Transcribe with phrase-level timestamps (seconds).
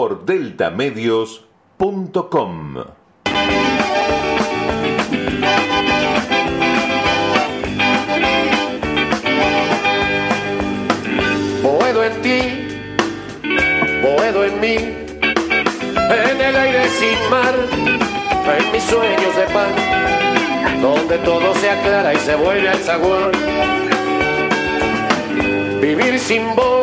[0.00, 2.74] por deltamedios.com.
[11.62, 12.40] Boedo en ti,
[14.00, 17.54] boedo en mí, en el aire sin mar,
[18.58, 19.68] en mis sueños de pan,
[20.80, 23.32] donde todo se aclara y se vuelve al sabor.
[25.82, 26.79] Vivir sin vos,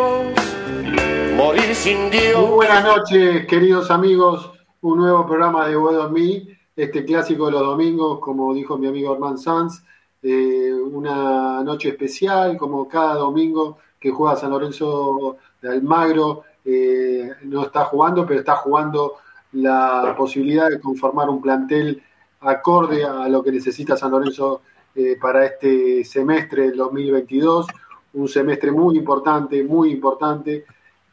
[2.49, 4.51] buenas noches, queridos amigos.
[4.81, 9.13] Un nuevo programa de en mí, este clásico de los domingos, como dijo mi amigo
[9.13, 9.81] Herman Sanz.
[10.21, 16.43] eh, una noche especial, como cada domingo que juega San Lorenzo de Almagro.
[16.65, 19.13] eh, no está jugando, pero está jugando
[19.53, 22.03] la posibilidad de conformar un plantel
[22.41, 27.67] acorde a lo que necesita San Lorenzo eh, para este semestre del 2022.
[28.15, 30.65] Un semestre muy importante, muy importante.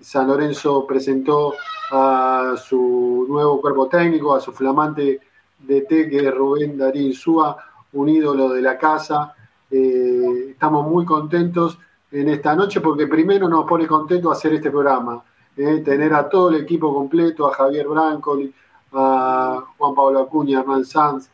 [0.05, 1.55] San Lorenzo presentó
[1.91, 5.21] a su nuevo cuerpo técnico, a su flamante
[5.59, 7.57] DT, que es Rubén Darín Súa,
[7.95, 9.35] un ídolo de la casa.
[9.71, 11.79] Eh, estamos muy contentos
[12.13, 15.25] en esta noche porque primero nos pone contentos hacer este programa,
[15.57, 18.53] eh, tener a todo el equipo completo, a Javier Brancoli,
[18.93, 21.31] a Juan Pablo Acuña, Hernán Sanz,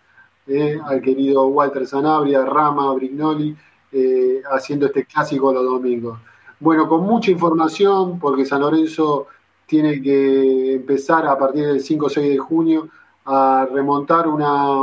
[0.46, 3.56] eh, al querido Walter Sanabria, Rama, Brignoli,
[3.92, 6.18] eh, haciendo este clásico los domingos.
[6.60, 9.28] Bueno, con mucha información, porque San Lorenzo
[9.64, 12.88] tiene que empezar a partir del 5 o 6 de junio
[13.24, 14.82] a remontar una,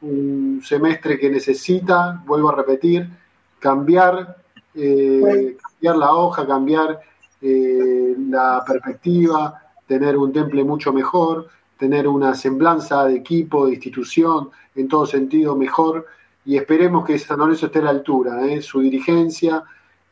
[0.00, 3.06] un semestre que necesita, vuelvo a repetir,
[3.58, 4.38] cambiar,
[4.74, 7.00] eh, cambiar la hoja, cambiar
[7.42, 11.48] eh, la perspectiva, tener un temple mucho mejor,
[11.78, 16.06] tener una semblanza de equipo, de institución, en todo sentido mejor,
[16.46, 18.62] y esperemos que San Lorenzo esté a la altura, ¿eh?
[18.62, 19.62] su dirigencia,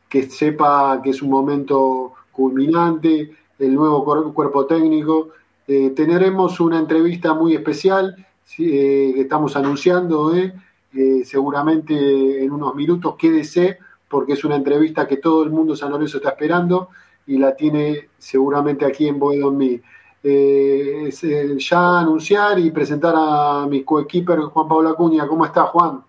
[0.09, 5.29] que sepa que es un momento culminante, el nuevo cuer- cuerpo técnico.
[5.67, 8.15] Eh, tendremos una entrevista muy especial
[8.57, 10.53] eh, que estamos anunciando, ¿eh?
[10.91, 13.77] Eh, seguramente en unos minutos, quédese,
[14.09, 16.89] porque es una entrevista que todo el mundo San Lorenzo está esperando
[17.27, 19.83] y la tiene seguramente aquí en Boedo en
[20.23, 21.11] eh,
[21.59, 25.27] ya anunciar y presentar a mi coequiper Juan Pablo Acuña.
[25.27, 26.01] ¿Cómo está, Juan?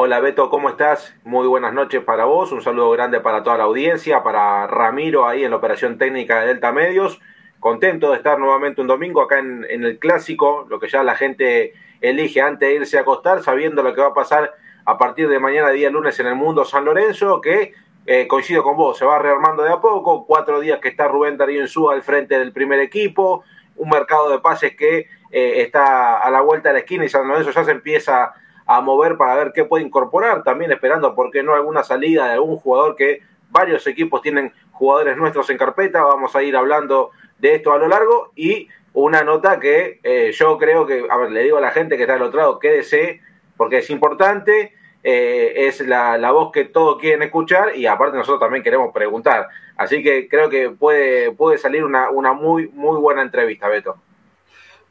[0.00, 1.12] Hola Beto, ¿cómo estás?
[1.24, 5.42] Muy buenas noches para vos, un saludo grande para toda la audiencia, para Ramiro ahí
[5.42, 7.20] en la operación técnica de Delta Medios.
[7.58, 11.72] Contento de estar nuevamente un domingo acá en, el clásico, lo que ya la gente
[12.00, 14.54] elige antes de irse a acostar, sabiendo lo que va a pasar
[14.84, 17.72] a partir de mañana, día lunes, en el mundo San Lorenzo, que
[18.06, 21.36] eh, coincido con vos, se va rearmando de a poco, cuatro días que está Rubén
[21.36, 23.42] Darío Insúa al frente del primer equipo,
[23.74, 27.26] un mercado de pases que eh, está a la vuelta de la esquina y San
[27.26, 28.32] Lorenzo ya se empieza
[28.68, 32.32] a mover para ver qué puede incorporar, también esperando, ¿por qué no?, alguna salida de
[32.32, 37.54] algún jugador que varios equipos tienen jugadores nuestros en carpeta, vamos a ir hablando de
[37.54, 41.44] esto a lo largo y una nota que eh, yo creo que, a ver, le
[41.44, 43.22] digo a la gente que está al otro lado, quédese,
[43.56, 48.40] porque es importante, eh, es la, la, voz que todos quieren escuchar y aparte nosotros
[48.40, 49.48] también queremos preguntar.
[49.78, 53.96] Así que creo que puede, puede salir una, una muy, muy buena entrevista, Beto.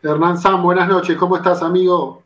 [0.01, 2.23] Hernán Sam, buenas noches, ¿cómo estás, amigo?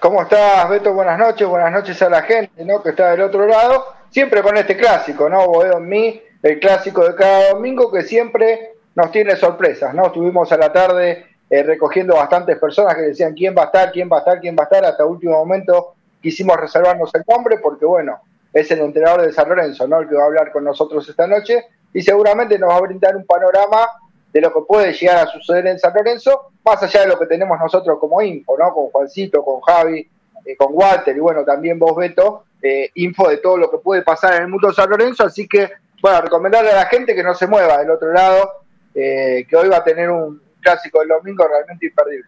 [0.00, 0.94] ¿Cómo estás, Beto?
[0.94, 2.82] Buenas noches, buenas noches a la gente ¿no?
[2.82, 3.84] que está del otro lado.
[4.08, 5.46] Siempre con este clásico, ¿no?
[5.46, 10.06] Boedo en mí, el clásico de cada domingo que siempre nos tiene sorpresas, ¿no?
[10.06, 14.08] Estuvimos a la tarde eh, recogiendo bastantes personas que decían quién va a estar, quién
[14.10, 14.82] va a estar, quién va a estar.
[14.86, 18.20] Hasta último momento quisimos reservarnos el nombre porque, bueno,
[18.54, 20.00] es el entrenador de San Lorenzo, ¿no?
[20.00, 23.16] El que va a hablar con nosotros esta noche y seguramente nos va a brindar
[23.16, 23.86] un panorama
[24.32, 27.26] de lo que puede llegar a suceder en San Lorenzo, más allá de lo que
[27.26, 28.72] tenemos nosotros como info, ¿no?
[28.72, 30.08] Con Juancito, con Javi,
[30.44, 34.02] eh, con Walter y bueno, también vos, Beto, eh, info de todo lo que puede
[34.02, 37.22] pasar en el mundo de San Lorenzo, así que, bueno, recomendarle a la gente que
[37.22, 38.50] no se mueva del otro lado,
[38.94, 42.26] eh, que hoy va a tener un clásico del domingo realmente imperdible.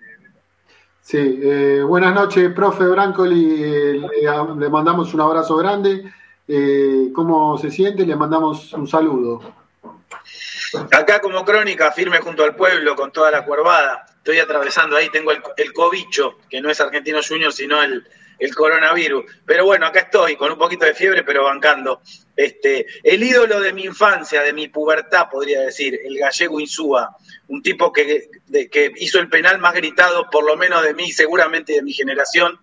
[1.01, 6.05] Sí, buenas noches, profe Brancoli, le mandamos un abrazo grande.
[7.13, 8.07] ¿Cómo se siente?
[8.07, 9.41] Le mandamos un saludo.
[10.91, 14.07] Acá como crónica, firme junto al pueblo, con toda la cuervada.
[14.17, 18.07] Estoy atravesando ahí, tengo el, el cobicho, que no es argentino junior, sino el,
[18.39, 19.25] el, coronavirus.
[19.45, 22.01] Pero bueno, acá estoy, con un poquito de fiebre, pero bancando.
[22.35, 27.17] Este, el ídolo de mi infancia, de mi pubertad, podría decir, el gallego Insúa,
[27.49, 28.31] un tipo que,
[28.71, 32.59] que hizo el penal más gritado, por lo menos de mí, seguramente de mi generación,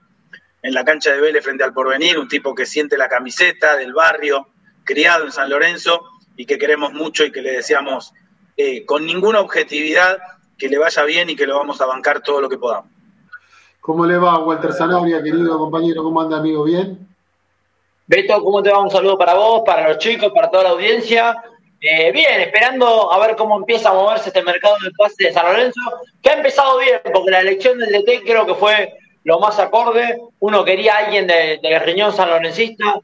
[0.63, 3.93] en la cancha de Vélez frente al Porvenir, un tipo que siente la camiseta del
[3.93, 4.47] barrio,
[4.83, 6.09] criado en San Lorenzo
[6.39, 8.13] y que queremos mucho y que le deseamos
[8.55, 10.19] eh, con ninguna objetividad
[10.57, 12.89] que le vaya bien y que lo vamos a bancar todo lo que podamos.
[13.81, 16.01] ¿Cómo le va, Walter Zanabria, querido compañero?
[16.01, 16.63] ¿Cómo anda, amigo?
[16.63, 16.97] ¿Bien?
[18.07, 18.79] Beto, ¿cómo te va?
[18.79, 21.43] Un saludo para vos, para los chicos, para toda la audiencia.
[21.81, 25.45] Eh, bien, esperando a ver cómo empieza a moverse este mercado de pase de San
[25.45, 25.81] Lorenzo,
[26.21, 28.93] que ha empezado bien, porque la elección del DT creo que fue
[29.25, 30.17] lo más acorde.
[30.39, 33.01] Uno quería a alguien del de riñón sanlorencista,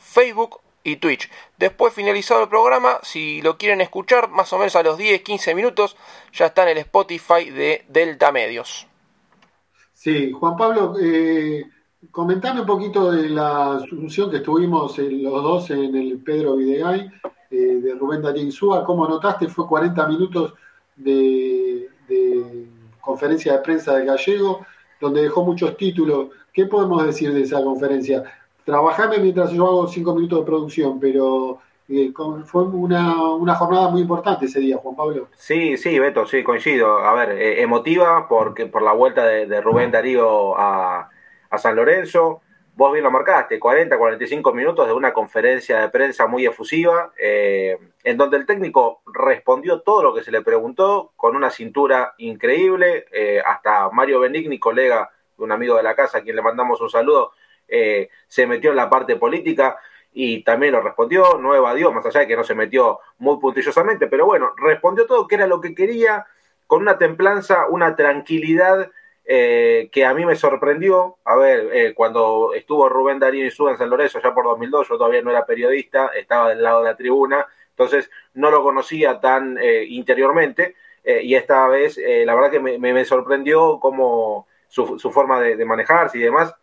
[0.00, 1.30] Facebook y Twitch.
[1.58, 5.96] Después finalizado el programa, si lo quieren escuchar, más o menos a los 10-15 minutos,
[6.32, 8.86] ya está en el Spotify de Delta Medios.
[9.92, 11.64] Sí, Juan Pablo, eh,
[12.10, 17.12] comentame un poquito de la asunción que estuvimos los dos en el Pedro Videgain
[17.50, 18.84] eh, de Rubén Darín Súa.
[18.84, 20.54] Como notaste, fue 40 minutos
[20.96, 21.88] de,
[23.00, 24.66] conferencia de prensa de Gallego,
[25.00, 26.28] donde dejó muchos títulos.
[26.52, 28.22] ¿Qué podemos decir de esa conferencia?
[28.64, 32.12] Trabajame mientras yo hago cinco minutos de producción, pero eh,
[32.44, 35.28] fue una, una, jornada muy importante ese día, Juan Pablo.
[35.36, 36.98] Sí, sí, Beto, sí, coincido.
[36.98, 41.08] A ver, eh, emotiva porque, por la vuelta de, Rubén Darío a,
[41.48, 42.42] a San Lorenzo
[42.78, 47.76] vos bien lo marcaste, 40, 45 minutos de una conferencia de prensa muy efusiva, eh,
[48.04, 53.06] en donde el técnico respondió todo lo que se le preguntó con una cintura increíble,
[53.10, 56.88] eh, hasta Mario Benigni, colega, un amigo de la casa, a quien le mandamos un
[56.88, 57.32] saludo,
[57.66, 59.76] eh, se metió en la parte política
[60.12, 64.06] y también lo respondió, no evadió, más allá de que no se metió muy puntillosamente,
[64.06, 66.26] pero bueno, respondió todo que era lo que quería,
[66.68, 68.88] con una templanza, una tranquilidad
[69.30, 71.18] eh, que a mí me sorprendió.
[71.26, 74.88] A ver, eh, cuando estuvo Rubén Darío y Suba en San Lorenzo ya por 2002,
[74.88, 79.20] yo todavía no era periodista, estaba del lado de la tribuna, entonces no lo conocía
[79.20, 80.76] tan eh, interiormente.
[81.04, 86.54] y esta vez, la verdad que me, sorprendió cómo, su, forma de, manejarse y demás.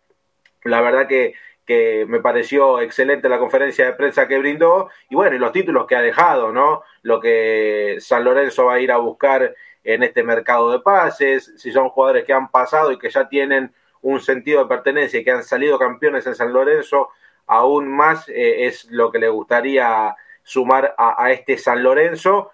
[0.64, 5.36] La verdad que, que me pareció excelente la conferencia de prensa que brindó y bueno,
[5.36, 6.82] y los títulos que ha dejado, ¿no?
[7.02, 9.54] Lo que San Lorenzo va a ir a buscar
[9.86, 13.72] en este mercado de pases, si son jugadores que han pasado y que ya tienen
[14.02, 17.10] un sentido de pertenencia y que han salido campeones en San Lorenzo,
[17.46, 22.50] aún más eh, es lo que le gustaría sumar a, este San Lorenzo,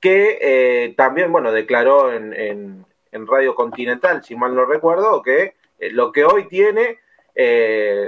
[0.00, 2.86] que eh, también, bueno, declaró en, en,
[3.26, 6.98] Radio Continental, si mal no recuerdo, que eh, lo que hoy tiene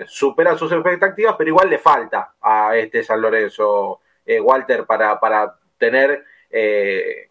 [0.07, 4.01] supera sus expectativas, pero igual le falta a este San Lorenzo,
[4.43, 6.25] Walter, para, para tener,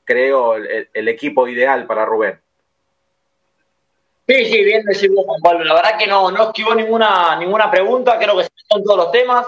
[0.04, 2.40] creo, el equipo ideal para Rubén.
[4.28, 5.66] Sí, sí, bien decimos Juan Pablo.
[5.66, 9.48] La verdad que no, no esquivó ninguna, ninguna pregunta, creo que son todos los temas.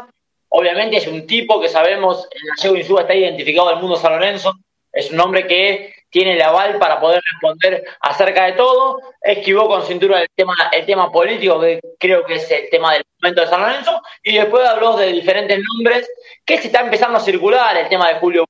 [0.50, 4.54] Obviamente es un tipo que sabemos, el gallego Insúa está identificado del mundo San Lorenzo,
[4.92, 9.00] es un hombre que tiene el aval para poder responder acerca de todo.
[9.20, 13.04] Esquivó con cintura el tema, el tema político, que creo que es el tema del
[13.20, 16.08] momento de San Lorenzo, y después habló de diferentes nombres
[16.46, 18.46] que se está empezando a circular, el tema de Julio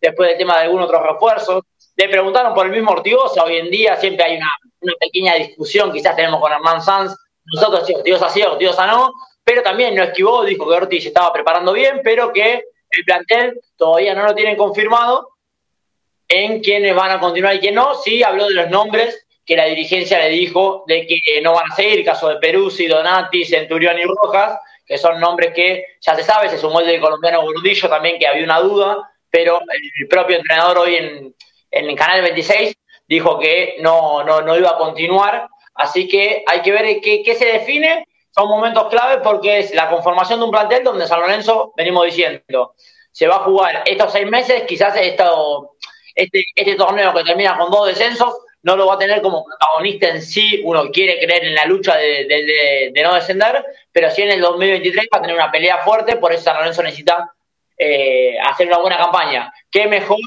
[0.00, 1.64] Después el tema de algunos otros refuerzos.
[1.96, 6.16] Le preguntaron por el mismo Ortigosa, hoy en día siempre hay una pequeña discusión quizás
[6.16, 7.14] tenemos con Hernán Sanz,
[7.44, 9.12] nosotros sí, Ortigosa sí, Ortigosa no,
[9.44, 14.14] pero también no esquivó, dijo que Ortiz estaba preparando bien, pero que el plantel todavía
[14.14, 15.28] no lo tienen confirmado
[16.28, 17.94] en quiénes van a continuar y quién no.
[17.94, 21.74] Sí habló de los nombres que la dirigencia le dijo de que no van a
[21.74, 26.48] seguir, caso de Peruzzi, Donati, Centurión y Rojas, que son nombres que ya se sabe,
[26.48, 29.60] se sumó el del colombiano Gordillo también, que había una duda, pero
[29.98, 31.34] el propio entrenador hoy en,
[31.70, 32.76] en el Canal 26
[33.08, 35.48] dijo que no, no, no iba a continuar.
[35.74, 38.06] Así que hay que ver qué, qué se define.
[38.30, 42.74] Son momentos claves porque es la conformación de un plantel donde San Lorenzo, venimos diciendo,
[43.10, 47.88] se va a jugar estos seis meses, quizás este, este torneo que termina con dos
[47.88, 51.66] descensos, no lo va a tener como protagonista en sí, uno quiere creer en la
[51.66, 52.24] lucha de,
[52.92, 56.32] de, no descender, pero sí en el 2023 va a tener una pelea fuerte, por
[56.32, 57.34] eso San Lorenzo necesita
[57.78, 59.52] eh, hacer una buena campaña.
[59.70, 60.18] ¿Qué mejor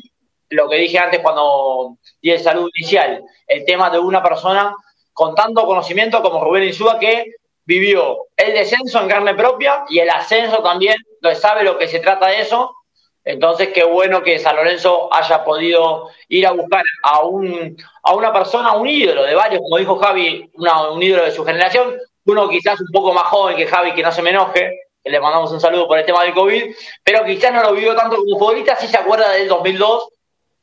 [0.50, 4.76] lo que dije antes cuando di el saludo inicial, el tema de una persona
[5.14, 7.26] con tanto conocimiento como Rubén Insúa que
[7.66, 10.96] vivió el descenso en carne propia y el ascenso también,
[11.36, 12.76] sabe lo que se trata de eso.
[13.24, 18.32] Entonces, qué bueno que San Lorenzo haya podido ir a buscar a, un, a una
[18.32, 22.80] persona, un ídolo de varios, como dijo Javi, un ídolo de su generación, uno quizás
[22.80, 25.88] un poco más joven que Javi, que no se me enoje, le mandamos un saludo
[25.88, 28.98] por el tema del COVID, pero quizás no lo vivió tanto como futbolista, si se
[28.98, 30.10] acuerda del 2002,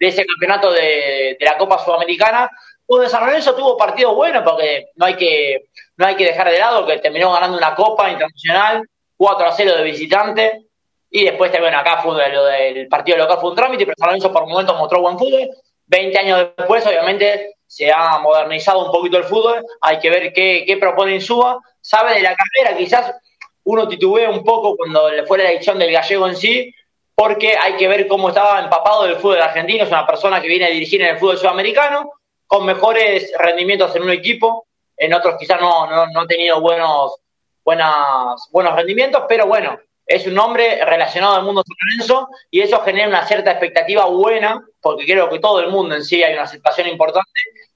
[0.01, 2.51] de ese campeonato de, la Copa Sudamericana,
[2.87, 6.59] donde San Lorenzo tuvo partidos buenos, porque no hay que, no hay que dejar de
[6.59, 8.85] lado que terminó ganando una Copa Internacional,
[9.17, 10.67] 4 a 0 de visitante,
[11.09, 14.33] y después también acá fue lo del partido local fue un trámite, pero San Lorenzo
[14.33, 15.49] por momentos mostró buen fútbol.
[15.87, 20.65] 20 años después, obviamente, se ha modernizado un poquito el fútbol, hay que ver qué,
[20.67, 23.15] qué propone Insúa, sabe de la carrera, quizás
[23.65, 26.75] uno titubea un poco cuando le fue la elección del gallego en sí,
[27.15, 30.65] porque hay que ver cómo estaba empapado del fútbol argentino, es una persona que viene
[30.65, 32.11] a dirigir en el fútbol sudamericano,
[32.47, 34.67] con mejores rendimientos en un equipo,
[34.97, 37.17] en otros quizás no, no, ha tenido buenos,
[37.65, 43.09] buenas, buenos rendimientos, pero bueno, es un hombre relacionado al mundo San y eso genera
[43.09, 46.89] una cierta expectativa buena, porque creo que todo el mundo en sí hay una aceptación
[46.89, 47.31] importante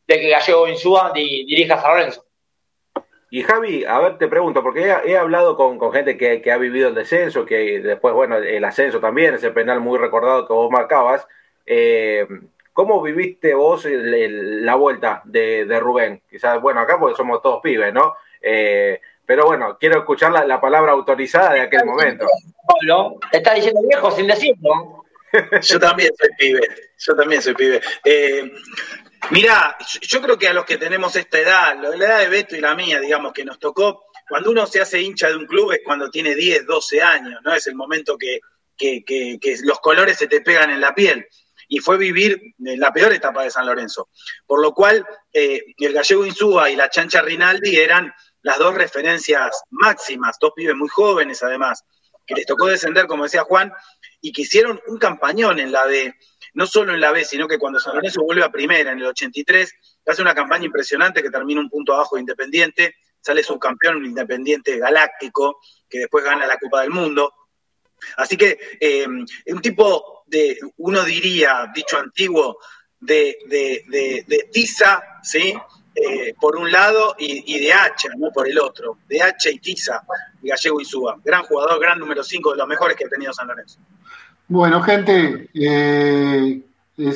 [0.06, 2.25] de que Gallego Insúa dirija San Lorenzo.
[3.30, 6.94] Y Javi, a ver, te pregunto, porque he, hablado con, gente que, ha vivido el
[6.94, 11.26] descenso, que después, bueno, el ascenso también, ese penal muy recordado que vos marcabas.
[11.66, 12.26] Eh,
[12.72, 16.22] ¿Cómo viviste vos la vuelta de, Rubén?
[16.30, 18.14] Quizás, bueno, acá porque somos todos pibes, ¿no?
[18.40, 22.26] Eh, pero bueno, quiero escuchar la, palabra autorizada de aquel momento.
[22.66, 25.04] Pablo, te está diciendo viejo sin decirlo.
[25.62, 26.68] Yo también soy pibe,
[26.98, 27.80] yo también soy pibe.
[28.04, 28.52] Eh,
[29.30, 32.60] Mirá, yo creo que a los que tenemos esta edad, la edad de Beto y
[32.60, 35.80] la mía, digamos, que nos tocó, cuando uno se hace hincha de un club es
[35.84, 37.52] cuando tiene 10, 12 años, ¿no?
[37.52, 38.40] Es el momento que,
[38.76, 41.26] que, que, los colores se te pegan en la piel.
[41.68, 44.10] Y fue vivir la peor etapa de San Lorenzo.
[44.46, 49.64] Por lo cual, eh, el gallego Insúa y la chancha Rinaldi eran las dos referencias
[49.70, 51.84] máximas, dos pibes muy jóvenes además,
[52.24, 53.72] que les tocó descender, como decía Juan,
[54.20, 56.14] y que hicieron un campañón en la B
[56.56, 59.06] no solo en la B, sino que cuando San Lorenzo vuelve a primera en el
[59.06, 59.74] 83,
[60.06, 64.78] hace una campaña impresionante que termina un punto abajo de Independiente, sale subcampeón un Independiente
[64.78, 67.30] galáctico, que después gana la Copa del Mundo.
[68.16, 72.58] Así que eh, un tipo de, uno diría, dicho antiguo,
[72.98, 75.54] de, de, tiza, ¿sí?
[75.94, 78.30] Eh, por un lado, y, de hacha, ¿no?
[78.32, 80.02] Por el otro, de hacha y tiza,
[80.40, 81.20] Gallego y Suba.
[81.22, 83.78] Gran jugador, gran número 5, de los mejores que ha tenido San Lorenzo.
[84.48, 86.62] Bueno, gente, eh,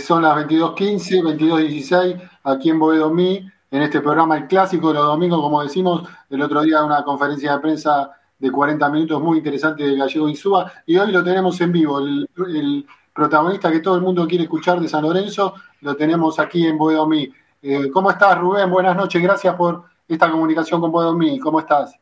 [0.05, 3.49] son las 22.15, 22.16 aquí en Boedo Mí.
[3.71, 7.53] en este programa, el clásico de los domingos, como decimos, el otro día una conferencia
[7.53, 11.71] de prensa de 40 minutos muy interesante de Gallego Insúa, y hoy lo tenemos en
[11.71, 12.85] vivo, el,
[13.15, 17.33] protagonista que todo el mundo quiere escuchar de San Lorenzo, lo tenemos aquí en Boedomí.
[17.63, 18.71] Eh, ¿Cómo estás, Rubén?
[18.71, 21.39] Buenas noches, gracias por esta comunicación con Boedomí.
[21.39, 21.93] ¿Cómo estás?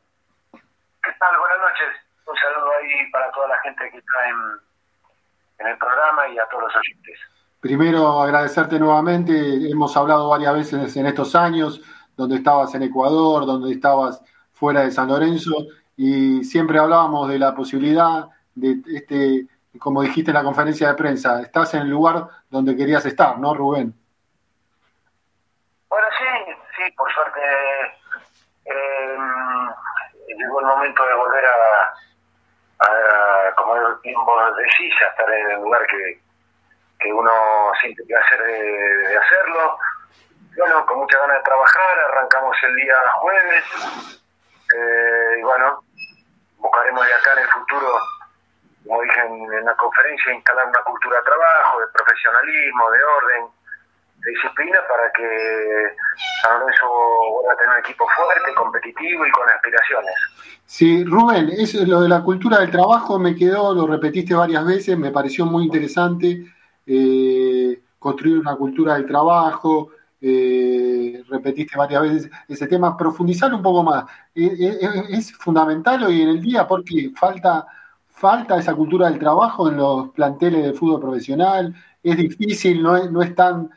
[0.53, 1.39] ¿Qué tal?
[1.39, 1.89] Buenas noches.
[2.27, 4.68] Un saludo ahí para toda la gente que está en,
[5.59, 7.19] en el programa y a todos los oyentes.
[7.61, 9.71] Primero, agradecerte nuevamente.
[9.71, 11.81] Hemos hablado varias veces en estos años,
[12.17, 14.23] donde estabas en Ecuador, donde estabas
[14.53, 15.55] fuera de San Lorenzo,
[15.97, 19.47] y siempre hablábamos de la posibilidad de este,
[19.79, 23.55] como dijiste en la conferencia de prensa, estás en el lugar donde querías estar, ¿no,
[23.55, 23.95] Rubén?
[25.89, 27.41] Bueno, sí, sí, por suerte
[28.65, 29.17] eh,
[30.37, 31.95] llegó el momento de volver a,
[32.81, 36.21] a como vos decís, a estar en el lugar que,
[37.01, 37.33] que uno
[37.81, 39.79] siente placer de, de hacerlo.
[40.57, 43.65] Bueno, con mucha ganas de trabajar, arrancamos el día jueves
[44.75, 45.83] eh, y bueno,
[46.59, 47.99] buscaremos de acá en el futuro,
[48.87, 53.58] como dije en, la conferencia, instalar una cultura de trabajo, de profesionalismo, de orden, de
[54.27, 55.97] disciplina para que
[56.43, 56.87] San Lorenzo
[57.33, 60.15] vuelva a tener un equipo fuerte, competitivo y con aspiraciones.
[60.67, 64.99] Sí, Rubén, es lo de la cultura del trabajo me quedó, lo repetiste varias veces,
[64.99, 66.45] me pareció muy interesante
[66.87, 73.83] eh, construir una cultura del trabajo, eh, repetiste varias veces ese tema, profundizar un poco
[73.83, 74.05] más.
[74.35, 74.79] Eh, eh,
[75.11, 77.67] es fundamental hoy en el día porque falta,
[78.09, 83.11] falta esa cultura del trabajo en los planteles de fútbol profesional, es difícil, no es,
[83.11, 83.71] no es tan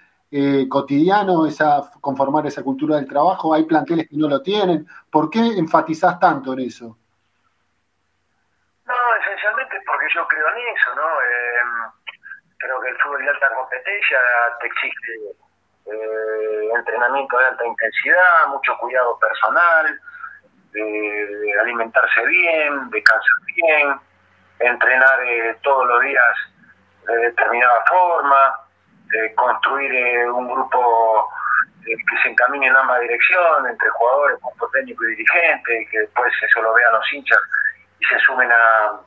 [0.70, 4.88] cotidiano esa, conformar esa cultura del trabajo, hay planteles que no lo tienen.
[5.10, 6.98] ¿Por qué enfatizás tanto en eso?
[8.86, 11.08] No, esencialmente porque yo creo en eso, ¿no?
[12.62, 14.20] creo que el fútbol de alta competencia
[14.60, 15.14] te exige
[15.88, 20.00] eh, entrenamiento de alta intensidad, mucho cuidado personal,
[21.62, 24.00] alimentarse bien, descansar bien,
[24.60, 26.38] entrenar eh, todos los días
[27.08, 28.61] de determinada forma,
[29.36, 31.30] construir eh, un grupo
[31.86, 36.32] eh, que se encamine en ambas direcciones, entre jugadores, cuerpo técnico y dirigente, que después
[36.42, 37.40] eso lo vean los hinchas
[38.00, 39.00] y se sumen a,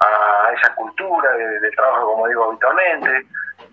[0.00, 3.26] a esa cultura de, de trabajo, como digo habitualmente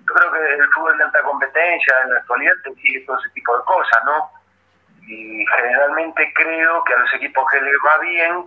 [0.08, 3.30] yo creo que el fútbol de alta competencia en la actualidad te exige todo ese
[3.30, 4.32] tipo de cosas, ¿no?
[5.08, 8.46] Y generalmente creo que a los equipos que les va bien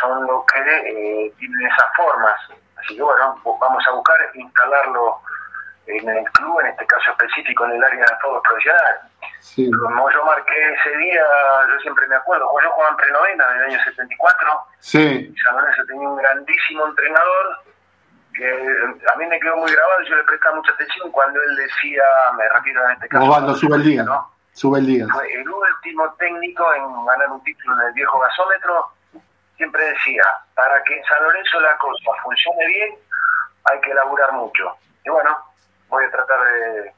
[0.00, 2.38] son los que eh, tienen esas formas.
[2.78, 5.20] Así que bueno, vamos a buscar instalarlo
[5.86, 9.00] en el club, en este caso específico en el área de fútbol profesional.
[9.80, 11.24] Como yo marqué ese día,
[11.68, 15.34] yo siempre me acuerdo, como yo jugaba en prenovena en el año 74, sí.
[15.44, 17.58] San Lorenzo tenía un grandísimo entrenador
[18.34, 18.50] que
[19.12, 22.02] a mí me quedó muy grabado y yo le prestaba mucha atención cuando él decía,
[22.36, 23.24] me refiero en este caso...
[23.24, 24.30] Osvaldo, sube el día, ¿no?
[24.52, 25.06] Sube el día.
[25.10, 28.90] Fue el último técnico en ganar un título en el viejo gasómetro,
[29.56, 30.22] siempre decía,
[30.54, 32.94] para que en San Lorenzo la cosa funcione bien,
[33.64, 34.76] hay que elaborar mucho.
[35.04, 35.38] Y bueno,
[35.88, 36.92] voy a tratar de,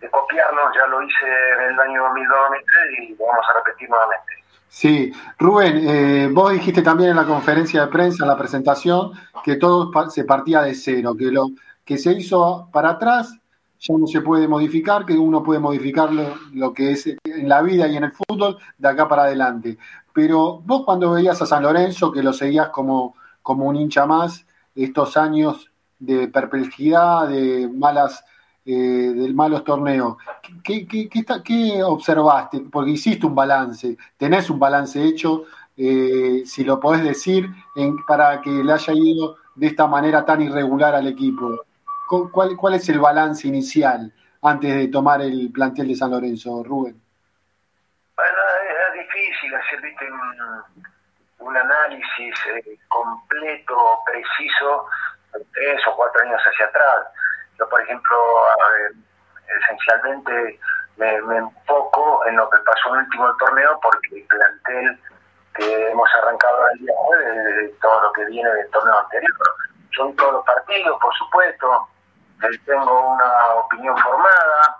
[0.00, 1.26] de copiarlo, ya lo hice
[1.58, 4.32] en el año 2023 y lo vamos a repetir nuevamente.
[4.68, 9.12] Sí, Rubén, eh, vos dijiste también en la conferencia de prensa, en la presentación,
[9.44, 11.48] que todo se partía de cero, que lo
[11.84, 13.38] que se hizo para atrás
[13.78, 17.86] ya no se puede modificar, que uno puede modificar lo, que es en la vida
[17.86, 19.78] y en el fútbol de acá para adelante.
[20.12, 24.44] Pero vos cuando veías a San Lorenzo, que lo seguías como, como un hincha más,
[24.74, 28.24] estos años de perplejidad, de malas
[28.68, 30.16] eh, del malos torneos.
[30.64, 32.62] ¿Qué, qué, qué, observaste?
[32.70, 35.44] Porque hiciste un balance, tenés un balance hecho,
[35.76, 40.42] eh, si lo podés decir, en, para que le haya ido de esta manera tan
[40.42, 41.64] irregular al equipo.
[42.08, 47.00] ¿Cuál, ¿Cuál es el balance inicial antes de tomar el plantel de San Lorenzo, Rubén?
[48.16, 48.38] Bueno,
[48.88, 49.80] es difícil hacer
[51.40, 54.86] un, un análisis eh, completo, preciso,
[55.52, 57.06] tres o cuatro años hacia atrás
[57.58, 58.16] yo, por ejemplo,
[59.62, 60.60] esencialmente
[60.96, 65.00] me, enfoco en lo que pasó en el último torneo porque el plantel
[65.54, 69.32] que hemos arrancado el día jueves, todo lo que viene del torneo anterior.
[69.94, 71.88] Son todos los partidos, por supuesto.
[72.42, 74.78] Eh, tengo una opinión formada.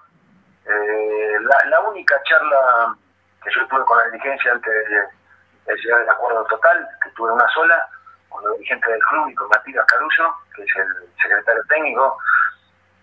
[0.67, 1.37] Eh,
[1.71, 2.95] la, única charla
[3.43, 7.49] que yo tuve con la dirigencia antes de, llegar al acuerdo total, que tuve una
[7.49, 7.89] sola,
[8.29, 12.19] con los dirigentes del club y con Matías Caruso, que es el secretario técnico,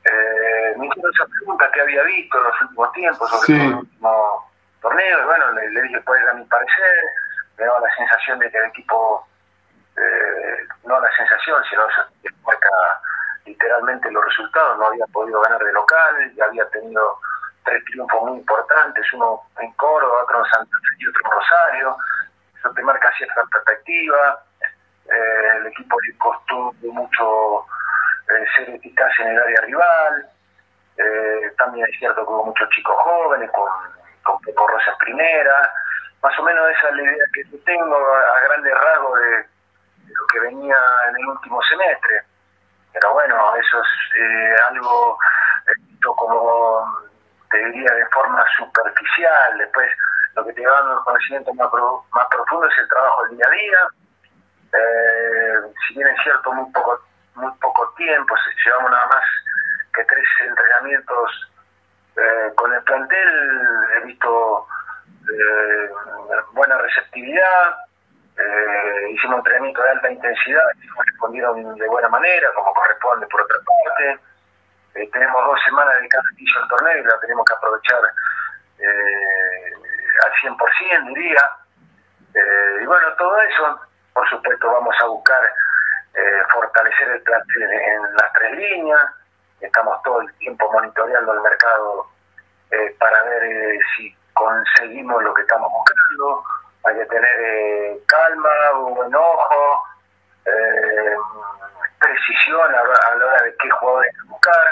[0.05, 4.51] eh, me hicieron esa pregunta que había visto en los últimos tiempos sobre el último
[4.81, 6.95] torneo, y bueno, le, dije cuál era mi parecer,
[7.57, 9.27] me daba la sensación de que el equipo,
[9.95, 11.83] eh, no la sensación, sino
[12.21, 12.69] que marca
[13.45, 17.19] literalmente los resultados, no había podido ganar de local, y había tenido
[17.63, 21.97] tres triunfos muy importantes, uno en Córdoba, otro en Santa Fe y otro en Rosario.
[22.57, 24.43] Eso te marca cierta perspectiva.
[25.05, 27.65] Eh, el equipo le costó mucho
[28.29, 30.29] eh, ser eficaz en el área rival.
[30.97, 33.69] Eh, también es cierto que hubo muchos chicos jóvenes con,
[34.23, 35.73] con Pepo Rosa en primera.
[36.21, 39.45] Más o menos esa es la idea que tengo a, a grandes rasgos de,
[40.13, 40.77] lo que venía
[41.09, 42.23] en el último semestre.
[42.93, 43.87] Pero bueno, eso es
[44.19, 45.17] eh, algo
[46.15, 46.85] como,
[47.49, 49.57] te diría, de forma superficial.
[49.57, 49.89] Después,
[50.35, 53.37] lo que te va dando el conocimiento más, pro- más profundo es el trabajo del
[53.37, 53.77] día a día.
[54.73, 55.53] Eh,
[55.87, 56.99] si bien es cierto, muy poco,
[57.35, 59.23] muy poco tiempo, se llevamos nada más
[59.93, 61.51] que tres entrenamientos
[62.15, 63.29] eh, con el plantel,
[63.97, 64.67] he visto
[65.29, 65.89] eh,
[66.53, 67.77] buena receptividad,
[68.37, 70.63] eh, hicimos entrenamiento de alta intensidad,
[71.05, 74.19] respondieron de buena manera, como corresponde por otra parte.
[74.95, 77.99] Eh, tenemos dos semanas de cada del torneo y la tenemos que aprovechar
[78.79, 79.73] eh,
[80.25, 81.49] al 100%, diría.
[82.81, 83.79] Y bueno, todo eso,
[84.13, 85.53] por supuesto, vamos a buscar
[86.13, 89.01] eh, fortalecer el plantel en las tres líneas.
[89.59, 92.07] Estamos todo el tiempo monitoreando el mercado
[92.71, 96.43] eh, para ver eh, si conseguimos lo que estamos buscando.
[96.85, 98.49] Hay que tener eh, calma,
[98.89, 99.83] buen ojo,
[100.45, 101.15] eh,
[101.99, 104.67] precisión a, a la hora de qué jugadores buscar.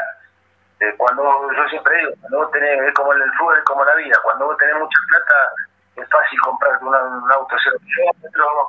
[0.82, 3.86] Eh, cuando yo siempre digo, cuando vos tenés, es como en el fútbol, es como
[3.86, 5.54] la vida, cuando vos tenés mucha plata,
[5.96, 8.68] es fácil comprarte una- un auto cero kilómetros,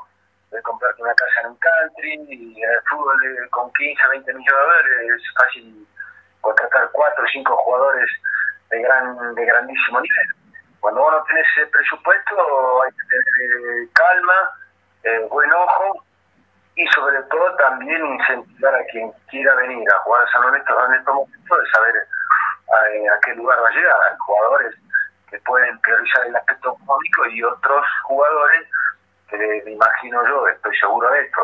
[0.53, 4.47] eh, comprarte una casa en un country, y el fútbol eh, con 15, 20 millones
[4.47, 5.89] de dólares es fácil
[6.43, 8.11] contratar cuatro o cinco jugadores
[8.71, 10.29] de gran de grandísimo nivel.
[10.81, 14.51] Cuando vos no tenés ese presupuesto hay que tener eh, calma,
[15.05, 16.05] eh, buen ojo
[16.75, 20.95] y sobre todo también incentivar a quien quiera venir a jugar a San Lorenzo en
[20.95, 23.97] estos momentos de saber a, a qué lugar va a llegar.
[24.11, 24.75] Hay jugadores
[25.31, 28.69] que pueden priorizar el aspecto económico y otros jugadores
[29.39, 31.41] que me imagino yo, estoy seguro de esto,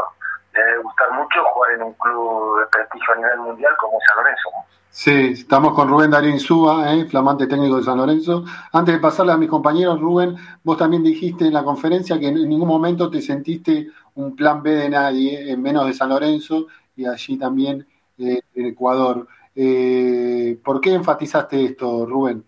[0.55, 4.17] les debe gustar mucho jugar en un club de prestigio a nivel mundial como San
[4.17, 4.51] Lorenzo.
[4.91, 7.05] Sí, estamos con Rubén Darío Insúa, ¿eh?
[7.05, 8.45] flamante técnico de San Lorenzo.
[8.73, 12.49] Antes de pasarle a mis compañeros, Rubén, vos también dijiste en la conferencia que en
[12.49, 17.07] ningún momento te sentiste un plan B de nadie, eh, menos de San Lorenzo y
[17.07, 17.87] allí también
[18.19, 19.29] eh, en Ecuador.
[19.55, 22.45] Eh, ¿Por qué enfatizaste esto, Rubén?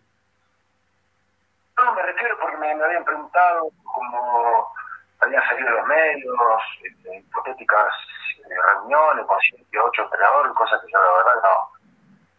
[1.76, 4.59] No, me refiero porque me, me habían preguntado como
[5.20, 7.92] habían salido los medios, este, hipotéticas
[8.38, 11.42] eh, reuniones con siete, ocho entrenadores, cosas que yo la verdad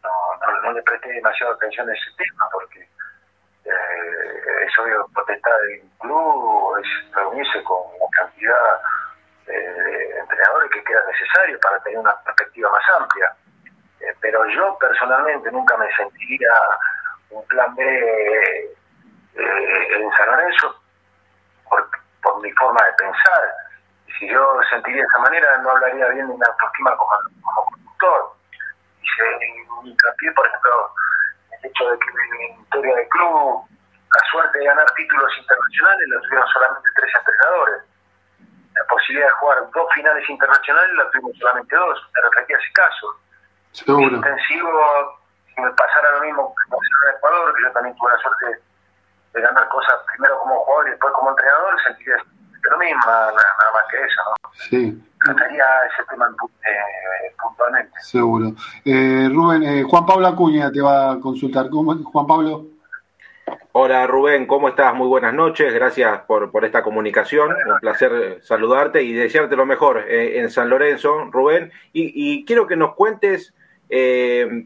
[0.03, 2.79] no, no, no, le presté demasiada atención a ese tema porque
[3.65, 8.81] eh, es obvio potestad del club, es reunirse con la cantidad
[9.47, 13.35] eh, de entrenadores que queda necesario para tener una perspectiva más amplia.
[13.99, 16.49] Eh, pero yo personalmente nunca me sentiría
[17.29, 18.75] un plan B
[19.35, 20.81] en San Lorenzo
[22.41, 23.43] mi forma de pensar.
[24.17, 28.33] Si yo sentiría de esa manera, no hablaría bien de mi autoestima como, como conductor.
[29.01, 30.93] Hice un hincapié, por ejemplo,
[31.51, 33.65] el hecho de que mi historia de club,
[34.11, 37.83] la suerte de ganar títulos internacionales, lo tuvieron solamente tres entrenadores.
[38.75, 42.09] La posibilidad de jugar dos finales internacionales la tuvimos solamente dos.
[42.13, 43.07] Me refería a ese caso.
[43.71, 44.15] Seguro.
[44.15, 48.17] Intensivo, si me pasara lo mismo que pasó en Ecuador, que yo también tuve la
[48.17, 48.61] suerte
[49.33, 52.15] de ganar cosas primero como jugador y después como entrenador, sentiría
[52.69, 54.51] lo mismo, nada, nada más que eso, ¿no?
[54.53, 56.27] Sí, Trataría ese tema
[56.67, 57.91] eh, puntualmente.
[58.01, 58.53] seguro.
[58.85, 61.69] Eh, Rubén, eh, Juan Pablo Acuña te va a consultar.
[61.69, 62.65] ¿Cómo, Juan Pablo?
[63.73, 64.93] Hola Rubén, ¿cómo estás?
[64.93, 69.65] Muy buenas noches, gracias por, por esta comunicación, un placer eh, saludarte y desearte lo
[69.65, 71.71] mejor eh, en San Lorenzo, Rubén.
[71.93, 73.53] Y, y quiero que nos cuentes
[73.89, 74.65] eh,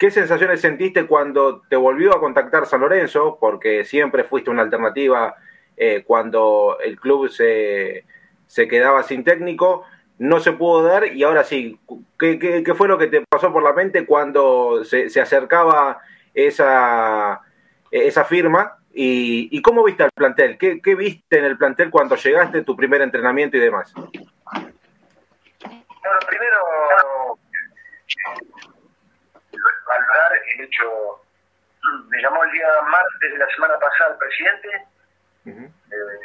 [0.00, 5.36] qué sensaciones sentiste cuando te volvió a contactar San Lorenzo, porque siempre fuiste una alternativa
[5.76, 8.06] eh, cuando el club se,
[8.46, 9.84] se quedaba sin técnico,
[10.16, 11.78] no se pudo dar y ahora sí,
[12.18, 16.00] ¿qué, fue lo que te pasó por la mente cuando se, se acercaba
[16.32, 17.42] esa
[17.90, 22.62] esa firma y, cómo viste al plantel, ¿Qué, ¿Qué, viste en el plantel cuando llegaste,
[22.62, 23.92] tu primer entrenamiento y demás.
[23.94, 24.08] Bueno,
[26.26, 26.56] primero,
[28.08, 28.79] eh,
[29.86, 31.22] valorar el hecho,
[32.08, 34.86] me llamó el día martes de la semana pasada el presidente
[35.46, 35.72] Uh -huh.
[35.90, 36.20] eh,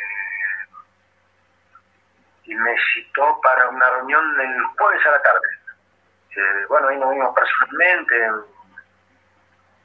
[2.43, 5.47] y me citó para una reunión el jueves a la tarde.
[6.35, 8.33] Eh, bueno, ahí nos vimos personalmente en,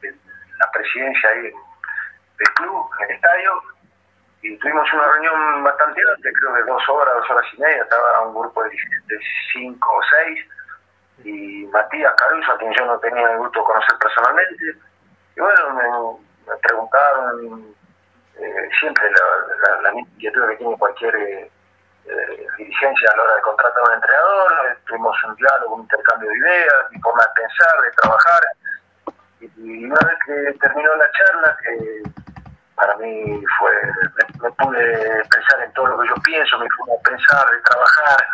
[0.03, 0.21] en
[0.59, 3.63] la presidencia ahí del club, en el estadio,
[4.43, 8.23] y tuvimos una reunión bastante amplia, creo de dos horas, dos horas y media, estaba
[8.23, 9.21] un grupo de, de
[9.53, 10.45] cinco o seis,
[11.25, 14.65] y Matías Caruso, a quien yo no tenía el gusto de conocer personalmente,
[15.37, 17.75] y bueno, me, me preguntaron
[18.37, 21.51] eh, siempre la, la, misma inquietud que tiene cualquier eh,
[22.07, 26.31] eh, dirigencia a la hora de contratar a un entrenador, tuvimos un diálogo, un intercambio
[26.31, 28.41] de ideas, mi forma de pensar, de trabajar,
[29.41, 32.03] y, una vez que terminó la charla, que
[32.75, 33.73] para mí fue,
[34.43, 38.27] me, pude expresar en todo lo que yo pienso, mi forma de pensar, de trabajar,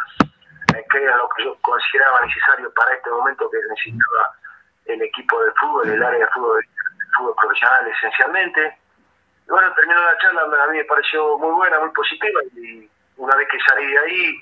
[0.67, 4.35] qué era lo que yo consideraba necesario para este momento que necesitaba
[4.87, 6.65] el equipo de fútbol, el área de fútbol,
[7.17, 8.79] fútbol profesional esencialmente.
[9.49, 13.49] Bueno, terminó la charla, a mí me pareció muy buena, muy positiva y una vez
[13.49, 14.37] que salí de ahí,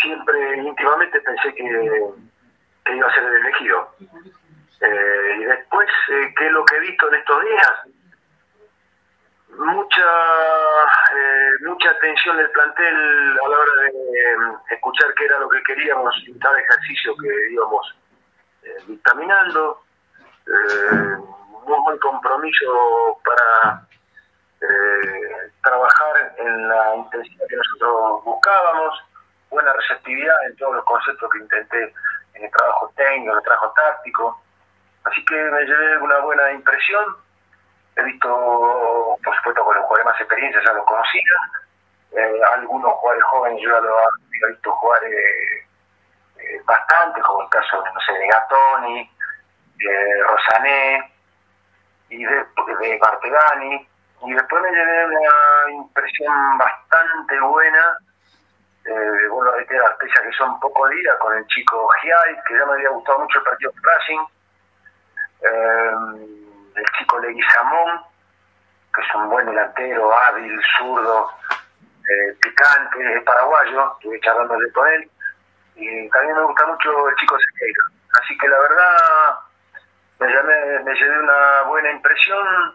[0.00, 1.64] siempre íntimamente pensé que,
[2.94, 3.94] iba a ser el elegido.
[4.80, 7.72] Eh, y después, eh, ¿qué es lo que he visto en estos días?
[9.58, 15.62] Mucha eh, mucha atención del plantel a la hora de escuchar qué era lo que
[15.64, 17.94] queríamos en cada ejercicio que íbamos
[18.86, 19.82] dictaminando.
[20.46, 23.88] un buen compromiso para
[24.60, 29.04] eh, trabajar en la intensidad que nosotros buscábamos,
[29.50, 31.94] buena receptividad en todos los conceptos que intenté
[32.34, 34.42] en el trabajo técnico, en el trabajo táctico.
[35.04, 37.16] Así que me llevé una buena impresión.
[37.98, 41.22] He visto, por supuesto, con los jugadores más experiencia, ya los conocía.
[42.12, 43.92] Eh, algunos jugadores jóvenes yo ya los
[44.42, 45.66] he visto jugar eh,
[46.38, 49.10] eh, bastante, como el caso de Gatoni,
[49.76, 51.12] de Rosané
[52.08, 52.46] y de,
[52.80, 53.88] de Bartegani
[54.26, 57.98] y después me llevé una impresión bastante buena,
[58.84, 62.58] eh, vuelvo a reiterar, pese a que son poco días, con el chico Giai, que
[62.58, 64.20] ya me había gustado mucho el partido de Racing,
[65.42, 66.47] eh,
[66.78, 68.00] el chico Leguizamón,
[68.94, 75.10] que es un buen delantero, hábil, zurdo, eh, picante, es paraguayo, estuve charlándole con él,
[75.76, 77.82] y también me gusta mucho el chico Sequeira.
[78.22, 79.34] Así que la verdad,
[80.20, 82.74] me, me llevé una buena impresión,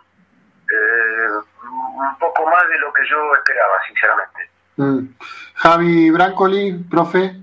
[0.72, 1.28] eh,
[1.64, 4.50] un poco más de lo que yo esperaba, sinceramente.
[4.78, 5.16] Mm.
[5.56, 7.36] Javi Brancoli, profe.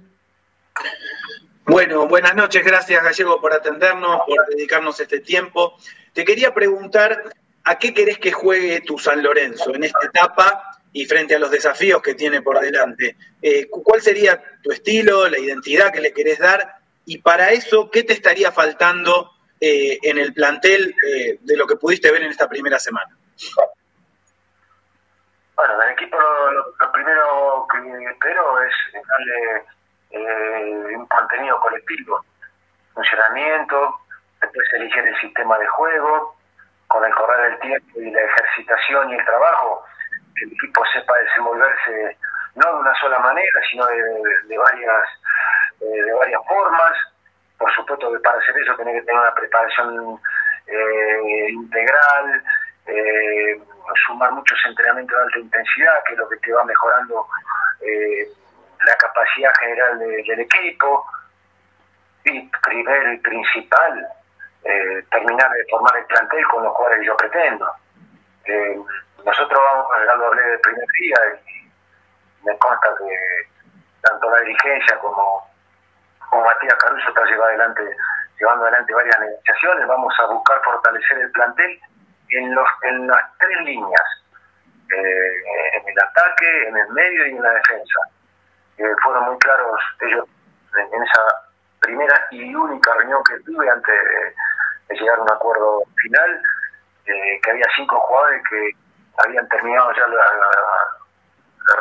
[1.71, 5.77] Bueno, buenas noches, gracias Gallego por atendernos, por dedicarnos este tiempo.
[6.13, 7.23] Te quería preguntar,
[7.63, 11.49] ¿a qué querés que juegue tu San Lorenzo en esta etapa y frente a los
[11.49, 13.17] desafíos que tiene por delante?
[13.41, 16.79] Eh, ¿Cuál sería tu estilo, la identidad que le querés dar?
[17.05, 19.31] Y para eso, ¿qué te estaría faltando
[19.61, 23.17] eh, en el plantel eh, de lo que pudiste ver en esta primera semana?
[25.55, 29.80] Bueno, del equipo lo, primero que espero es darle
[30.11, 32.25] eh, un contenido colectivo,
[32.95, 34.01] funcionamiento,
[34.41, 36.37] después elegir el sistema de juego,
[36.89, 39.85] con el correr del tiempo y la ejercitación y el trabajo,
[40.37, 42.17] que el equipo sepa desenvolverse
[42.57, 45.05] no de una sola manera, sino de, varias
[45.79, 46.93] de varias formas.
[47.59, 50.21] Por supuesto que para hacer eso tiene que tener una preparación
[50.67, 52.43] eh, integral,
[52.87, 53.61] eh,
[54.07, 57.27] sumar muchos entrenamientos de alta intensidad, que es lo que te va mejorando
[57.83, 58.29] eh,
[58.87, 61.07] la capacidad general del equipo.
[62.25, 64.07] Y primero y principal,
[65.11, 67.67] terminar de formar el plantel con los cuales yo pretendo.
[69.25, 71.17] nosotros vamos, ya lo hablé del primer día
[71.47, 71.71] y
[72.45, 73.49] me consta que
[74.03, 75.51] tanto la dirigencia como
[76.31, 77.97] como Matías Caruso está llevando adelante,
[78.39, 81.81] llevando adelante varias negociaciones, vamos a buscar fortalecer el plantel
[82.31, 84.25] en, los, en las tres líneas,
[84.91, 88.01] eh, en el ataque, en el medio y en la defensa.
[88.81, 90.25] Eh, fueron muy claros ellos
[90.75, 91.23] en, esa
[91.81, 93.95] primera y única reunión que tuve antes
[94.89, 96.43] de, llegar a un acuerdo final,
[97.05, 98.71] eh, que había cinco jugadores que
[99.19, 100.25] habían terminado ya la,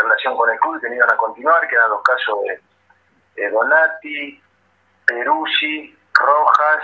[0.04, 2.38] relación con el club y que iban a continuar, que eran los casos
[3.36, 4.44] de Donati,
[5.06, 6.84] Peruzzi, Rojas,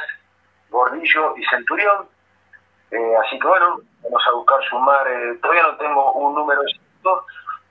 [0.70, 2.08] Gordillo y Centurión.
[2.92, 7.26] Eh, así que bueno, vamos a buscar sumar, eh, todavía no tengo un número exacto,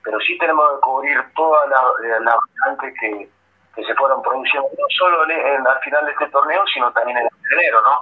[0.05, 2.37] pero sí tenemos que cubrir todas las la,
[2.79, 3.29] que,
[3.75, 7.25] que se fueron produciendo, no solo en, al final de este torneo, sino también en
[7.25, 8.01] el enero, ¿no?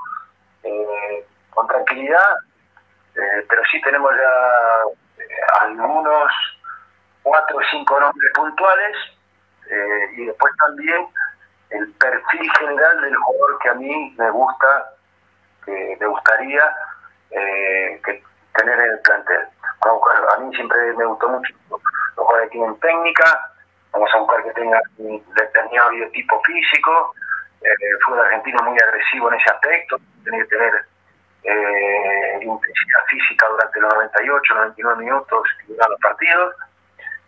[0.63, 2.37] Eh, con tranquilidad,
[3.13, 6.31] pero sí tenemos ya algunos
[7.21, 8.97] cuatro o cinco nombres puntuales
[10.17, 11.07] y después también
[11.73, 14.93] el perfil general del jugador que a mí me gusta,
[15.65, 16.63] que me gustaría
[17.31, 18.01] eh,
[18.55, 19.47] tener en el plantel.
[19.89, 21.81] A mí siempre me gustó mucho los
[22.15, 23.51] jugadores que tienen técnica,
[23.91, 27.13] vamos a buscar que tengan determinado biotipo físico,
[27.61, 27.69] eh,
[28.05, 30.85] fue un argentino muy agresivo en ese aspecto, tenía que tener
[31.43, 36.55] eh, intensidad física durante los 98, 99 minutos que los partidos,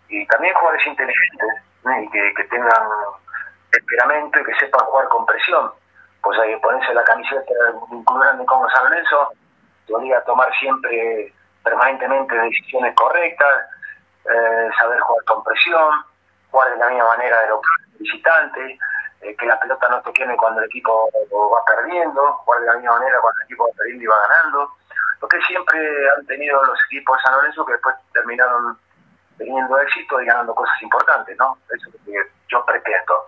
[0.07, 1.49] y también jugadores inteligentes,
[2.01, 2.89] y que, tengan
[3.71, 5.71] temperamento y que sepan jugar con presión.
[6.21, 8.67] Pues hay que ponerse la camiseta de un club grande como
[9.85, 11.31] te obliga a tomar siempre
[11.65, 13.65] permanentemente decisiones correctas,
[14.25, 16.05] eh, saber jugar con presión,
[16.51, 18.79] jugar de la misma manera de local, visitante,
[19.21, 21.09] eh, que la pelota no te queme cuando el equipo
[21.51, 24.71] va perdiendo, jugar de la misma manera cuando el equipo va perdiendo y va ganando.
[25.21, 28.77] Lo que siempre han tenido los equipos de San Lorenzo que después terminaron
[29.37, 31.57] teniendo éxito y ganando cosas importantes, ¿no?
[31.69, 33.25] Eso es lo que yo pretendo.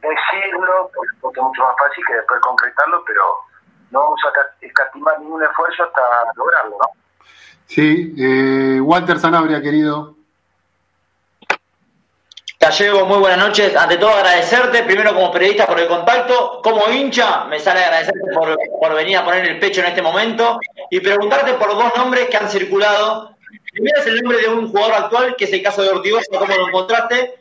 [0.00, 3.22] Decirlo, porque es mucho más fácil que después concretarlo, pero
[3.90, 6.00] no vamos a escatimar ningún esfuerzo hasta
[6.36, 7.00] lograrlo, ¿no?
[7.70, 10.16] Sí, eh, Walter Zanabria, querido.
[12.58, 13.76] Gallego, muy buenas noches.
[13.76, 18.58] Ante todo agradecerte, primero como periodista por el contacto, como hincha, me sale agradecerte por,
[18.80, 20.58] por venir a poner el pecho en este momento
[20.90, 23.36] y preguntarte por dos nombres que han circulado.
[23.72, 26.52] Primero es el nombre de un jugador actual, que es el caso de Ortigosa, cómo
[26.52, 27.34] lo encontraste,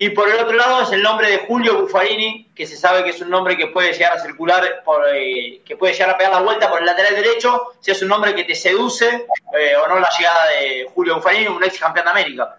[0.00, 3.10] y por el otro lado es el nombre de Julio Buffarini, que se sabe que
[3.10, 6.32] es un nombre que puede llegar a circular, por, eh, que puede llegar a pegar
[6.32, 9.88] la vuelta por el lateral derecho, si es un nombre que te seduce eh, o
[9.88, 12.54] no la llegada de Julio Buffarini, un ex campeón de América.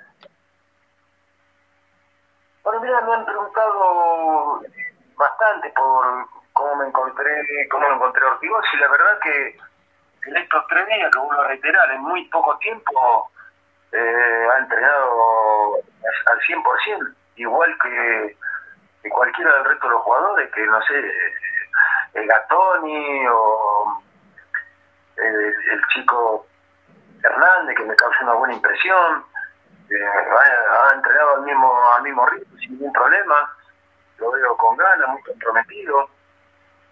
[2.61, 4.61] Bueno, mira, me han preguntado
[5.15, 9.57] bastante por cómo me encontré, cómo me encontré Ortigosa y la verdad que
[10.27, 13.31] en estos tres días, que vuelvo a reiterar, en muy poco tiempo
[13.93, 18.37] eh, ha entrenado al 100%, igual que,
[19.09, 21.13] cualquiera del resto de los jugadores, que no sé,
[22.13, 24.03] el Gatoni o
[25.15, 25.35] el,
[25.71, 26.45] el chico
[27.23, 29.23] Hernández, que me causó una buena impresión,
[29.89, 33.55] eh, ha, entrenado al mismo, al mismo ritmo sin ningún problema,
[34.17, 36.09] lo veo con ganas, muy comprometido.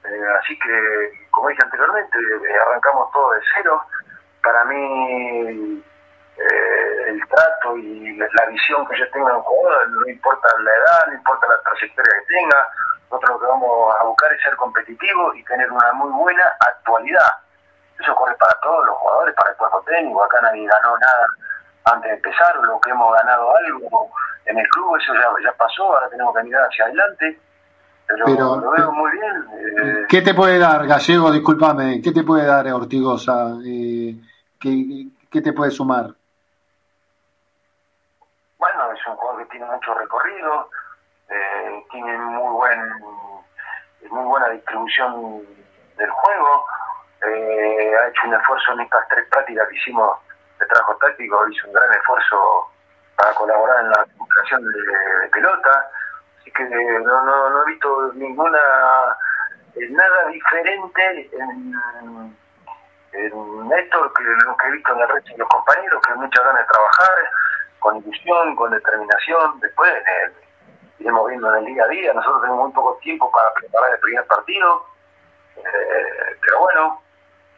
[0.03, 3.83] Eh, así que, como dije anteriormente, eh, arrancamos todo de cero.
[4.41, 5.83] Para mí,
[6.37, 11.13] el trato y la visión que yo tenga en jugador, no importa la edad, no
[11.13, 12.67] importa la trayectoria que tenga,
[13.09, 17.31] nosotros lo que vamos a buscar es ser competitivos y tener una muy buena actualidad.
[17.99, 20.23] Eso corre para todos los jugadores, para el cuerpo técnico.
[20.23, 21.27] Acá nadie ganó nada
[21.85, 24.11] antes de empezar, lo que hemos ganado algo
[24.45, 27.39] en el club, eso ya, ya pasó, ahora tenemos que mirar hacia adelante.
[28.07, 29.45] Pero, lo veo muy bien.
[29.83, 30.05] Eh.
[30.07, 31.31] ¿Qué te puede dar, Gallego?
[31.31, 33.57] Discúlpame, ¿qué te puede dar Ortigosa?
[33.65, 34.15] Eh,
[34.59, 36.11] ¿qué, ¿Qué te puede sumar?
[38.57, 40.69] Bueno, es un jugador que tiene mucho recorrido,
[41.29, 43.01] eh, tiene muy buen
[44.09, 45.43] muy buena distribución
[45.97, 46.65] del juego,
[47.21, 50.17] ha hecho un esfuerzo en estas tres prácticas que hicimos
[50.59, 52.71] de trabajo táctico hizo un gran esfuerzo
[53.15, 55.89] para colaborar en la recuperación de, pelota,
[56.39, 58.59] así que no, no, no he visto ninguna
[59.75, 62.37] eh, nada diferente en,
[63.67, 66.61] Néstor que lo que he visto en el resto de los compañeros, que muchas ganas
[66.61, 67.31] de trabajar,
[67.79, 69.93] con ilusión, con determinación, después
[70.99, 73.99] iremos viendo en el día a día, nosotros tenemos muy poco tiempo para preparar el
[73.99, 74.85] primer partido,
[75.57, 77.01] eh, pero bueno,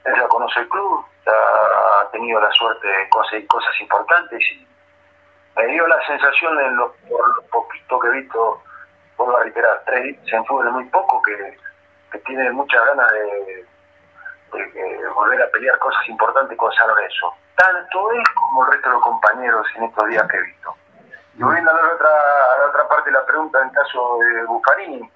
[0.06, 4.68] él ya conoce el club, ha tenido la suerte de conseguir cosas importantes y
[5.56, 8.64] me dio la sensación en lo, por lo poquito que he visto,
[9.18, 11.58] vuelvo a reiterar, tres en fútbol muy poco, que,
[12.26, 13.66] tiene muchas ganas de,
[15.14, 17.34] volver a pelear cosas importantes con San Lorenzo.
[17.60, 20.76] Tanto él como el resto de los compañeros en estos días que he visto.
[21.36, 24.46] Y volviendo a la otra, a la otra parte de la pregunta en caso de
[24.46, 25.12] Buffarini,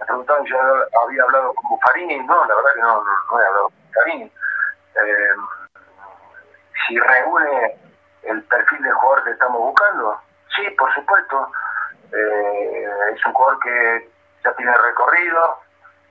[0.00, 0.58] me preguntaban si yo
[1.04, 4.24] había hablado con Buffarini, no, la verdad que no, no, he hablado con Buffarini.
[4.24, 5.34] Eh,
[6.88, 7.76] si reúne
[8.22, 10.18] el perfil de jugador que estamos buscando.
[10.56, 11.52] Sí, por supuesto.
[12.10, 14.10] Eh, es un jugador que
[14.42, 15.58] ya tiene recorrido,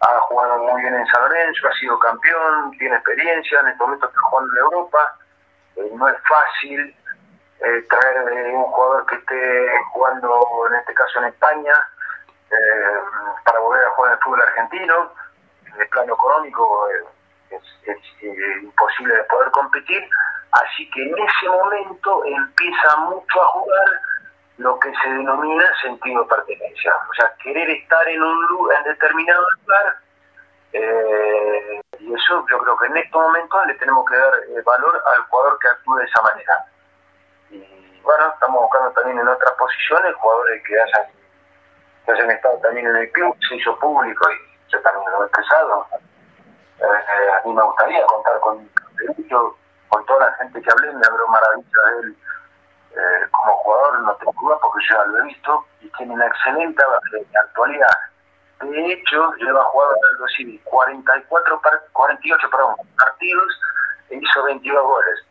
[0.01, 4.07] ha jugado muy bien en San Lorenzo, ha sido campeón, tiene experiencia, en este momento
[4.07, 5.15] está jugando en Europa.
[5.81, 6.95] Eh, no es fácil
[7.59, 11.73] eh, traer un jugador que esté jugando, en este caso en España,
[13.45, 15.13] para volver a jugar en el fútbol argentino.
[15.65, 16.87] En el plano económico
[17.49, 20.03] es, es imposible de poder competir
[20.51, 24.01] Así que en ese momento empieza mucho a jugar
[24.57, 26.93] lo que se denomina sentido de pertenencia.
[27.09, 29.97] O sea, querer estar en un lugar, en determinado lugar.
[30.73, 35.03] Eh, y eso yo creo que en estos momentos le tenemos que dar eh, valor
[35.13, 36.65] al jugador que actúe de esa manera.
[37.49, 41.07] Y bueno, estamos buscando también en otras posiciones jugadores que hayan,
[42.05, 45.25] que hayan estado también en el club, se hizo público y yo también lo he
[45.25, 45.87] expresado.
[46.79, 48.69] Eh, a mí me gustaría contar con
[49.29, 49.55] yo
[49.89, 52.17] con toda la gente que hablé, me habló maravilla de él
[52.95, 56.27] eh, como jugador, no tengo duda porque yo ya lo he visto, y tiene una
[56.27, 56.83] excelente
[57.33, 57.97] actualidad.
[58.61, 61.61] De hecho, lleva jugado Aldo Civil 44,
[61.93, 63.59] 48 perdón, partidos
[64.09, 65.25] e hizo 22 goles.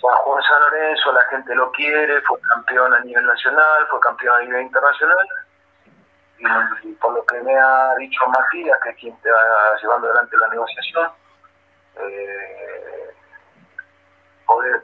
[0.00, 4.40] Juan San Lorenzo, la gente lo quiere, fue campeón a nivel nacional, fue campeón a
[4.40, 5.26] nivel internacional.
[6.82, 10.36] Y, por lo que me ha dicho Matías, que es quien te va llevando adelante
[10.36, 11.10] la negociación,
[11.96, 13.14] eh,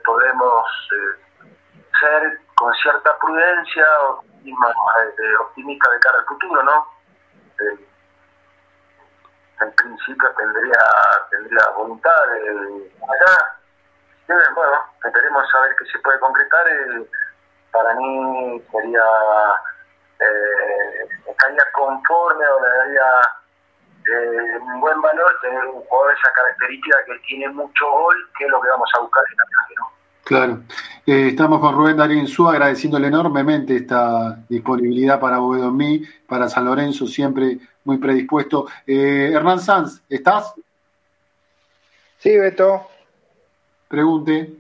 [0.05, 0.66] podemos
[2.01, 3.84] ser con cierta prudencia
[5.41, 6.99] optimista de cara al futuro, ¿no?
[9.61, 10.80] En principio tendría
[11.30, 13.58] tendría voluntad de acá
[14.54, 16.66] bueno esperemos saber qué se puede concretar
[17.72, 19.04] para mí sería
[20.20, 23.20] eh, estaría conforme o le daría
[24.06, 28.44] eh, un buen valor tener un jugador de esa característica que tiene mucho gol que
[28.44, 29.99] es lo que vamos a buscar en la calle ¿no?
[30.24, 30.62] Claro.
[31.06, 36.66] Eh, estamos con Rubén Darío Insú agradeciéndole enormemente esta disponibilidad para Boedo mí, para San
[36.66, 38.66] Lorenzo, siempre muy predispuesto.
[38.86, 40.54] Eh, Hernán Sanz, ¿estás?
[42.18, 42.86] Sí, Beto.
[43.88, 44.52] Pregunte.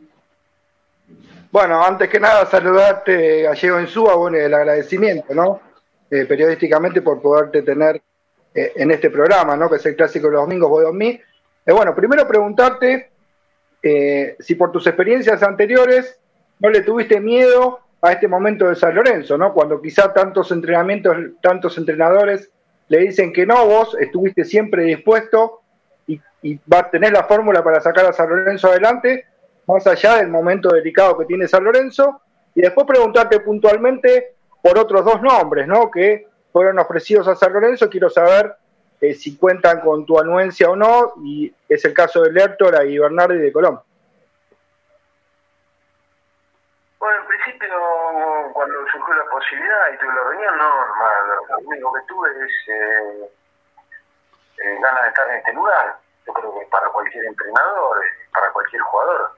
[1.52, 5.60] Bueno, antes que nada, saludarte, Gallego Insúa, bueno, el agradecimiento, ¿no?
[6.10, 8.02] Eh, periodísticamente por poderte tener
[8.52, 9.70] en este programa, ¿no?
[9.70, 11.20] Que es el clásico de los domingos, Boedo mí.
[11.66, 13.10] bueno, primero preguntarte
[13.82, 16.18] eh, si por tus experiencias anteriores
[16.58, 19.52] no le tuviste miedo a este momento de San Lorenzo, ¿no?
[19.52, 22.50] Cuando quizá tantos entrenamientos, tantos entrenadores
[22.88, 25.60] le dicen que no, vos estuviste siempre dispuesto
[26.06, 29.26] y, y a tener la fórmula para sacar a San Lorenzo adelante,
[29.66, 32.20] más allá del momento delicado que tiene San Lorenzo,
[32.54, 35.90] y después preguntarte puntualmente por otros dos nombres, ¿no?
[35.90, 38.54] Que fueron ofrecidos a San Lorenzo, quiero saber
[39.00, 42.98] eh, si cuentan con tu anuencia o no, y es el caso de Lertora y
[42.98, 43.80] Bernardi de Colón.
[46.98, 47.68] Bueno, en principio,
[48.52, 50.86] cuando surgió la posibilidad y tuve la reunión, no,
[51.48, 53.30] lo único que tuve es eh,
[54.58, 55.96] eh, ganas de estar en este lugar.
[56.26, 58.02] Yo creo que para cualquier entrenador,
[58.34, 59.32] para cualquier jugador,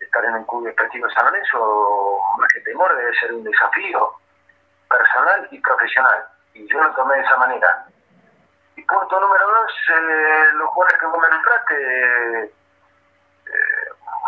[0.00, 4.14] estar en un club deportivo de San Lorenzo, más que temor, debe ser un desafío
[4.88, 6.24] personal y profesional.
[6.54, 7.89] Y yo lo tomé de esa manera
[8.86, 12.52] punto número dos, eh, los jugadores que vos me nombraste, eh,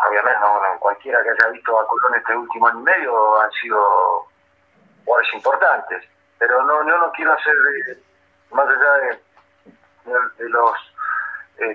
[0.08, 4.26] obviamente no, cualquiera que haya visto a Colón este último año y medio han sido
[5.04, 6.04] jugadores importantes,
[6.38, 7.98] pero no, yo no quiero hacer, eh,
[8.50, 9.20] más allá de,
[10.48, 10.72] los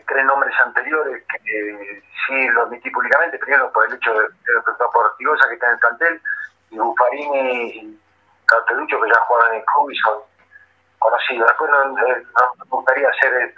[0.06, 4.62] tres nombres anteriores, que sí lo admití públicamente, primero por el hecho de, de
[4.94, 6.22] por Ortigosa que está en el plantel,
[6.72, 8.02] y Buffarini y
[8.46, 10.27] Cartelucho que ya juegan en el club y son
[11.08, 11.46] conocido.
[11.46, 13.56] Después no, me gustaría hacer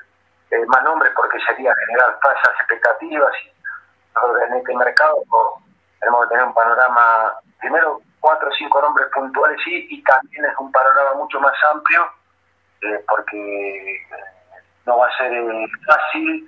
[0.51, 3.49] eh, más nombres porque sería generar falsas expectativas y
[4.45, 5.23] en este mercado
[5.99, 10.57] tenemos que tener un panorama, primero cuatro o cinco nombres puntuales sí, y también es
[10.57, 12.11] un panorama mucho más amplio
[12.81, 14.01] eh, porque
[14.85, 16.47] no va a ser eh, fácil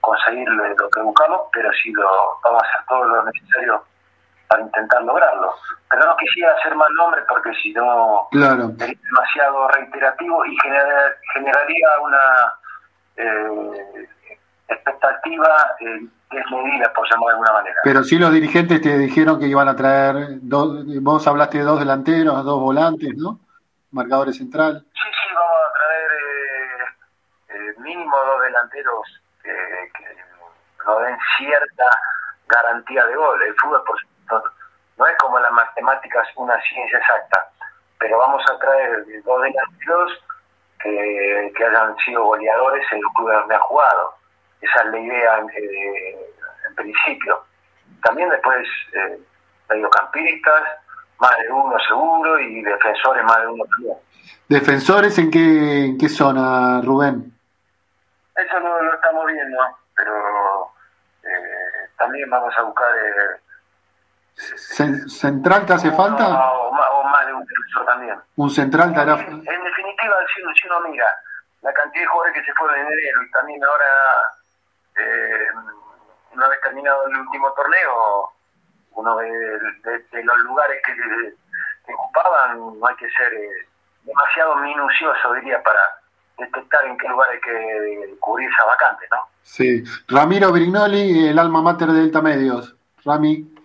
[0.00, 3.84] conseguir lo que buscamos, pero sí lo vamos a hacer todo lo necesario
[4.48, 5.54] para intentar lograrlo.
[5.90, 8.70] Pero no quisiera hacer más nombres porque si no claro.
[8.78, 10.56] sería demasiado reiterativo y
[11.34, 12.18] generaría una
[13.16, 14.08] eh,
[14.68, 17.76] expectativa eh, desmedida, por llamarlo de alguna manera.
[17.84, 21.78] Pero si los dirigentes te dijeron que iban a traer, dos, vos hablaste de dos
[21.78, 23.38] delanteros, dos volantes, ¿no?
[23.92, 24.84] Marcadores central.
[24.92, 29.50] Sí, sí, vamos a traer eh, mínimo dos delanteros que,
[29.96, 31.84] que nos den cierta
[32.46, 33.42] garantía de gol.
[33.42, 33.98] El fútbol, por
[34.30, 37.50] no, es como las matemáticas una ciencia exacta,
[37.98, 40.12] pero vamos a traer dos delanteros
[40.80, 44.14] que, que hayan sido goleadores en los clubes donde han jugado.
[44.60, 46.26] Esa es la idea eh,
[46.68, 47.44] en principio.
[48.02, 49.18] También después eh,
[49.68, 50.62] mediocampistas,
[51.18, 53.96] más de uno seguro, y defensores más de uno también.
[54.48, 57.32] ¿Defensores en qué, en qué zona, Rubén?
[58.36, 59.58] Eso no lo estamos viendo,
[59.96, 60.72] pero
[61.24, 63.40] eh, también vamos a buscar eh,
[64.38, 66.28] ¿Central te hace falta?
[66.28, 68.18] O, más, de un defensor también.
[68.36, 71.06] ¿Un central te hará En, definitiva, si, uno mira
[71.62, 73.84] la cantidad de jugadores que se fueron en enero y también ahora,
[74.96, 75.46] eh,
[76.34, 78.30] una vez terminado el último torneo,
[78.92, 83.66] uno de, los lugares que, ocupaban, no hay que ser eh,
[84.04, 85.80] demasiado minucioso, diría, para
[86.38, 89.18] detectar en qué lugar hay que cubrir esa vacante, ¿no?
[89.42, 89.82] Sí.
[90.06, 92.76] Ramiro Brignoli, el alma mater de Delta Medios.
[93.04, 93.57] Rami.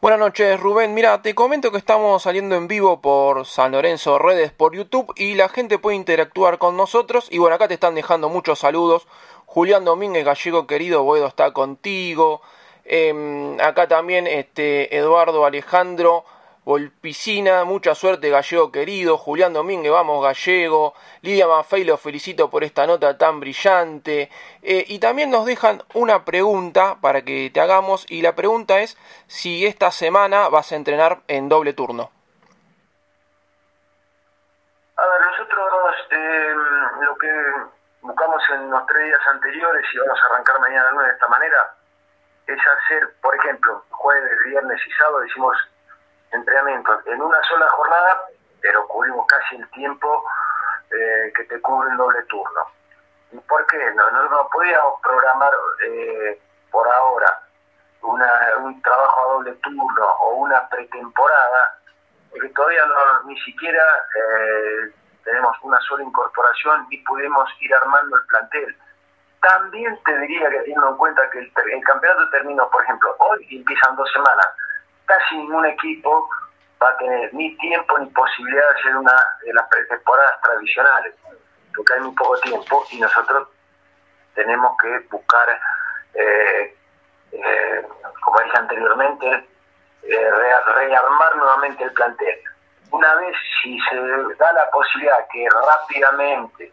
[0.00, 0.94] Buenas noches, Rubén.
[0.94, 5.34] Mira, te comento que estamos saliendo en vivo por San Lorenzo Redes por YouTube y
[5.34, 7.28] la gente puede interactuar con nosotros.
[7.30, 9.06] Y bueno, acá te están dejando muchos saludos.
[9.44, 12.40] Julián Domínguez, gallego querido, Boedo está contigo.
[12.86, 16.24] Em, acá también este, Eduardo Alejandro
[16.70, 22.86] Volpicina, mucha suerte gallego querido, Julián Domínguez, vamos gallego, Lidia Maffei, lo felicito por esta
[22.86, 24.30] nota tan brillante.
[24.62, 28.96] Eh, y también nos dejan una pregunta para que te hagamos, y la pregunta es
[29.26, 32.12] si esta semana vas a entrenar en doble turno.
[34.96, 36.54] A ver, nosotros eh,
[37.00, 37.32] lo que
[38.02, 41.74] buscamos en los tres días anteriores, y vamos a arrancar mañana de esta manera,
[42.46, 45.56] es hacer, por ejemplo, jueves, viernes y sábado decimos
[46.32, 48.24] entrenamientos en una sola jornada,
[48.60, 50.24] pero cubrimos casi el tiempo
[50.90, 52.60] eh, que te cubre el doble turno.
[53.32, 53.78] ¿Y por qué?
[53.94, 55.52] No, no, podíamos programar
[55.84, 57.42] eh, por ahora
[58.02, 61.78] un trabajo a doble turno o una pretemporada,
[62.30, 63.82] porque todavía no, ni siquiera
[64.16, 64.92] eh,
[65.24, 68.76] tenemos una sola incorporación y pudimos ir armando el plantel.
[69.40, 73.46] También te diría que teniendo en cuenta que el, el campeonato terminó, por ejemplo, hoy
[73.50, 74.48] empiezan dos semanas,
[75.10, 76.28] casi ningún equipo
[76.80, 79.12] va a tener ni tiempo ni posibilidad de hacer una
[79.44, 81.14] de las pretemporadas tradicionales,
[81.74, 83.48] porque hay muy poco tiempo y nosotros
[84.34, 85.60] tenemos que buscar,
[86.14, 86.76] eh,
[87.32, 87.86] eh,
[88.24, 89.48] como dije anteriormente,
[90.04, 92.40] eh, rearmar nuevamente el plantel.
[92.92, 93.96] Una vez si se
[94.38, 96.72] da la posibilidad que rápidamente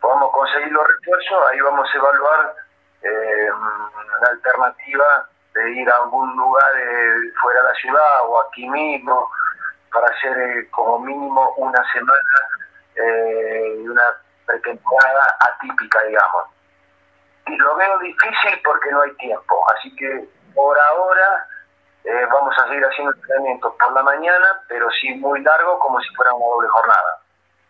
[0.00, 2.54] podamos conseguir los refuerzos, ahí vamos a evaluar
[3.02, 9.30] la alternativa de ir a algún lugar eh, fuera de la ciudad o aquí mismo
[9.92, 12.48] para hacer eh, como mínimo una semana
[12.96, 14.02] eh, una
[14.46, 16.44] pretemporada atípica, digamos.
[17.46, 21.46] Y lo veo difícil porque no hay tiempo, así que por ahora
[22.30, 26.34] vamos a seguir haciendo entrenamientos por la mañana, pero sí muy largo como si fuera
[26.34, 27.23] una doble jornada.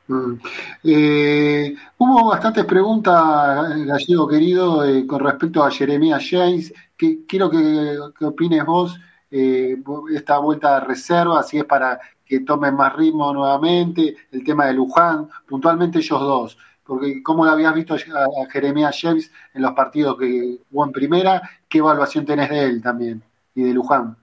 [0.07, 0.35] Mm.
[0.83, 6.73] Eh, hubo bastantes preguntas, Gallego querido, eh, con respecto a Jeremías James.
[6.97, 8.99] Que, quiero que, opines vos
[9.31, 9.77] eh,
[10.15, 14.75] esta vuelta de reserva, si es para que tomen más ritmo nuevamente, el tema de
[14.75, 16.59] Luján, puntualmente ellos dos.
[16.85, 21.43] Porque cómo lo habías visto a, Jeremías James en los partidos que hubo en primera,
[21.69, 23.23] ¿qué evaluación tenés de él también
[23.55, 24.17] y de Luján?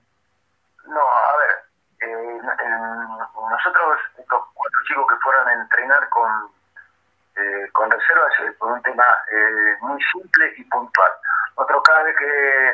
[0.87, 1.51] No, a ver,
[3.49, 3.97] nosotros
[4.91, 6.29] chicos que fueron a entrenar con,
[7.35, 11.11] eh, con reservas eh, por un tema eh, muy simple y puntual.
[11.57, 12.69] Nosotros cada vez que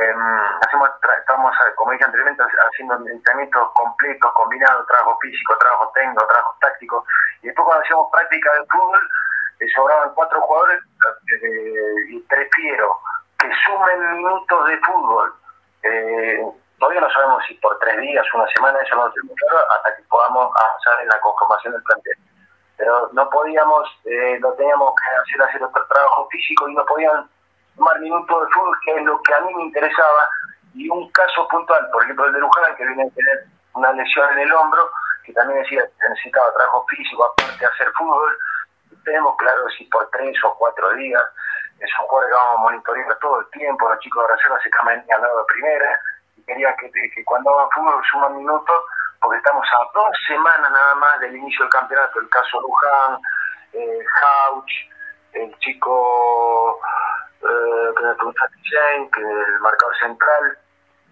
[0.00, 0.20] em,
[0.66, 7.04] hacemos, estamos, como dije anteriormente, haciendo entrenamientos completos, combinados, trabajo físico, trabajo técnico, trabajo táctico,
[7.42, 9.10] y después cuando hacíamos práctica de fútbol,
[9.74, 10.80] sobraban cuatro jugadores
[12.10, 13.00] y prefiero
[13.38, 15.34] que sumen minutos de fútbol
[16.78, 19.96] Todavía no sabemos si por tres días, una semana, eso no lo tenemos claro, hasta
[19.96, 22.18] que podamos avanzar en la conformación del plantel.
[22.76, 27.28] Pero no podíamos, eh, no teníamos que hacer, hacer otro trabajo físico y no podían
[27.76, 30.28] tomar minutos de fútbol, que es lo que a mí me interesaba.
[30.74, 34.30] Y un caso puntual, por ejemplo el de Luján, que viene a tener una lesión
[34.32, 34.90] en el hombro,
[35.24, 38.38] que también decía que necesitaba trabajo físico, aparte de hacer fútbol,
[39.04, 41.22] tenemos claro si por tres o cuatro días,
[41.80, 44.70] es un jugador que vamos a monitorear todo el tiempo, los chicos de reserva se
[44.70, 46.00] cambian al lado de primera,
[46.46, 48.84] quería que, cuando hagan fútbol suman minutos,
[49.20, 53.18] porque estamos a dos semanas nada más del inicio del campeonato, el caso Luján,
[53.72, 54.70] eh, Hauch,
[55.32, 56.80] el chico
[57.42, 57.94] eh,
[59.12, 60.58] que es el marcador central,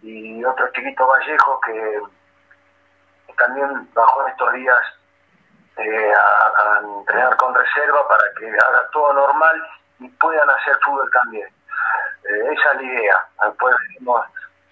[0.03, 2.03] y otro chiquito Vallejo que,
[3.37, 4.81] también bajó en estos días
[5.77, 9.61] eh, a, entrenar con reserva para que haga todo normal
[9.99, 11.49] y puedan hacer fútbol también.
[12.23, 13.27] Eh, esa es la idea.
[13.45, 14.25] Después vimos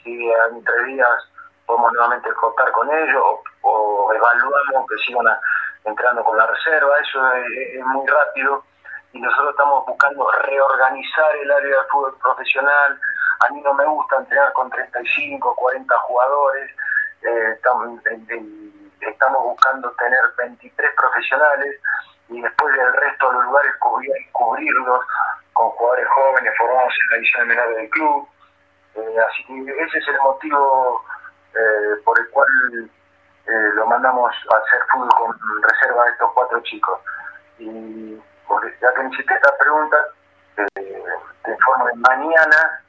[0.03, 1.33] si entre días
[1.67, 3.23] podemos nuevamente contar con ellos
[3.63, 5.27] o, evaluamos que sigan
[5.85, 8.65] entrando con la reserva, eso es, muy rápido
[9.13, 12.99] y nosotros estamos buscando reorganizar el área del fútbol profesional.
[13.41, 16.71] A mí no me gusta entrenar con 35, 40 jugadores,
[17.23, 18.01] eh, estamos,
[19.01, 21.81] estamos buscando tener 23 profesionales
[22.29, 23.73] y después del resto de los lugares
[24.33, 25.01] cubrirlos
[25.53, 28.29] con jugadores jóvenes formados en la división menor del club.
[28.95, 31.03] Eh, así que ese es el motivo
[31.55, 32.47] eh, por el cual
[33.47, 37.01] eh, lo mandamos a hacer fútbol con reserva a estos cuatro chicos.
[37.59, 38.21] Y
[38.81, 39.97] ya que me hiciste esta pregunta,
[40.55, 42.85] te informo que mañana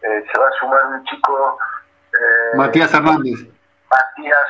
[0.00, 1.58] se va a sumar un chico.
[2.54, 3.40] Matías Hernández.
[3.90, 4.48] Matías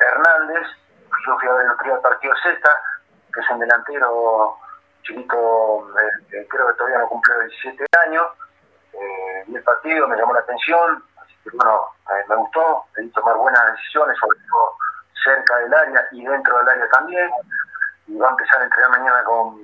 [0.00, 0.66] Hernández,
[1.26, 2.70] yo fui a ver el primer partido sexta,
[3.32, 4.56] que es un delantero
[5.02, 5.92] chiquito,
[6.28, 8.26] creo que todavía no cumplió 17 años
[9.00, 13.36] eh, el partido me llamó la atención, así que bueno, eh, me gustó, debí tomar
[13.36, 14.76] buenas decisiones, sobre todo
[15.24, 17.30] cerca del área y dentro del área también,
[18.06, 19.60] y va a empezar a entrenar mañana con,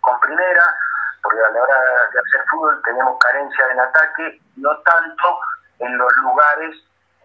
[0.00, 0.76] con primera,
[1.22, 1.76] porque a la hora
[2.12, 5.40] de hacer fútbol tenemos carencia en ataque, no tanto
[5.80, 6.76] en los lugares,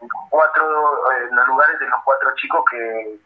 [0.01, 3.19] en, cuatro, en los lugares de los cuatro chicos que,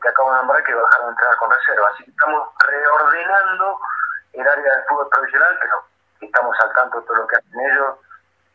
[0.00, 1.88] que acabo de nombrar que bajaron a entrenar con reserva.
[1.94, 3.80] Así que estamos reordenando
[4.32, 5.84] el área del fútbol profesional, pero
[6.26, 7.96] estamos al tanto de todo lo que hacen ellos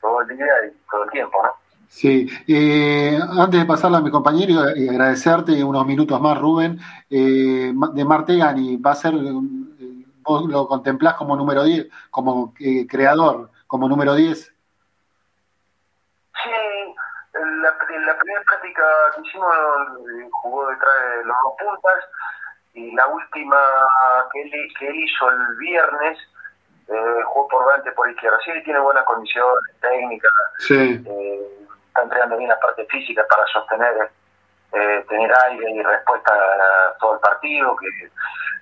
[0.02, 1.64] todo el día y todo el tiempo, ¿no?
[1.88, 7.72] Sí, eh, antes de pasarla a mi compañero y agradecerte unos minutos más, Rubén, eh,
[7.72, 13.52] de Martegani, va a ser, eh, vos lo contemplás como número 10, como eh, creador,
[13.68, 14.40] como número 10.
[16.44, 16.50] Sí,
[17.34, 18.84] la, la primera práctica
[19.16, 22.04] que hicimos eh, jugó detrás de los dos puntas
[22.74, 23.58] y la última
[24.32, 26.18] que él, que hizo el viernes
[26.88, 28.38] eh, jugó por delante por izquierda.
[28.46, 31.04] Sí, tiene buenas condiciones técnicas, Sí.
[31.06, 34.12] eh, está entrenando bien la parte física para sostener,
[34.74, 37.88] eh, tener aire y respuesta a todo el partido, que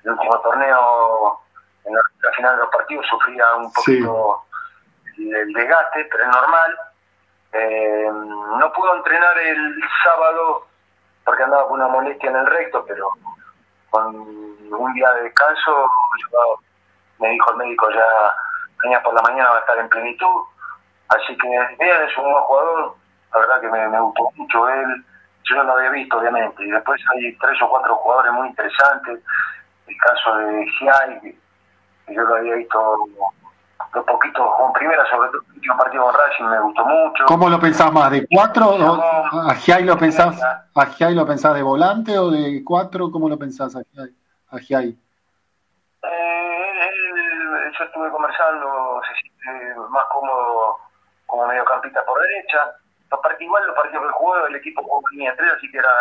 [0.03, 1.39] el último torneo,
[1.85, 2.01] en la,
[2.35, 4.43] final de los partidos, sufría un poquito
[5.17, 6.79] el, el desgaste, pero es normal.
[7.53, 10.67] Eh, no pudo entrenar el sábado
[11.25, 13.09] porque andaba con una molestia en el recto, pero
[13.89, 15.85] con un día de descanso,
[16.31, 16.59] yo-
[17.21, 18.05] me dijo el médico ya
[18.83, 20.41] mañana por la mañana va a estar en plenitud.
[21.09, 22.95] Así que bien, es un buen jugador,
[23.33, 25.05] la verdad que me, me gustó mucho él,
[25.43, 29.19] yo no lo había visto obviamente, y después hay tres o cuatro jugadores muy interesantes,
[29.87, 33.05] el caso de Giai, que yo lo había visto
[33.93, 37.25] de poquito con primera, sobre todo el último partido con Racing me gustó mucho.
[37.25, 38.09] ¿Cómo lo pensás más?
[38.11, 38.69] ¿De cuatro?
[38.69, 40.41] o- ¿A Giai lo pensás,
[40.73, 43.11] a Giai lo pensás de volante o de cuatro?
[43.11, 44.15] ¿Cómo lo pensás a Giai?
[44.49, 44.97] A Giai?
[46.03, 46.40] Eh,
[47.77, 50.77] yo estuve conversando, se siente más cómodo
[51.25, 52.75] como mediocampista por derecha.
[53.09, 55.91] Part- igual los partidos que jugó el equipo jugó con línea 3, así que era,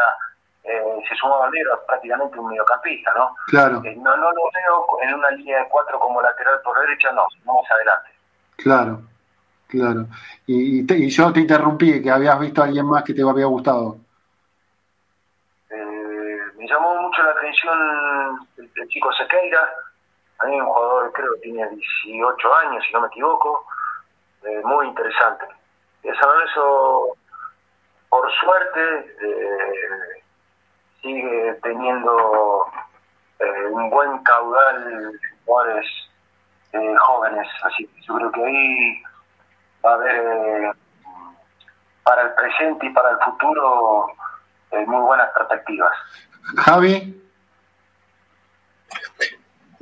[0.64, 3.34] eh, se sumaba negro prácticamente un mediocampista, ¿no?
[3.46, 7.10] Claro, Eh, no, no lo veo en una línea de cuatro como lateral por derecha,
[7.12, 8.10] no, más adelante.
[8.56, 9.00] claro,
[9.66, 10.06] claro.
[10.46, 13.22] Y, y te- y yo te interrumpí, que habías visto a alguien más que te
[13.22, 13.96] había gustado.
[15.70, 17.78] Eh, me llamó mucho la atención
[18.58, 19.60] el, el chico Sequeira,
[20.40, 23.66] a mí un jugador creo que tiene 18 años, si no me equivoco,
[24.44, 25.46] eh, muy interesante.
[26.02, 27.16] Y el San Lorenzo,
[28.08, 30.22] por suerte, eh,
[31.02, 32.66] sigue teniendo
[33.38, 35.86] eh, un buen caudal de jugadores
[36.72, 39.02] eh, jóvenes, así que yo creo que ahí
[39.84, 40.72] va a haber eh,
[42.02, 44.06] para el presente y para el futuro
[44.70, 45.92] eh, muy buenas perspectivas.
[46.56, 47.20] Javi,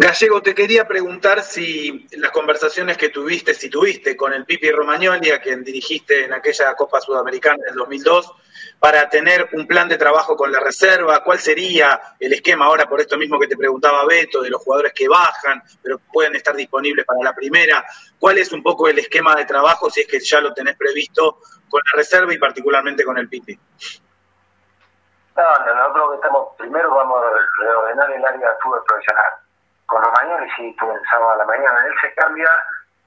[0.01, 5.33] Gallego, te quería preguntar si las conversaciones que tuviste, si tuviste con el Pipi Romagnoli,
[5.33, 8.33] a quien dirigiste en aquella Copa Sudamericana del 2002,
[8.79, 13.01] para tener un plan de trabajo con la reserva, cuál sería el esquema ahora, por
[13.01, 17.05] esto mismo que te preguntaba Beto, de los jugadores que bajan, pero pueden estar disponibles
[17.05, 17.85] para la primera,
[18.21, 21.41] cuál es un poco el esquema de trabajo, si es que ya lo tenés previsto
[21.69, 23.59] con la reserva y particularmente con el Pipi.
[25.37, 29.48] No, no, nosotros estamos, primero vamos a reordenar el área de fútbol profesional.
[29.89, 32.49] Con mayores sí, tú el sábado a la mañana, él se cambia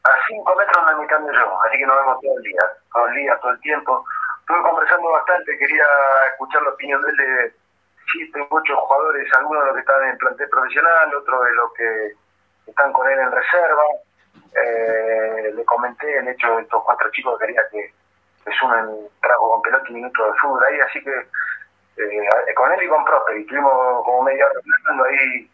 [0.03, 2.61] a 5 metros donde me cambio yo, así que nos vemos todo el día,
[2.91, 4.05] todo el día, todo el tiempo.
[4.39, 5.85] Estuve conversando bastante, quería
[6.31, 7.53] escuchar la opinión de él de
[8.11, 12.11] siete, ocho jugadores, algunos de los que están en plantel profesional, otros de los que
[12.65, 13.83] están con él en reserva.
[14.33, 17.93] Eh, le comenté el hecho de estos cuatro chicos que quería que,
[18.43, 21.13] que sumen trago con pelota y minutos de fútbol ahí, así que
[21.97, 25.49] eh, con él y con Prosper, y estuvimos como media hora ahí,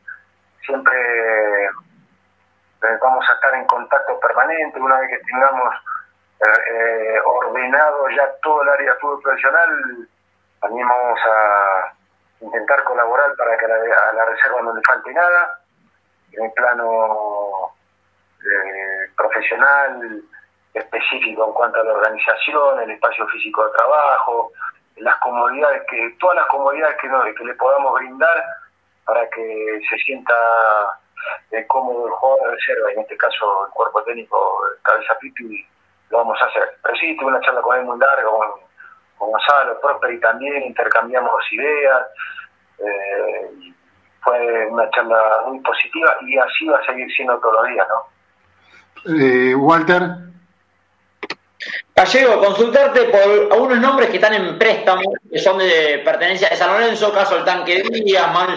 [0.68, 5.74] siempre eh, vamos a estar en contacto permanente, una vez que tengamos
[6.41, 10.07] eh, eh, ordenado ya todo el área de fútbol profesional,
[10.61, 11.93] también vamos a
[12.41, 15.59] intentar colaborar para que a la, reserva no le falte nada,
[16.34, 17.72] en el plano
[19.15, 20.22] profesional
[20.74, 24.51] específico en cuanto a la organización, el espacio físico de trabajo,
[24.97, 28.43] las comodidades que, todas las comodidades que, no, que le podamos brindar
[29.08, 30.34] para que se sienta
[31.51, 34.38] eh, cómodo el jugador de reserva, y en este caso el cuerpo técnico
[34.84, 35.66] Cabeza Pipi,
[36.10, 36.78] lo vamos a hacer.
[36.84, 38.47] Pero sí, tuve una charla con él muy larga, con,
[39.18, 42.08] con Gonzalo, Prosperi también, intercambiamos ideas,
[42.80, 43.74] eh, y
[44.22, 48.18] fue una charla muy positiva y así va a seguir siendo todos los días, ¿no?
[49.05, 50.01] eh, Walter,
[51.97, 56.71] Gallego, consultarte por algunos nombres que están en préstamo, que son de pertenencia de San
[56.71, 58.55] Lorenzo, caso el Tanque Díaz, Manu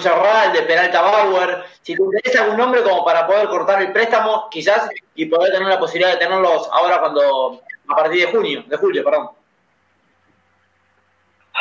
[0.52, 1.64] de Peralta Bauer.
[1.80, 5.68] Si te interesa algún nombre como para poder cortar el préstamo, quizás, y poder tener
[5.68, 9.30] la posibilidad de tenerlos ahora cuando, a partir de junio, de julio, perdón.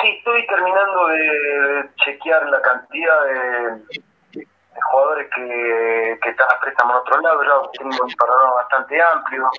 [0.01, 3.99] Sí, estoy terminando de chequear la cantidad de,
[4.33, 4.47] de
[4.91, 7.71] jugadores que, que están a préstamo en otro lado.
[7.71, 9.49] Ya tengo un panorama bastante amplio.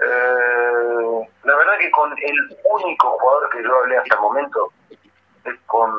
[0.00, 4.72] Eh, la verdad que con el único jugador que yo hablé hasta el momento
[5.44, 5.90] es con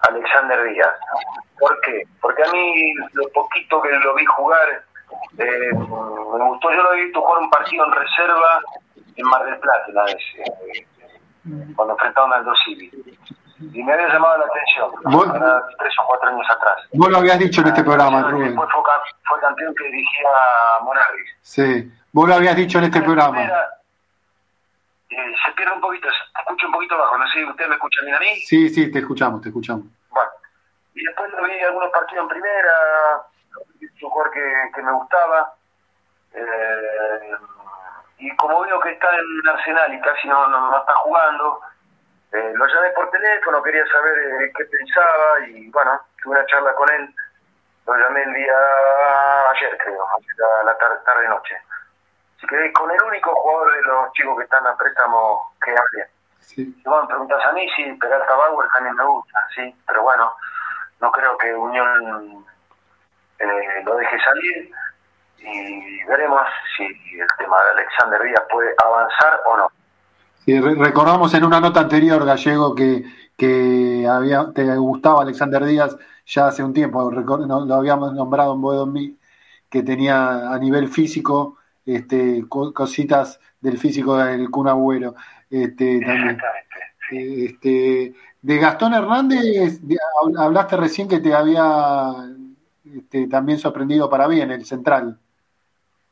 [0.00, 0.94] Alexander Díaz.
[1.58, 2.02] ¿Por qué?
[2.20, 4.84] Porque a mí lo poquito que lo vi jugar
[5.38, 6.70] eh, me gustó.
[6.72, 8.60] Yo lo visto jugar un partido en reserva
[9.16, 10.86] en Mar del Plata una vez, eh,
[11.74, 12.90] cuando enfrentaron al Dos Civi.
[13.58, 15.32] Y me había llamado la atención, Vos-
[15.78, 16.76] tres o cuatro años atrás.
[16.92, 18.54] vos lo habías dicho en este programa, Después Rubén.
[18.54, 18.66] fue,
[19.24, 20.28] fue campeón que dirigía
[20.82, 21.30] Monarris.
[21.40, 23.42] Sí, vos lo habías dicho en este programa.
[23.42, 23.70] Era-
[25.08, 28.00] eh, se pierde un poquito, se escucha un poquito bajo, no sé, ¿usted me escucha
[28.02, 28.36] bien a mí?
[28.40, 29.84] Sí, sí, te escuchamos, te escuchamos.
[30.10, 30.30] Bueno,
[30.94, 32.72] y después lo vi algunos partidos en primera,
[34.02, 35.54] un jugador que, que me gustaba,
[36.34, 37.36] eh,
[38.18, 41.60] y como veo que está en Arsenal y casi no, no, está jugando,
[42.32, 46.74] eh, lo llamé por teléfono, quería saber eh, qué pensaba y bueno, tuve una charla
[46.74, 47.14] con él,
[47.86, 48.54] lo llamé el día
[49.50, 51.56] ayer creo, a la tarde, tarde noche.
[52.36, 56.08] Así que con el único jugador de los chicos que están a préstamo que hable.
[56.40, 56.64] Sí.
[56.64, 60.32] Si vos me preguntas a mí, sí, Peralta Bauer también me gusta, sí, pero bueno,
[61.00, 62.44] no creo que Unión
[63.38, 64.70] eh, lo deje salir
[65.38, 66.42] y veremos
[66.76, 66.84] si
[67.18, 69.70] el tema de Alexander Díaz puede avanzar o no.
[70.46, 73.04] Recordamos en una nota anterior, Gallego, que,
[73.36, 78.92] que había, te gustaba Alexander Díaz ya hace un tiempo, lo habíamos nombrado en Boedo
[79.68, 85.14] que tenía a nivel físico este, cositas del físico del Kun Agüero.
[85.50, 86.38] Este, también.
[87.10, 89.80] Este, de Gastón Hernández,
[90.38, 92.12] hablaste recién que te había
[92.84, 95.18] este, también sorprendido para bien el central.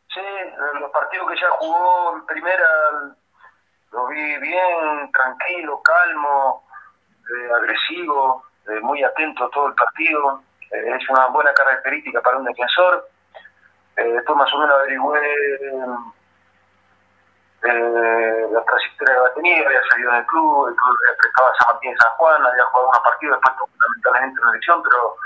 [0.09, 0.21] Sí,
[0.81, 3.17] los partidos que ya jugó en primera
[3.95, 6.65] lo vi bien, tranquilo, calmo,
[7.31, 10.43] eh, agresivo, eh, muy atento todo el partido.
[10.73, 13.09] Eh, es una buena característica para un defensor.
[13.97, 15.21] después más o menos averigüé
[17.63, 21.93] la trayectoria que tenido, había salido en el club, el club prestaba a San Martín
[21.93, 25.17] de San Juan, había jugado unos partidos, después fundamentalmente en la elección, pero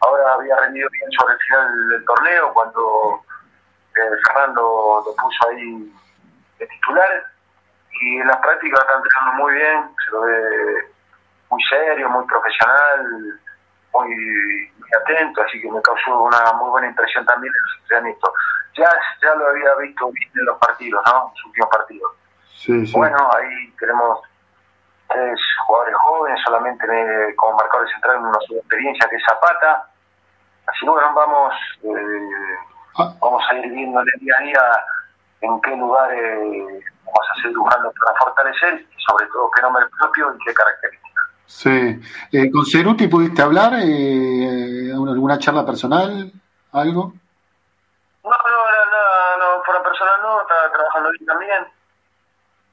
[0.00, 3.24] ahora había rendido bien sobre el final del torneo cuando
[3.92, 5.92] Fernando lo puso ahí
[6.58, 7.33] de titular
[8.00, 10.92] y en las prácticas está entrenando muy bien, se lo ve
[11.50, 13.40] muy serio, muy profesional,
[13.92, 14.08] muy,
[14.78, 18.30] muy atento, así que me causó una muy buena impresión también en los entrenamientos.
[18.76, 18.90] Ya,
[19.22, 21.28] ya lo había visto en los partidos, ¿no?
[21.28, 22.12] En sus últimos partidos.
[22.92, 24.20] Bueno, ahí tenemos
[25.08, 29.88] tres jugadores jóvenes, solamente como marcador central una sola experiencia que es Zapata.
[30.66, 32.58] Así que bueno, vamos, eh,
[32.98, 33.14] ah.
[33.20, 34.84] vamos a ir viendo en el día a día
[35.40, 40.34] en qué lugares vamos a seguir buscando para fortalecer y sobre todo qué nombre propio
[40.34, 41.24] y qué características.
[41.46, 42.00] Sí.
[42.32, 43.74] Eh, ¿Con Ceruti pudiste hablar?
[43.76, 46.32] Eh, ¿Alguna charla personal?
[46.72, 47.12] ¿Algo?
[48.24, 48.36] No, no,
[48.90, 51.62] no, no, fuera personal no, estaba trabajando bien también.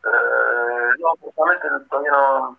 [0.04, 2.58] Eh, no, justamente todavía no,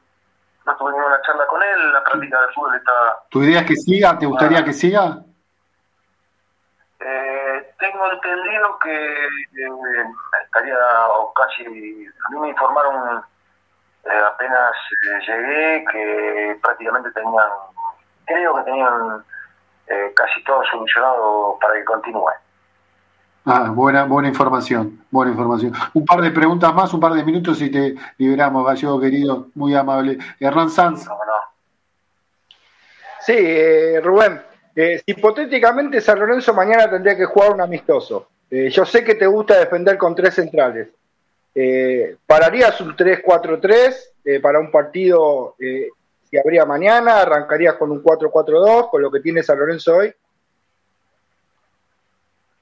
[0.66, 2.92] no tuve ninguna charla con él, la práctica del fútbol está...
[3.30, 4.18] ¿Tu idea es que siga?
[4.18, 4.64] ¿Te gustaría ah.
[4.64, 5.18] que siga?
[7.00, 7.31] Eh,
[7.82, 10.04] tengo entendido que eh,
[10.44, 10.76] estaría
[11.18, 11.64] o casi...
[11.66, 13.22] A mí me informaron
[14.04, 17.48] eh, apenas eh, llegué que prácticamente tenían,
[18.24, 19.24] creo que tenían
[19.86, 22.30] eh, casi todo solucionado para que continúe.
[23.44, 25.72] Ah, buena, buena información, buena información.
[25.94, 29.74] Un par de preguntas más, un par de minutos y te liberamos, Gallego querido, muy
[29.74, 30.18] amable.
[30.38, 31.08] Hernán Sanz.
[33.20, 34.42] Sí, Rubén,
[35.06, 38.28] hipotéticamente San Lorenzo mañana tendría que jugar un amistoso.
[38.50, 40.88] yo sé que te gusta defender con tres centrales.
[41.54, 43.94] Eh, ¿Pararías un 3-4-3
[44.24, 45.88] eh, para un partido eh,
[46.24, 47.20] si habría mañana?
[47.20, 50.14] ¿Arrancarías con un 4-4-2 con lo que tiene San Lorenzo hoy?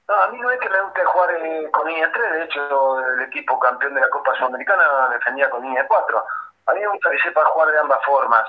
[0.07, 2.99] No, a mí no es que me guste jugar eh, con línea 3, de hecho
[2.99, 4.83] el equipo campeón de la Copa Sudamericana
[5.13, 6.25] defendía con línea 4.
[6.65, 8.45] A mí me gusta que sepa jugar de ambas formas.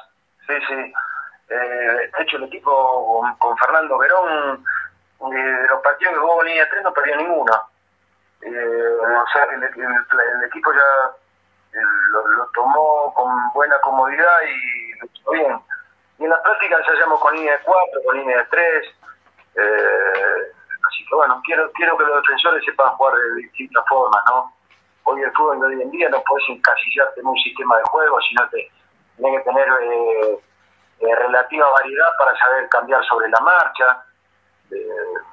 [0.48, 0.92] Sí, sí.
[1.48, 4.64] De hecho el equipo con, Fernando Verón,
[5.30, 7.52] de los partidos que jugó línea 3 no perdió ninguno
[8.42, 15.06] eh, o sea, el, el, equipo ya eh, lo, tomó con buena comodidad y lo
[15.06, 15.58] hizo bien.
[16.18, 18.86] Y en la práctica ensayamos con línea de 4, con línea de 3.
[19.54, 20.52] Eh,
[20.88, 24.52] así que bueno, quiero, quiero que los defensores sepan jugar de distintas formas, ¿no?
[25.04, 28.48] Hoy el fútbol hoy en día no puedes encasillarte en un sistema de juego, sino
[28.50, 28.70] que
[29.16, 29.68] tienes que tener
[31.02, 34.04] eh, eh, relativa variedad para saber cambiar sobre la marcha.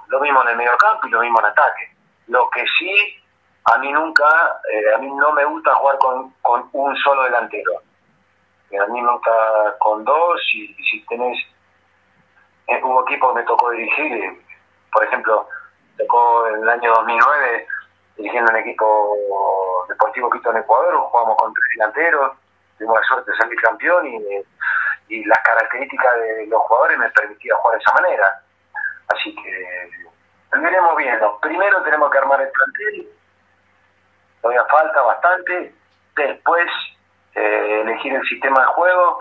[0.07, 1.95] lo mismo en el medio campo y lo mismo en ataque.
[2.27, 3.19] Lo que sí,
[3.65, 7.73] a mí nunca, eh, a mí no me gusta jugar con, con un solo delantero.
[8.81, 9.31] A mí nunca
[9.79, 11.37] con dos, y, si tenés,
[12.67, 14.43] eh, hubo equipo que me tocó dirigir,
[14.91, 15.47] por ejemplo,
[15.97, 17.67] tocó en el año 2009
[18.17, 22.37] dirigiendo un equipo deportivo Quito en Ecuador, jugamos con tres delanteros,
[22.77, 24.19] tuvimos la suerte de salir campeón y,
[25.09, 28.41] y las características de los jugadores me permitían jugar de esa manera.
[29.07, 29.89] Así que
[30.51, 31.39] lo iremos viendo.
[31.41, 33.09] Primero tenemos que armar el plantel,
[34.41, 35.73] todavía falta bastante.
[36.15, 36.67] Después
[37.35, 39.19] eh, elegir el sistema de juego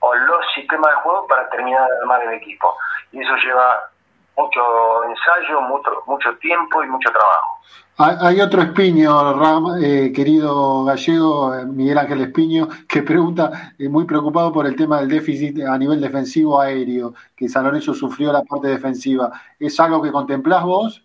[0.00, 2.76] o los sistemas de juego para terminar de armar el equipo.
[3.12, 3.90] Y eso lleva
[4.36, 7.56] mucho ensayo, mucho, mucho tiempo y mucho trabajo.
[7.98, 14.52] Hay otro Espiño, eh, querido gallego, eh, Miguel Ángel Espiño, que pregunta, eh, muy preocupado
[14.52, 18.68] por el tema del déficit a nivel defensivo aéreo, que San Lorenzo sufrió la parte
[18.68, 19.32] defensiva.
[19.58, 21.02] ¿Es algo que contemplás vos,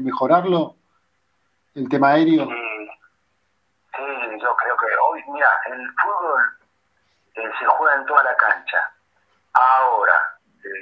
[0.00, 0.76] mejorarlo,
[1.74, 2.46] el tema aéreo?
[2.46, 4.02] Sí,
[4.40, 6.42] yo creo que hoy, mira, el fútbol
[7.34, 8.78] se juega en toda la cancha.
[9.52, 10.33] Ahora,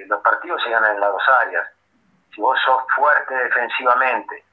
[0.07, 1.69] los partidos se ganan en las dos áreas.
[2.35, 4.45] Si vos sos fuerte defensivamente,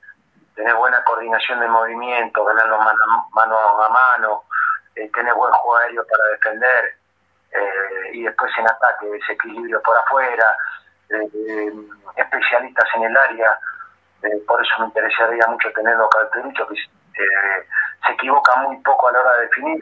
[0.55, 4.43] tenés buena coordinación de movimiento, ganarlo mano, mano a mano,
[4.95, 6.97] eh, tenés buen juego aéreo para defender,
[7.51, 10.57] eh, y después en ataque, desequilibrio por afuera,
[11.09, 11.71] eh,
[12.17, 13.57] especialistas en el área,
[14.45, 16.77] por eso me interesaría mucho tenerlo característicos
[17.13, 17.25] que
[18.05, 19.79] se equivocan muy poco a la hora de definir,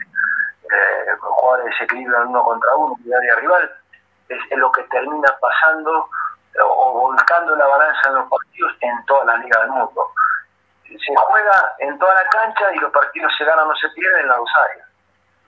[1.19, 3.71] jugadores de desequilibrio en uno contra uno, en el área rival,
[4.29, 6.09] es, lo que termina pasando
[6.65, 10.07] o volcando la balanza en los partidos en toda la liga del mundo.
[10.83, 14.27] Se juega en toda la cancha y los partidos se ganan o se pierden en
[14.29, 14.87] la dos áreas.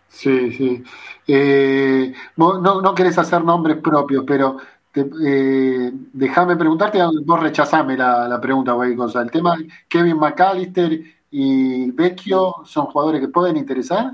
[0.07, 0.83] Sí, sí.
[1.27, 4.57] Eh, no, no querés hacer nombres propios, pero
[4.95, 9.21] eh, déjame preguntarte, vos rechazame la, la pregunta, güey, cosa.
[9.21, 9.55] El tema
[9.87, 10.99] Kevin McAllister
[11.31, 14.13] y Vecchio son jugadores que pueden interesar.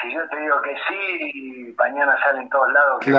[0.00, 3.10] Si yo te digo que sí, mañana salen todos lados que,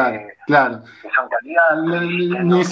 [0.45, 1.75] claro, que son calidad.
[1.77, 2.63] Ni,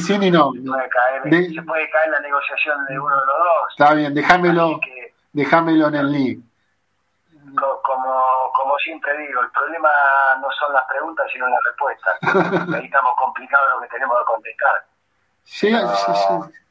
[0.00, 0.52] sí ni no.
[0.52, 3.70] Se puede, caer, la negociación de uno de los dos.
[3.70, 4.80] Está bien, déjamelo,
[5.32, 6.44] déjamelo en el link.
[7.54, 9.90] Como, como siempre digo, el problema
[10.40, 12.18] no son las preguntas, sino las respuestas.
[12.74, 14.84] Ahí estamos complicados lo que tenemos que contestar.
[15.44, 16.12] Sí, sí,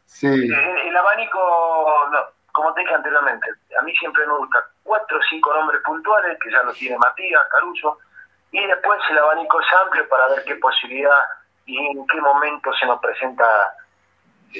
[0.06, 1.40] sí, El, abanico,
[2.52, 3.48] como te dije anteriormente,
[3.78, 7.42] a mí siempre me gusta cuatro o cinco nombres puntuales, que ya lo tiene Matías,
[7.52, 7.98] Caruso,
[8.52, 11.22] y después el abanico es amplio para ver qué posibilidad
[11.66, 13.46] y en qué momento se nos presenta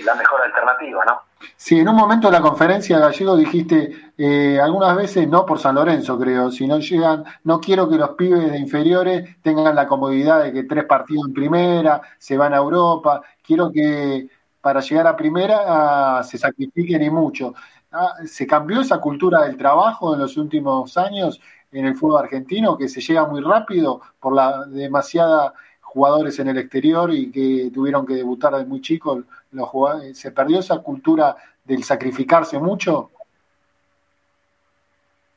[0.06, 1.22] la mejor alternativa, ¿no?
[1.56, 5.76] Sí, en un momento de la conferencia gallego dijiste, eh, algunas veces no por San
[5.76, 10.44] Lorenzo, creo, si no llegan, no quiero que los pibes de inferiores tengan la comodidad
[10.44, 14.30] de que tres partidos en primera, se van a Europa, quiero que
[14.62, 17.56] para llegar a primera ah, se sacrifiquen y mucho.
[17.94, 21.42] Ah, ¿Se cambió esa cultura del trabajo en los últimos años
[21.74, 26.58] en el fútbol argentino, que se llega muy rápido por la demasiada jugadores en el
[26.58, 29.26] exterior y que tuvieron que debutar de muy chicos?
[29.52, 29.70] Los
[30.14, 31.36] ¿Se perdió esa cultura
[31.66, 33.12] del sacrificarse mucho?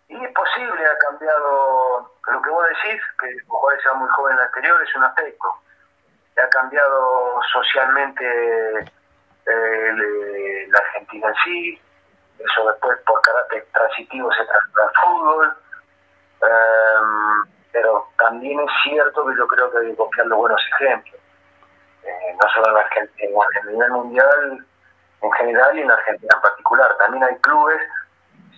[0.09, 4.39] Y es posible, ha cambiado lo que vos decís, que los jugadores sean muy jóvenes
[4.39, 5.49] en el exterior, es un aspecto.
[6.41, 8.25] Ha cambiado socialmente
[9.47, 11.81] eh, la Argentina en sí,
[12.45, 15.57] eso después por carácter transitivo se trata al fútbol,
[16.43, 21.21] em, pero también es cierto que yo creo que hay que copiar los buenos ejemplos,
[22.05, 24.67] eh, no solo en Argentina, en nivel mundial
[25.23, 27.81] en general y en Argentina en particular, también hay clubes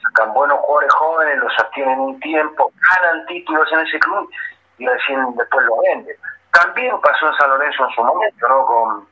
[0.02, 4.30] sacan buenos jugadores jóvenes, los sostienen un tiempo, ganan títulos en ese club
[4.78, 6.16] y recién después lo venden.
[6.52, 8.66] También pasó en San Lorenzo en su momento, ¿no?
[8.66, 9.08] Con,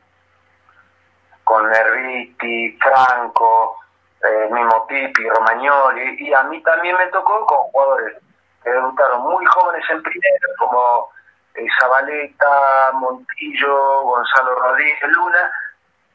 [1.45, 3.77] con Nerviti, Franco,
[4.25, 8.17] el mismo Pipi, Romagnoli, y a mí también me tocó con jugadores
[8.63, 11.11] que debutaron muy jóvenes en primera, como
[11.55, 15.53] eh, Zabaleta, Montillo, Gonzalo Rodríguez, Luna,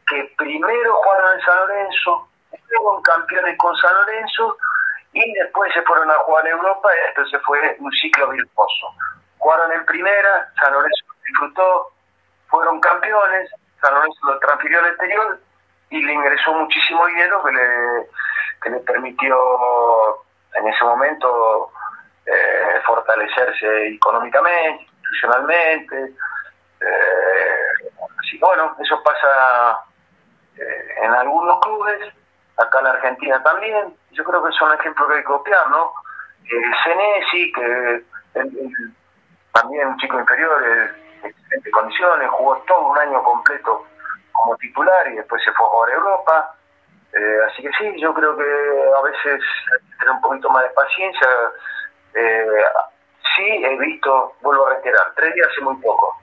[0.07, 4.57] que primero jugaron en San Lorenzo, fueron campeones con San Lorenzo,
[5.13, 6.89] y después se fueron a jugar en Europa,
[7.29, 8.87] se fue un ciclo virtuoso.
[9.37, 11.91] Jugaron en primera, San Lorenzo disfrutó,
[12.47, 13.49] fueron campeones,
[13.81, 15.39] San Lorenzo lo transfirió al exterior,
[15.89, 18.07] y le ingresó muchísimo dinero que le,
[18.61, 19.35] que le permitió
[20.55, 21.71] en ese momento
[22.25, 26.13] eh, fortalecerse económicamente, institucionalmente.
[26.81, 29.83] Eh, así bueno, eso pasa
[30.57, 32.13] eh, en algunos clubes,
[32.57, 33.95] acá en la Argentina también.
[34.11, 35.93] Yo creo que son ejemplos que hay que copiar, ¿no?
[36.83, 38.03] Senesi, que
[39.53, 43.85] también un chico inferior, en excelentes condiciones, jugó todo un año completo
[44.43, 46.55] como titular y después se fue a jugar a Europa.
[47.13, 50.63] Eh, así que sí, yo creo que a veces hay que tener un poquito más
[50.63, 51.27] de paciencia.
[52.13, 52.63] Eh,
[53.35, 56.15] sí, he visto, vuelvo a reiterar, tres días hace muy poco,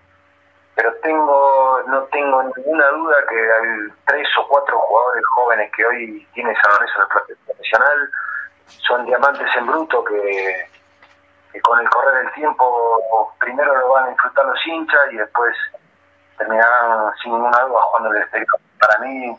[0.75, 6.29] pero tengo no tengo ninguna duda que hay tres o cuatro jugadores jóvenes que hoy
[6.35, 8.11] tiene San Lorenzo en el profesional
[8.87, 10.69] son diamantes en bruto que,
[11.53, 15.57] que con el correr del tiempo primero lo van a disfrutar los hinchas y después
[16.37, 18.59] terminarán sin ninguna duda jugando el exterior.
[18.79, 19.37] Para mí.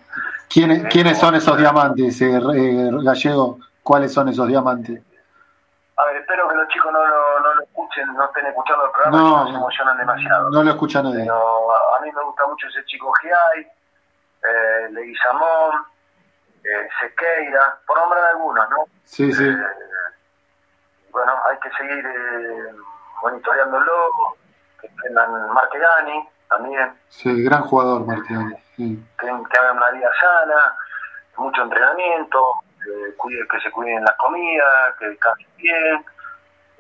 [0.49, 3.59] ¿Quiénes, ¿quiénes son esos diamantes, eh, eh, Gallego?
[3.83, 5.01] ¿Cuáles son esos diamantes?
[5.97, 8.91] A ver, espero que los chicos no lo, no lo escuchen, no estén escuchando el
[8.91, 10.49] programa, no, no se emocionan demasiado.
[10.51, 11.21] No lo escucha nadie.
[11.21, 15.85] Pero a, mí me gusta mucho ese chico Giai, eh, Leguizamón,
[16.63, 18.85] eh, Sequeira, por nombrar algunos, ¿no?
[19.05, 19.47] Sí, sí.
[19.47, 19.57] Eh,
[21.11, 22.75] bueno, hay que seguir eh,
[23.23, 23.93] monitoreándolo,
[24.79, 26.93] que tengan Martegani también.
[27.09, 28.05] Sí, gran jugador.
[28.75, 29.03] Sí.
[29.19, 30.75] Que, que hagan una vida sana,
[31.37, 36.05] mucho entrenamiento, eh, cuide, que se cuiden las comidas, que descansen bien,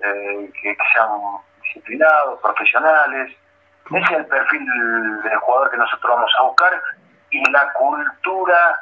[0.03, 1.09] eh, que, que, sean
[1.61, 3.35] disciplinados, profesionales.
[3.89, 6.81] Ese es el perfil del jugador que nosotros vamos a buscar
[7.29, 8.79] y la cultura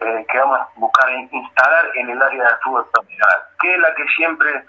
[0.00, 3.94] eh, que vamos a buscar instalar en el área de fútbol profesional, que es la
[3.94, 4.64] que siempre,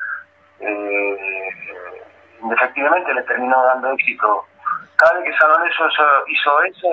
[0.59, 1.49] eh,
[2.51, 4.45] efectivamente, le terminó dando éxito.
[4.95, 5.83] Cada vez que San Lorenzo
[6.27, 6.87] hizo eso,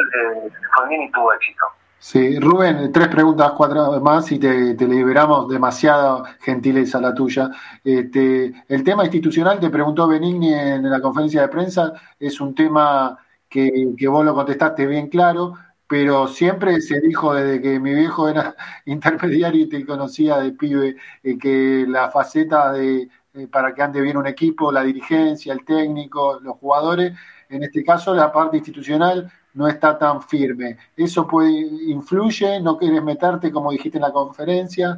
[0.74, 1.66] fue bien y tuvo éxito.
[2.02, 5.48] Sí, Rubén, tres preguntas, cuatro más y te, te liberamos.
[5.48, 7.50] Demasiada gentileza la tuya.
[7.84, 13.18] Este, el tema institucional, te preguntó Benigni en la conferencia de prensa, es un tema
[13.50, 15.54] que, que vos lo contestaste bien claro,
[15.86, 18.54] pero siempre se dijo desde que mi viejo era
[18.86, 24.00] intermediario y te conocía de pibe, eh, que la faceta de eh, para que ande
[24.00, 27.12] bien un equipo, la dirigencia, el técnico, los jugadores,
[27.50, 30.78] en este caso la parte institucional no está tan firme.
[30.96, 32.60] ¿Eso puede influye?
[32.60, 34.88] ¿No quieres meterte como dijiste en la conferencia?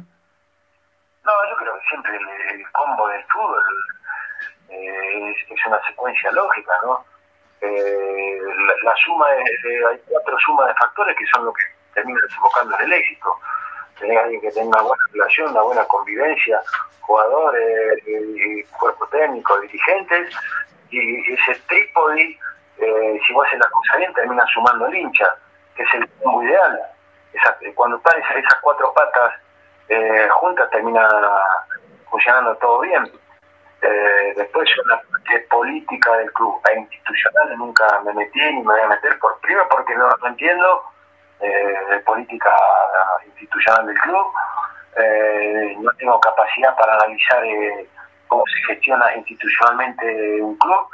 [1.25, 3.63] No, yo creo que siempre el, combo del fútbol
[4.69, 7.03] eh, es, una secuencia lógica, ¿no?
[7.61, 8.39] Eh,
[8.83, 12.85] la, suma de, hay cuatro sumas de factores que son lo que termina desembocando en
[12.85, 13.29] el éxito.
[13.99, 16.61] Tener alguien que tenga una buena relación, una buena convivencia,
[17.01, 20.35] jugadores, y cuerpo técnico, dirigentes,
[20.97, 22.37] y ese trípode
[22.77, 25.27] eh, si vos haces la cosa bien, termina sumando el hincha,
[25.75, 26.79] que es el combo ideal.
[27.33, 29.33] Esa, cuando están esas, esas cuatro patas
[29.89, 31.07] eh, juntas, termina
[32.09, 33.09] funcionando todo bien.
[33.81, 38.73] Eh, después yo la parte política del club, e institucional, nunca me metí ni me
[38.73, 40.83] voy a meter, por primero porque no, no entiendo
[41.39, 42.55] de política
[43.25, 44.31] institucional del club,
[45.79, 47.43] no tengo capacidad para analizar
[48.33, 50.87] cómo se gestiona institucionalmente un club,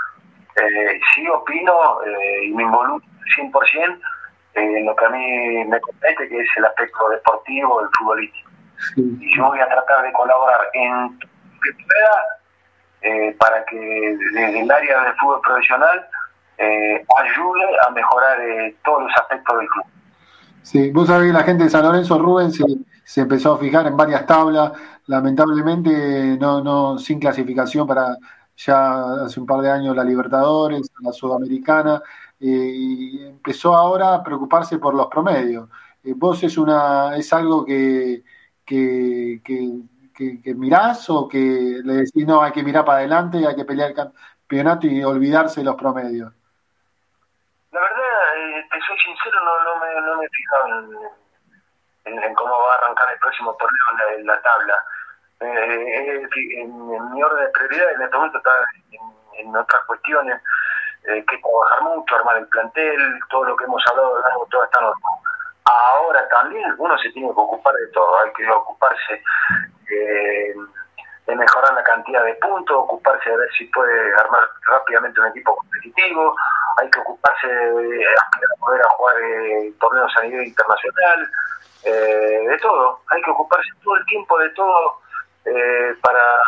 [0.58, 1.74] eh, sí opino
[2.06, 4.00] eh, y me involucro 100%
[4.56, 8.50] en lo que a mí me compete, que es el aspecto deportivo, el futbolístico.
[8.94, 9.18] Sí.
[9.22, 12.18] Y yo voy a tratar de colaborar en lo que pueda
[13.02, 16.08] eh, para que desde el área del fútbol profesional
[16.58, 18.38] eh, ayude a mejorar
[18.84, 19.86] todos los aspectos del club.
[20.64, 22.52] Sí, vos sabés que la gente de San Lorenzo Rubén
[23.10, 24.72] se empezó a fijar en varias tablas,
[25.07, 28.16] lamentablemente no, no sin clasificación para
[28.55, 32.03] ya hace un par de años la Libertadores, la Sudamericana,
[32.39, 35.68] eh, y empezó ahora a preocuparse por los promedios.
[36.03, 38.24] Eh, ¿Vos es, una, es algo que,
[38.64, 43.55] que, que, que, mirás o que le decís, no, hay que mirar para adelante, hay
[43.55, 46.32] que pelear el campeonato y olvidarse de los promedios?
[47.72, 51.19] La verdad, eh, te soy sincero, no, no, me, no me he fijado en,
[52.10, 54.76] en, en, cómo va a arrancar el próximo torneo en la, la tabla
[55.41, 58.51] eh, en, en, mi orden de prioridad en este momento está
[59.38, 60.41] en, otras cuestiones
[61.05, 64.66] eh, que trabajar mucho, armar el plantel, todo lo que hemos hablado de largo, toda
[64.66, 65.10] esta norma.
[65.64, 69.24] Ahora también uno se tiene que ocupar de todo, hay que ocuparse
[69.89, 70.53] eh,
[71.26, 75.55] de mejorar la cantidad de puntos, ocuparse de ver si puede armar rápidamente un equipo
[75.55, 76.36] competitivo,
[76.82, 78.05] hay que ocuparse de
[78.60, 81.32] poder a jugar eh, torneos a nivel internacional,
[81.84, 85.00] eh, de todo, hay que ocuparse todo el tiempo de todo
[85.46, 86.42] eh, para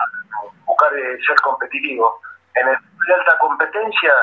[0.66, 2.20] buscar eh, ser competitivo.
[2.56, 2.76] En el
[3.08, 4.14] de alta competencia,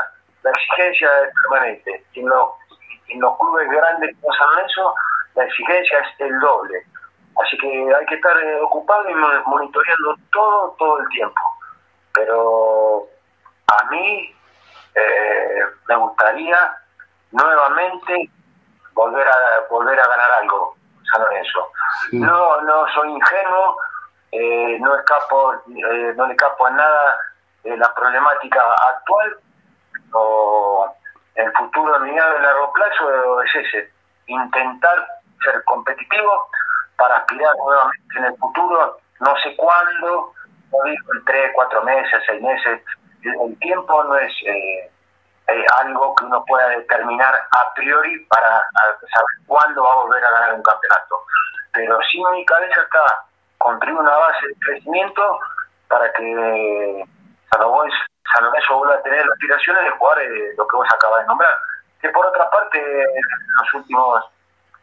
[0.42, 2.04] la exigencia es permanente.
[2.14, 2.56] En, lo,
[3.08, 4.94] en los clubes grandes como San Lorenzo,
[5.34, 6.84] la exigencia es el doble.
[7.42, 11.40] Así que hay que estar eh, ocupado y monitoreando todo, todo el tiempo.
[12.12, 13.06] Pero
[13.68, 14.34] a mí
[14.94, 16.76] eh, me gustaría
[17.30, 18.30] nuevamente
[18.92, 20.74] volver a volver a ganar algo,
[22.10, 22.18] Sí.
[22.18, 23.76] No, no soy ingenuo,
[24.32, 27.18] eh, no escapo, eh, no le escapo a nada
[27.64, 29.36] de la problemática actual
[30.12, 30.94] o
[31.34, 33.92] el futuro a largo plazo es ese,
[34.26, 35.06] intentar
[35.42, 36.48] ser competitivo
[36.96, 40.32] para aspirar nuevamente en el futuro, no sé cuándo,
[40.72, 42.82] no digo en tres, cuatro meses, seis meses,
[43.22, 44.90] el tiempo no es eh,
[45.48, 48.62] eh, algo que uno pueda determinar a priori para
[49.00, 51.24] saber cuándo va a volver a ganar un campeonato.
[51.72, 53.24] Pero sí mi cabeza está
[53.58, 55.40] construir una base de crecimiento
[55.88, 57.04] para que
[57.50, 61.58] San Lorenzo vuelva a tener aspiraciones de jugar eh, lo que vos acabas de nombrar.
[62.00, 63.22] Que por otra parte, en
[63.60, 64.24] los últimos,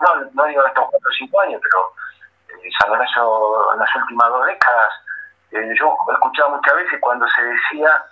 [0.01, 4.30] no, no digo estos cuatro o cinco años, pero eh, San Lorenzo en las últimas
[4.30, 4.89] dos décadas
[5.51, 8.03] eh, yo escuchaba muchas veces cuando se decía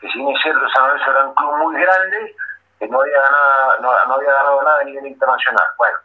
[0.00, 2.36] que si bien es cierto San Lorenzo era un club muy grande,
[2.78, 5.64] que no había ganado, no, había ganado nada a nivel internacional.
[5.76, 5.98] Bueno,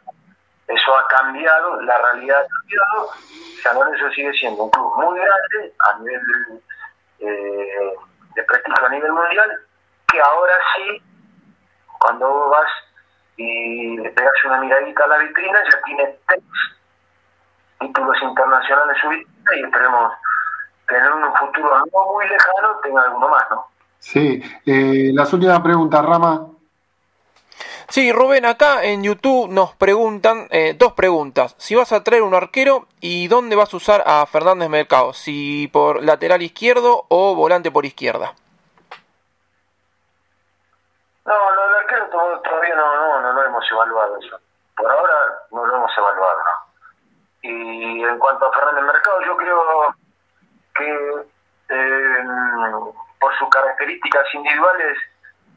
[0.66, 3.10] eso ha cambiado, la realidad ha cambiado,
[3.62, 6.62] San Lorenzo sigue siendo un club muy grande a nivel
[7.20, 7.92] eh,
[8.34, 9.50] de prestigio a nivel mundial,
[10.08, 11.02] que ahora sí,
[11.98, 12.70] cuando vas
[13.36, 16.42] y le pegas una miradita a la vitrina, ya tiene tres
[17.80, 20.12] títulos internacionales subidos y esperemos
[20.88, 23.66] en un futuro no muy lejano tenga alguno más, ¿no?
[24.04, 26.46] Sí, eh, las últimas preguntas, Rama.
[27.88, 31.54] Sí, Rubén, acá en YouTube nos preguntan eh, dos preguntas.
[31.56, 35.70] Si vas a traer un arquero y dónde vas a usar a Fernández Mercado, si
[35.72, 38.34] por lateral izquierdo o volante por izquierda.
[41.24, 42.08] No, lo del arquero
[42.44, 44.38] todavía no, no, no lo hemos evaluado eso.
[44.76, 45.14] Por ahora
[45.50, 47.50] no lo hemos evaluado, ¿no?
[47.50, 49.94] Y en cuanto a Fernández Mercado, yo creo
[50.74, 51.26] que
[51.70, 52.24] eh,
[53.20, 54.98] por sus características individuales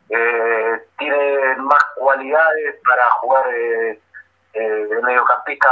[0.10, 3.99] eh, tiene más cualidades para jugar eh,
[4.53, 5.70] de mediocampista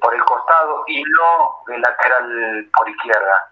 [0.00, 3.50] por el costado y no de lateral por izquierda.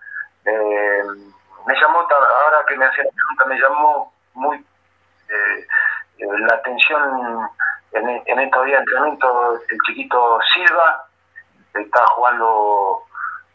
[1.67, 4.65] me llamó, ahora que me hace la pregunta, me llamó muy
[6.19, 7.49] la atención
[7.93, 11.07] en, en estos días de entrenamiento el chiquito Silva,
[11.75, 13.03] está jugando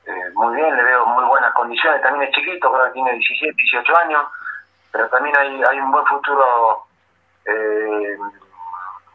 [0.06, 3.54] eh, muy bien, le veo muy buenas condiciones, también es chiquito, creo que tiene 17,
[3.56, 4.26] 18 años,
[4.92, 6.86] pero también hay, hay un buen futuro
[7.46, 8.18] eh,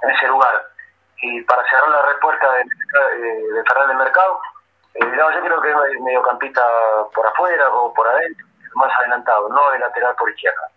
[0.02, 0.62] en ese lugar.
[1.22, 2.64] Y para cerrar la respuesta de,
[3.18, 4.40] de, de Mercado,
[4.94, 6.62] eh, yo creo que es mediocampista
[7.14, 10.70] por afuera o por adentro, más adelantado, no de lateral por izquierda.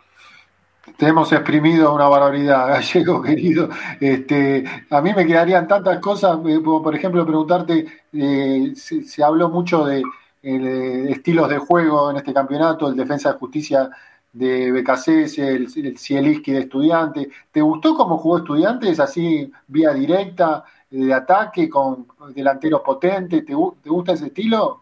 [0.97, 3.69] Te hemos exprimido una barbaridad, gallego querido.
[3.99, 9.85] Este, a mí me quedarían tantas cosas, eh, por ejemplo preguntarte, eh, se, habló mucho
[9.85, 10.03] de,
[10.41, 13.89] estilos de juego en este campeonato, el defensa de justicia
[14.31, 17.29] de BKC, el, el Cieliski de estudiante.
[17.51, 23.45] ¿Te gustó cómo jugó estudiantes así, vía directa, de ataque, con delanteros potentes?
[23.45, 24.81] ¿Te, ¿Te gusta ese estilo?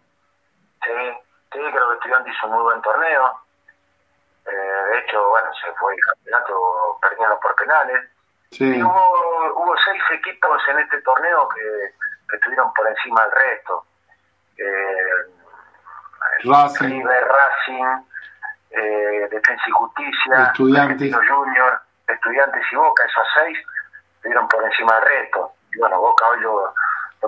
[0.83, 0.91] Sí,
[1.51, 3.46] sí, creo que estudiante hizo un muy buen torneo
[4.47, 8.09] eh, de hecho, bueno, se fue el campeonato perdiendo por penales.
[8.51, 13.85] Y hubo, hubo seis equipos en este torneo que, estuvieron por encima del resto.
[14.57, 15.25] Eh,
[16.43, 18.07] Racing, River, Racing
[18.71, 23.57] eh, Defensa y Justicia, Estudiantes Junior, Estudiantes y Boca, esos seis
[24.15, 25.53] estuvieron por encima del resto.
[25.73, 26.73] Y bueno, Boca hoy lo,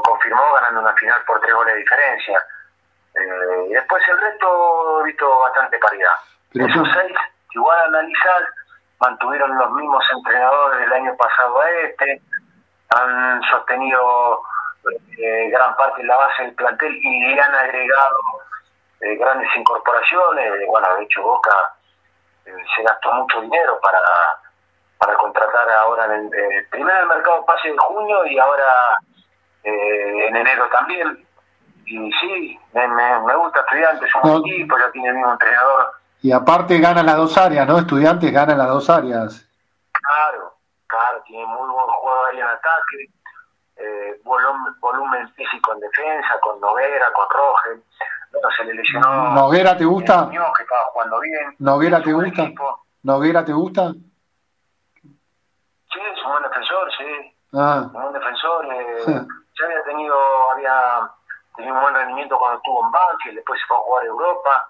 [0.04, 2.46] confirmó ganando una final por tres goles de diferencia.
[3.16, 6.16] Eh, y después el resto visto bastante paridad.
[6.52, 7.18] Pero Esos seis,
[7.54, 8.47] igual analizar,
[9.00, 12.22] mantuvieron los mismos entrenadores del año pasado a este,
[12.89, 14.41] han sostenido
[15.18, 18.18] eh, gran parte de la base del plantel y han agregado
[19.02, 20.54] eh, grandes incorporaciones.
[20.68, 21.76] Bueno, de hecho, Boca
[22.45, 24.00] eh, se gastó mucho dinero para,
[24.97, 28.97] para contratar ahora en el, primero en el mercado pase de junio y ahora
[29.64, 31.26] en enero también.
[31.86, 36.32] Y sí, me, me, gusta Estudiantes, un buen equipo, ya tiene el mismo entrenador y
[36.32, 37.78] aparte gana las dos áreas, ¿no?
[37.78, 39.48] Estudiantes ganan las dos áreas.
[39.92, 40.54] Claro,
[40.88, 43.10] claro, tiene muy buen juego ahí en ataque,
[43.78, 47.84] eh, volumen, físico en defensa, con Noguera, con Rogel.
[48.32, 49.34] No se le lesionó.
[49.34, 50.24] ¿Noguera te gusta?
[50.26, 51.56] Muñoz, que estaba jugando bien.
[51.60, 52.52] ¿Noguera te gusta?
[53.04, 53.91] ¿Noguera te gusta?
[55.91, 57.36] Sí, es un buen defensor, sí.
[57.54, 57.84] Ah.
[57.86, 58.66] Un buen defensor.
[58.72, 59.04] Eh,
[59.60, 60.16] ya había tenido,
[60.52, 61.10] había
[61.56, 64.70] tenido un buen rendimiento cuando estuvo en Banfield, después se fue a jugar a Europa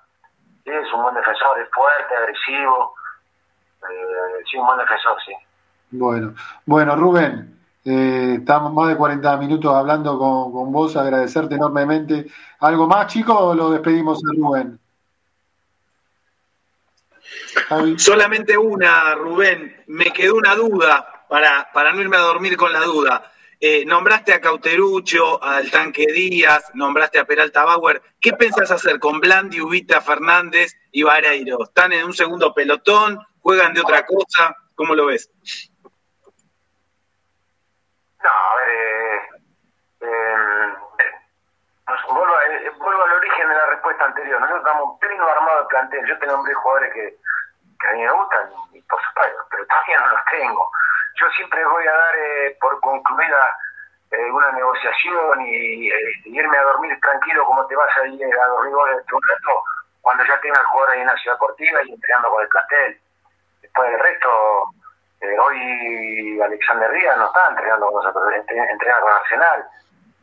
[0.66, 2.94] es un buen defensor, es fuerte, agresivo.
[3.84, 5.34] Eh, sí, un buen defensor, sí.
[5.92, 6.34] Bueno,
[6.66, 12.28] bueno Rubén, eh, estamos más de 40 minutos hablando con, con, vos, agradecerte enormemente.
[12.60, 14.80] ¿Algo más, chicos, o lo despedimos a Rubén?
[17.98, 19.84] Solamente una, Rubén.
[19.88, 23.32] Me quedó una duda para, para no irme a dormir con la duda.
[23.62, 28.02] Eh, nombraste a Cauterucho, al Tanque Díaz, nombraste a Peralta Bauer.
[28.22, 31.64] ¿Qué pensás hacer con Blandi, Ubita, Fernández y Vareiro?
[31.64, 33.20] ¿Están en un segundo pelotón?
[33.42, 34.56] ¿Juegan de otra cosa?
[34.76, 35.30] ¿Cómo lo ves?
[38.24, 39.20] No, a ver, eh,
[40.04, 40.70] em,
[41.00, 41.12] eh,
[42.08, 44.40] vuelvo, al origen de la respuesta anterior.
[44.40, 46.08] Nosotros estamos pleno armado de plantel.
[46.08, 47.18] Yo tengo hombres jugadores que,
[47.82, 50.72] que a mí me gustan, y por supuesto, pero todavía no los tengo
[51.16, 53.58] yo siempre voy a dar eh, por concluida
[54.12, 55.94] eh, una negociación y, eh,
[56.26, 59.64] irme a dormir tranquilo como te vas a ir a dormir de tu rato
[60.02, 63.02] cuando ya tengas jugadores en la ciudad deportiva y entrenando con el plantel.
[63.62, 64.64] Después del resto,
[65.22, 69.66] hoy Alexander Díaz no está entrenando con nosotros, entrena con Arsenal.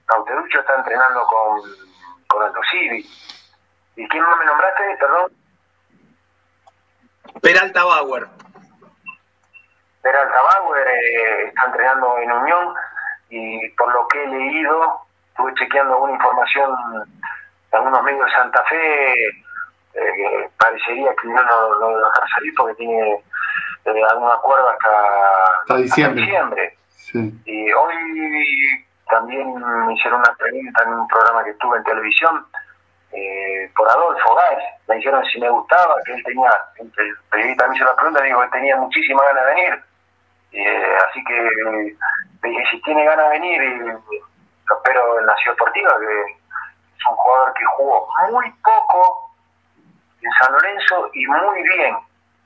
[0.07, 1.61] Cauterucho está entrenando con,
[2.29, 2.61] con Aldo.
[2.73, 4.97] ¿Y quién más me nombraste?
[4.99, 5.33] Perdón.
[7.43, 8.29] Peralta Bauer.
[10.07, 12.75] Peralta Bauer eh, está entrenando en Unión
[13.29, 15.01] y por lo que he leído,
[15.31, 16.71] estuve chequeando alguna información
[17.73, 19.29] de algunos medios de Santa Fe,
[19.95, 24.91] eh, parecería que no lo no, dejar salir porque tiene eh, algún acuerdo hasta,
[25.63, 26.23] hasta diciembre.
[26.23, 26.79] Hasta diciembre.
[26.91, 27.43] Sí.
[27.45, 29.55] Y hoy también
[29.87, 32.47] me hicieron una pregunta en un programa que estuve en televisión
[33.13, 34.65] eh, por Adolfo Gáez.
[34.89, 36.91] Me dijeron si me gustaba, que él tenía, el
[37.31, 39.86] periodista también hizo la pregunta, digo que tenía muchísima ganas de venir.
[40.57, 41.97] Eh, así que
[42.71, 47.17] si tiene ganas de venir, y lo espero en la Ciudad Deportiva, que es un
[47.17, 49.31] jugador que jugó muy poco
[50.23, 51.97] en San Lorenzo y muy bien.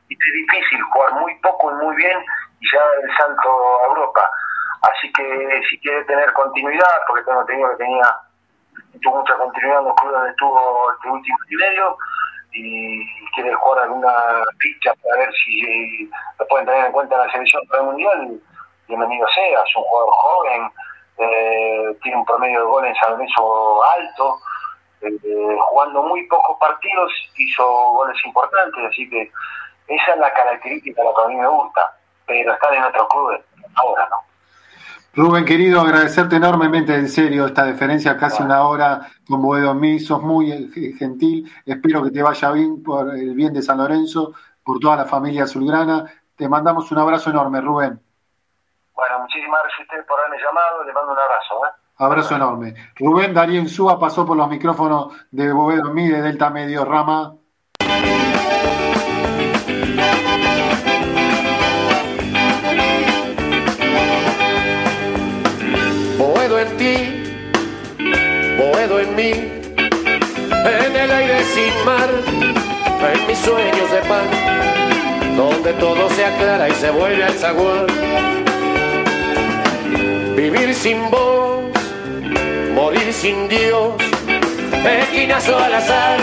[0.09, 2.19] Y es difícil jugar muy poco y muy bien
[2.59, 4.29] y ya el salto a Europa.
[4.83, 8.21] Así que si quiere tener continuidad, porque tengo entendido que tenía
[9.03, 11.97] tuvo mucha continuidad en los clubes donde estuvo este último y medio
[12.53, 14.13] y quiere jugar alguna
[14.59, 18.41] ficha para ver si lo pueden tener en cuenta en la selección para el mundial,
[18.89, 20.71] bienvenido sea, es un jugador joven,
[21.19, 24.39] eh, tiene un promedio de goles en San alto,
[25.03, 29.31] eh, jugando muy pocos partidos hizo goles importantes, así que
[29.87, 31.97] esa es la característica la que a mí me gusta,
[32.27, 33.41] pero están en otros clubes,
[33.77, 34.30] ahora no.
[35.13, 40.23] Rubén, querido, agradecerte enormemente, en serio, esta deferencia, casi una hora con Boedo mí, sos
[40.23, 44.97] muy gentil, espero que te vaya bien por el bien de San Lorenzo, por toda
[44.97, 46.05] la familia azulgrana.
[46.37, 48.01] Te mandamos un abrazo enorme, Rubén.
[48.95, 51.67] Bueno, muchísimas gracias a ustedes por haberme llamado, le mando un abrazo.
[51.67, 51.81] ¿eh?
[51.97, 52.75] Abrazo enorme.
[52.97, 57.35] Rubén Darío Insúa pasó por los micrófonos de Boedo mí, de Delta Medio Rama.
[69.23, 72.09] En el aire sin mar,
[73.13, 74.27] en mis sueños de pan,
[75.37, 77.87] donde todo se aclara y se vuelve al zaguán.
[80.37, 81.65] Vivir sin vos,
[82.75, 83.93] morir sin Dios,
[84.85, 86.19] esquinazo al azar,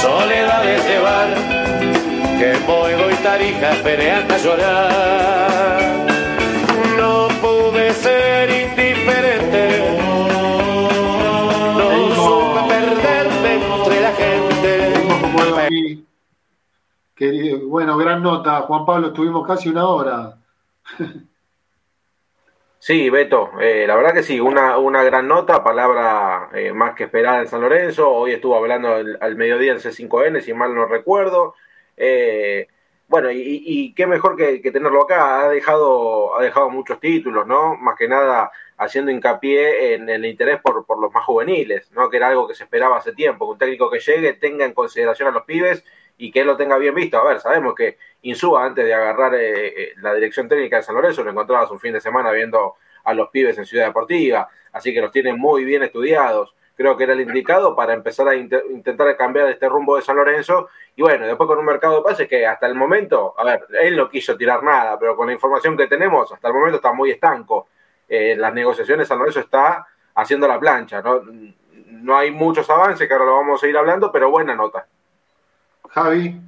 [0.00, 1.28] soledades de bar,
[2.38, 5.80] que Boedo y Tarija esperé hasta llorar.
[6.96, 9.11] No pude ser indiferente,
[17.72, 20.36] bueno, gran nota, Juan Pablo, estuvimos casi una hora.
[22.78, 27.04] Sí, Beto, eh, la verdad que sí, una, una gran nota, palabra eh, más que
[27.04, 28.10] esperada en San Lorenzo.
[28.10, 31.54] Hoy estuvo hablando al, mediodía en C5N, si mal no recuerdo.
[31.96, 32.66] Eh,
[33.08, 35.40] bueno, y, y, qué mejor que, que, tenerlo acá.
[35.40, 37.76] Ha dejado, ha dejado muchos títulos, ¿no?
[37.76, 42.10] Más que nada haciendo hincapié en el interés por, por los más juveniles, ¿no?
[42.10, 44.74] Que era algo que se esperaba hace tiempo, que un técnico que llegue tenga en
[44.74, 45.84] consideración a los pibes
[46.18, 47.18] y que él lo tenga bien visto.
[47.18, 51.24] A ver, sabemos que Insúa, antes de agarrar eh, la dirección técnica de San Lorenzo,
[51.24, 55.00] lo encontrabas un fin de semana viendo a los pibes en Ciudad Deportiva, así que
[55.00, 56.54] los tiene muy bien estudiados.
[56.76, 60.16] Creo que era el indicado para empezar a int intentar cambiar este rumbo de San
[60.16, 60.68] Lorenzo.
[60.96, 63.96] Y bueno, después con un mercado de pases que hasta el momento, a ver, él
[63.96, 67.10] no quiso tirar nada, pero con la información que tenemos, hasta el momento está muy
[67.10, 67.68] estanco.
[68.08, 71.22] Eh, las negociaciones San Lorenzo está haciendo la plancha, ¿no?
[71.86, 74.86] No hay muchos avances, que ahora lo vamos a ir hablando, pero buena nota.
[75.94, 76.40] Javi.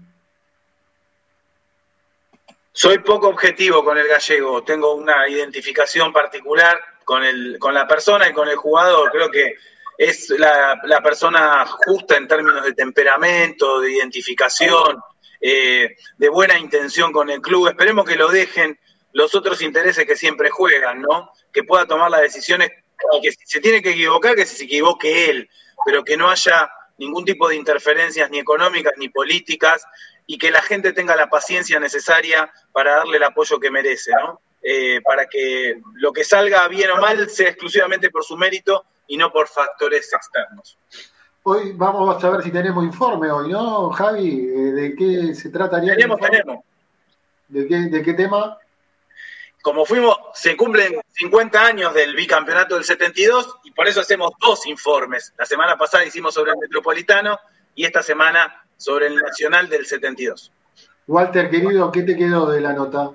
[2.73, 8.29] Soy poco objetivo con el gallego, tengo una identificación particular con, el, con la persona
[8.29, 9.11] y con el jugador.
[9.13, 9.55] Creo que
[9.99, 14.99] es la, la persona justa en términos de temperamento, de identificación,
[15.41, 17.69] eh, de buena intención con el club.
[17.69, 18.79] Esperemos que lo dejen
[19.13, 21.31] los otros intereses que siempre juegan, ¿no?
[21.53, 22.71] Que pueda tomar las decisiones
[23.13, 25.49] y que si se tiene que equivocar, que se equivoque él,
[25.85, 26.69] pero que no haya
[26.99, 29.85] ningún tipo de interferencias ni económicas ni políticas
[30.27, 34.41] y que la gente tenga la paciencia necesaria para darle el apoyo que merece, ¿no?
[34.63, 39.17] Eh, para que lo que salga bien o mal sea exclusivamente por su mérito y
[39.19, 40.79] no por factores externos.
[41.43, 44.49] Hoy vamos a ver si tenemos informe hoy, ¿no, Javi?
[44.49, 45.95] Eh, ¿De qué se trataría?
[45.95, 46.65] Tenemos, tenemos.
[47.49, 48.57] ¿De qué, ¿De qué tema?
[49.65, 54.67] Como fuimos, se cumplen 50 años del bicampeonato del 72 y por eso hacemos dos
[54.67, 55.33] informes.
[55.39, 57.41] La semana pasada hicimos sobre el Metropolitano
[57.75, 60.53] y esta semana sobre el Nacional del 72.
[61.07, 63.13] Walter, querido, ¿qué te quedó de la nota?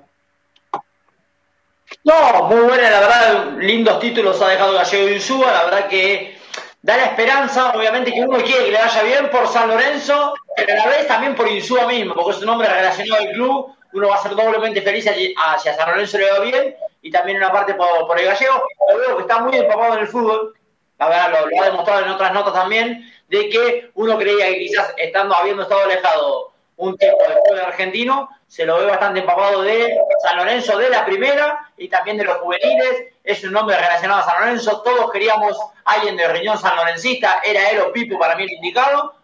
[2.02, 6.36] No, muy buena, la verdad, lindos títulos ha dejado Gallego y Unsúa, la verdad que
[6.82, 10.72] da la esperanza, obviamente que uno quiere que le vaya bien por San Lorenzo, pero
[10.72, 14.08] a la vez también por Insúa mismo, porque es un hombre relacionado al club, uno
[14.08, 17.74] va a ser doblemente feliz hacia San Lorenzo le va bien, y también una parte
[17.74, 20.54] por, el Gallego, lo veo que está muy empapado en el fútbol,
[20.98, 24.94] la verdad lo, ha demostrado en otras notas también, de que uno creía que quizás
[24.96, 29.96] estando habiendo estado alejado un tiempo del fútbol argentino, se lo ve bastante empapado de
[30.22, 33.12] San Lorenzo de la primera y también de los juveniles.
[33.22, 34.82] Es un nombre relacionado a San Lorenzo.
[34.82, 37.42] Todos queríamos alguien de riñón San Lorencista.
[37.44, 39.14] Era él o Pipo para mí el indicado.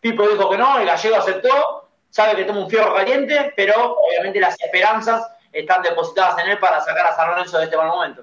[0.00, 1.81] Pipo dijo que no, el gallego aceptó.
[2.12, 6.78] Sabe que toma un fierro caliente, pero obviamente las esperanzas están depositadas en él para
[6.80, 8.22] sacar a San Lorenzo de este mal momento.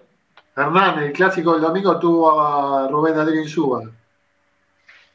[0.56, 3.82] Hernán, el clásico del domingo tuvo a Rubén Adrián Suba.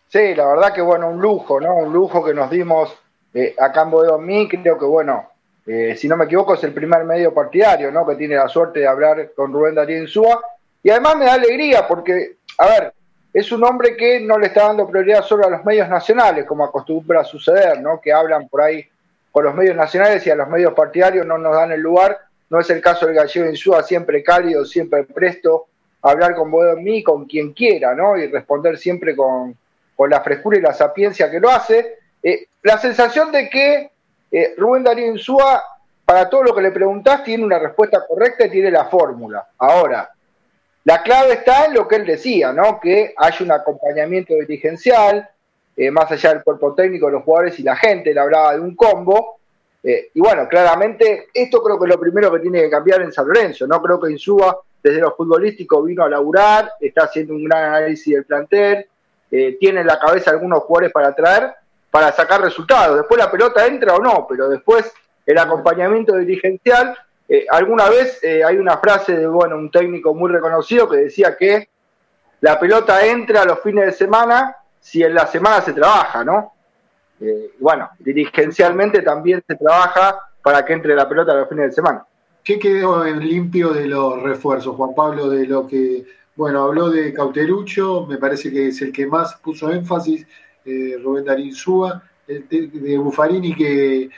[0.09, 1.76] Sí, la verdad que bueno, un lujo, ¿no?
[1.76, 2.92] Un lujo que nos dimos
[3.32, 5.30] eh, acá en Bodeo Mí, creo que bueno,
[5.64, 8.05] eh, si no me equivoco es el primer medio partidario, ¿no?
[8.05, 10.42] Que tiene la suerte de hablar con Rubén Darío Insúa.
[10.82, 12.94] Y además me da alegría porque, a ver,
[13.35, 16.65] es un hombre que no le está dando prioridad solo a los medios nacionales, como
[16.65, 18.01] acostumbra suceder, ¿no?
[18.01, 18.86] Que hablan por ahí
[19.32, 22.16] con los medios nacionales y a los medios partidarios no nos dan el lugar.
[22.48, 25.66] No es el caso del gallego Insúa, siempre cálido, siempre presto
[26.01, 28.16] a hablar con Bodeo Mí, con quien quiera, ¿no?
[28.16, 29.56] Y responder siempre con,
[29.97, 31.98] con la frescura y la sapiencia que lo hace.
[32.23, 33.90] Eh, la sensación de que
[34.31, 35.61] eh, Rubén Darío Insúa,
[36.05, 39.44] para todo lo que le preguntás, tiene una respuesta correcta y tiene la fórmula.
[39.59, 40.09] Ahora,
[40.85, 42.78] la clave está en lo que él decía, ¿no?
[42.81, 45.28] Que hay un acompañamiento dirigencial,
[45.77, 48.77] eh, más allá del cuerpo técnico, los jugadores y la gente, él hablaba de un
[48.77, 49.39] combo.
[49.82, 53.27] y bueno, claramente, esto creo que es lo primero que tiene que cambiar en San
[53.27, 53.66] Lorenzo.
[53.66, 58.15] No creo que Insúa, desde lo futbolístico, vino a laburar, está haciendo un gran análisis
[58.15, 58.86] del plantel,
[59.28, 61.52] tiene en la cabeza algunos jugadores para traer,
[61.90, 62.97] para sacar resultados.
[62.97, 64.90] Después la pelota entra o no, pero después
[65.27, 66.97] el acompañamiento dirigencial.
[67.28, 71.36] Eh, alguna vez eh, hay una frase de bueno un técnico muy reconocido que decía
[71.36, 71.70] que
[72.40, 76.52] la pelota entra los fines de semana si en la semana se trabaja, ¿no?
[77.20, 82.05] Eh, bueno, dirigencialmente también se trabaja para que entre la pelota los fines de semana.
[82.42, 86.05] ¿Qué quedó en limpio de los refuerzos, Juan Pablo, de lo que,
[86.36, 90.26] bueno, habló de Cauterucho, me parece que es el que más puso énfasis,
[91.02, 94.10] Rubén Darín Súa, de, Buffarini que,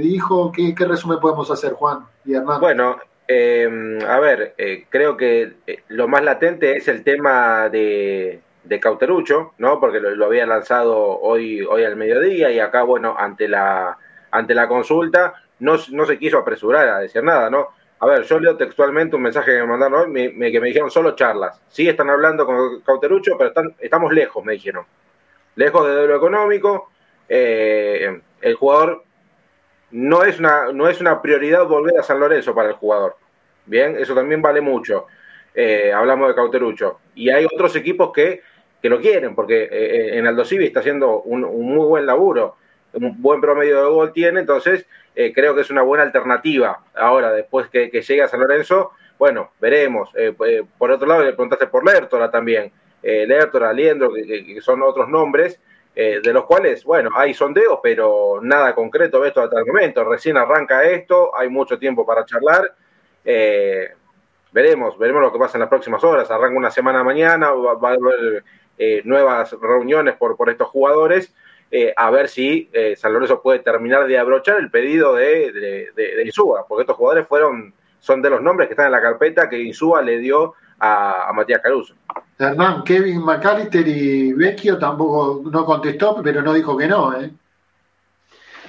[0.00, 2.60] dijo, ¿qué, resumen podemos hacer, Juan y Hernán?
[2.60, 5.54] Bueno, eh, a ver, eh, creo que
[5.88, 8.40] lo más latente es el tema de,
[8.80, 9.78] Cauterucho, ¿no?
[9.78, 13.96] Porque lo, había lanzado hoy, hoy al mediodía y acá, bueno, ante la,
[14.30, 17.68] ante la consulta no, no se quiso apresurar a decir nada, ¿no?
[18.00, 21.14] A ver, yo leo textualmente un mensaje que me mandaron hoy, que me dijeron solo
[21.14, 21.60] charlas.
[21.68, 24.84] Sí están hablando con Cauterucho, pero están, estamos lejos, me dijeron
[25.54, 26.90] lejos de lo económico.
[27.28, 29.04] Eh, el jugador
[29.90, 33.16] no es, una, no es una prioridad volver a San Lorenzo para el jugador.
[33.66, 35.06] Bien, eso también vale mucho.
[35.54, 36.98] Eh, hablamos de Cauterucho.
[37.14, 38.42] Y hay otros equipos que,
[38.82, 42.56] que lo quieren, porque eh, en Aldo Civi está haciendo un, muy buen laburo,
[42.92, 46.80] un buen promedio de gol tiene, entonces creo que es una buena alternativa.
[46.94, 50.10] Ahora, después que, que llegue a San Lorenzo, bueno, veremos.
[50.76, 52.72] por otro lado, le preguntaste por Lertora también
[53.04, 55.60] eh, Lertora, Aliendro, que, son otros nombres,
[55.96, 60.02] eh, de los cuales, bueno, hay sondeos, pero nada concreto esto hasta el momento.
[60.04, 62.74] Recién arranca esto, hay mucho tiempo para charlar.
[63.24, 63.90] Eh,
[64.50, 66.28] veremos, veremos lo que pasa en las próximas horas.
[66.30, 68.44] Arranca una semana mañana, va, a haber
[68.76, 71.32] eh, nuevas reuniones por, por estos jugadores.
[71.96, 76.66] a ver si San Lorenzo puede terminar de abrochar el pedido de, de, de, Insúa,
[76.68, 80.02] porque estos jugadores fueron, son de los nombres que están en la carpeta que Insúa
[80.02, 81.94] le dio a Matías Caruso.
[82.38, 87.30] Hernán, Kevin McAllister y Vecchio tampoco no contestó, pero no dijo que no, ¿eh?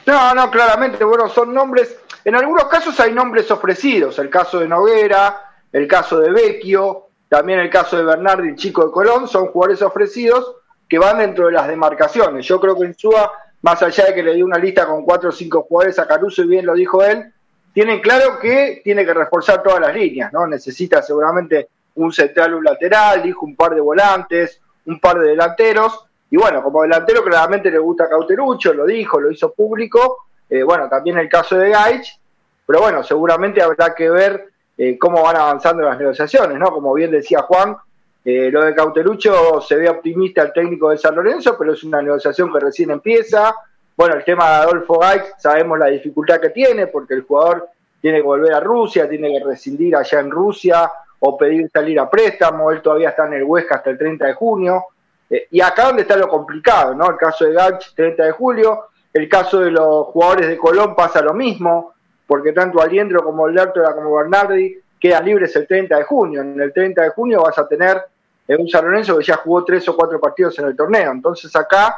[0.05, 4.67] No, no, claramente, bueno, son nombres, en algunos casos hay nombres ofrecidos, el caso de
[4.67, 9.47] Noguera, el caso de Vecchio, también el caso de Bernardi, el chico de Colón, son
[9.47, 12.45] jugadores ofrecidos que van dentro de las demarcaciones.
[12.45, 13.31] Yo creo que en Suba,
[13.63, 16.43] más allá de que le dio una lista con cuatro o cinco jugadores a Caruso,
[16.43, 17.33] y bien lo dijo él,
[17.73, 20.45] tienen claro que tiene que reforzar todas las líneas, ¿no?
[20.45, 26.05] Necesita seguramente un central, un lateral, dijo un par de volantes, un par de delanteros.
[26.29, 30.25] Y bueno, como delantero claramente le gusta Cauterucho, lo dijo, lo hizo público.
[30.49, 32.19] Eh, bueno, también el caso de Gaich.
[32.65, 36.71] Pero bueno, seguramente habrá que ver eh, cómo van avanzando las negociaciones, ¿no?
[36.71, 37.77] Como bien decía Juan,
[38.23, 42.01] eh, lo de Cauterucho se ve optimista el técnico de San Lorenzo, pero es una
[42.01, 43.55] negociación que recién empieza.
[43.95, 47.69] Bueno, el tema de Adolfo Gaich, sabemos la dificultad que tiene, porque el jugador
[48.01, 52.09] tiene que volver a Rusia, tiene que rescindir allá en Rusia, o pedir salir a
[52.09, 54.85] préstamo, él todavía está en el Huesca hasta el 30 de junio.
[55.29, 57.09] Eh, y acá donde está lo complicado, ¿no?
[57.09, 61.21] El caso de Gach, 30 de julio, el caso de los jugadores de Colón pasa
[61.21, 61.93] lo mismo,
[62.27, 66.41] porque tanto Aliendro como Lertora como Bernardi quedan libres el 30 de junio.
[66.41, 68.01] En el 30 de junio vas a tener
[68.47, 71.11] eh, un San Lorenzo que ya jugó tres o cuatro partidos en el torneo.
[71.11, 71.95] Entonces acá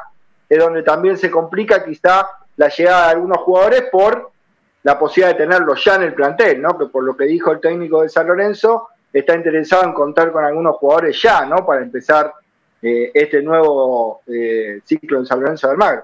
[0.48, 4.32] es donde también se complica quizá la llegada de algunos jugadores por
[4.84, 6.78] la posibilidad de tenerlos ya en el plantel, ¿no?
[6.78, 8.90] Que por lo que dijo el técnico de San Lorenzo,
[9.20, 11.66] está interesado en contar con algunos jugadores ya, ¿no?
[11.66, 12.34] Para empezar
[12.82, 16.04] eh, este nuevo eh, ciclo en San Lorenzo del Magro.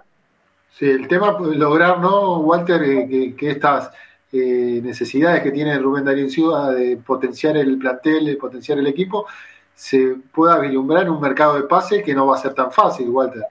[0.72, 3.92] Sí, el tema pues, lograr, ¿no, Walter, que, que, estas
[4.32, 9.28] necesidades que tiene Rubén Darío Ciudad de potenciar el plantel, de potenciar el equipo,
[9.76, 13.10] se pueda vislumbrar en un mercado de pase que no va a ser tan fácil,
[13.10, 13.44] Walter.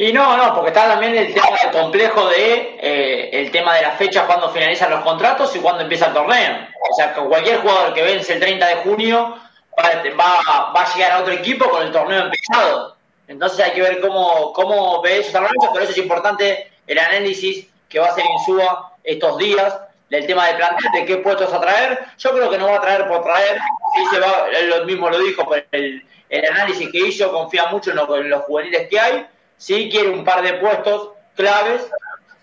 [0.00, 3.98] Y no, no, porque está también el tema complejo de eh, el tema de las
[3.98, 6.68] fechas cuando finalizan los contratos y cuando empieza el torneo.
[6.88, 9.34] O sea, cualquier jugador que vence el 30 de junio
[9.76, 12.96] va, va, a llegar a otro equipo con el torneo empezado.
[13.26, 15.36] Entonces hay que ver cómo, cómo ve eso
[15.72, 19.80] por eso es importante el análisis que va a hacer Insúa estos días
[20.10, 21.98] del tema de plantel, de qué puestos a traer.
[22.18, 23.58] Yo creo que no va a traer por traer,
[23.96, 28.42] sí se él mismo lo dijo, el, el análisis que hizo confía mucho en los
[28.44, 29.26] juveniles que hay
[29.58, 31.90] sí quiere un par de puestos claves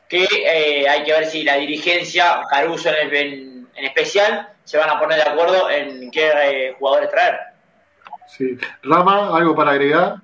[0.07, 4.99] que eh, hay que ver si la dirigencia, Caruso en, en, especial, se van a
[4.99, 7.39] poner de acuerdo en qué eh, jugadores traer.
[8.27, 8.57] Sí.
[8.83, 10.17] Rama, ¿algo para agregar?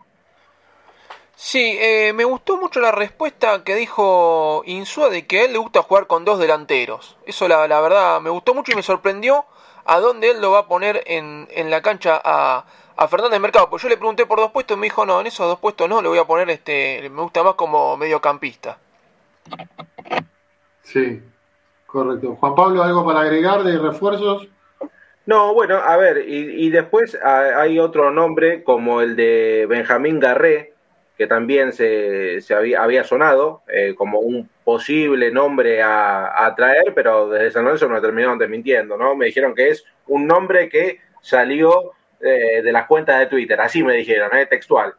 [1.35, 5.57] Sí, eh, me gustó mucho la respuesta que dijo Insúa de que a él le
[5.57, 7.17] gusta jugar con dos delanteros.
[7.25, 9.45] Eso la, la verdad me gustó mucho y me sorprendió
[9.85, 12.65] a dónde él lo va a poner en, en la cancha a,
[12.95, 15.27] a Fernández Mercado, pues yo le pregunté por dos puestos y me dijo, no, en
[15.27, 18.77] esos dos puestos no, le voy a poner, este, me gusta más como mediocampista.
[20.83, 21.21] Sí,
[21.85, 22.35] correcto.
[22.35, 24.47] Juan Pablo, ¿algo para agregar de refuerzos?
[25.25, 30.73] No, bueno, a ver, y, después hay otro nombre como el de Benjamín Garré,
[31.15, 36.93] que también se, se había, había, sonado eh, como un posible nombre a, a, traer,
[36.95, 39.15] pero desde San Lorenzo me terminaron desmintiendo, ¿no?
[39.15, 41.91] Me dijeron que es un nombre que salió
[42.23, 44.93] eh, de las cuentas de Twitter, así me dijeron, eh, textual,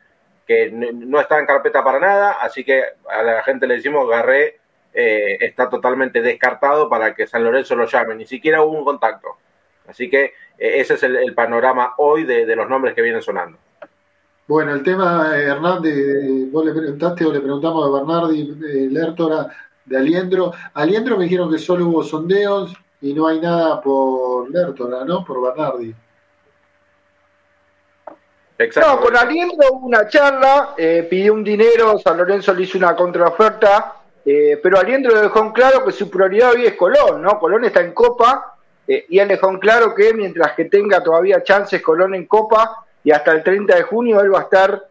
[0.46, 4.58] que no está en carpeta para nada, así que a la gente le decimos Garré
[4.92, 9.28] eh, está totalmente descartado para que San Lorenzo lo llame, ni siquiera hubo un contacto.
[9.86, 13.58] Así que ese es el, panorama hoy de, los nombres que vienen sonando.
[14.46, 19.48] Bueno, el tema, Hernández, vos le preguntaste o le preguntamos de Bernardi, Lertora,
[19.84, 20.52] de Aliendro.
[20.74, 25.24] Aliendro me dijeron que solo hubo sondeos y no hay nada por Lertora, ¿no?
[25.24, 25.94] Por Bernardi.
[28.80, 32.94] No, con Aliendro hubo una charla, eh, pidió un dinero, San Lorenzo le hizo una
[32.94, 37.38] contraoferta, eh, pero Aliendro dejó en claro que su prioridad hoy es Colón, ¿no?
[37.38, 38.56] Colón está en Copa
[38.86, 42.84] eh, y él dejó en claro que mientras que tenga todavía chances Colón en Copa
[43.02, 44.88] y hasta el 30 de junio él va a estar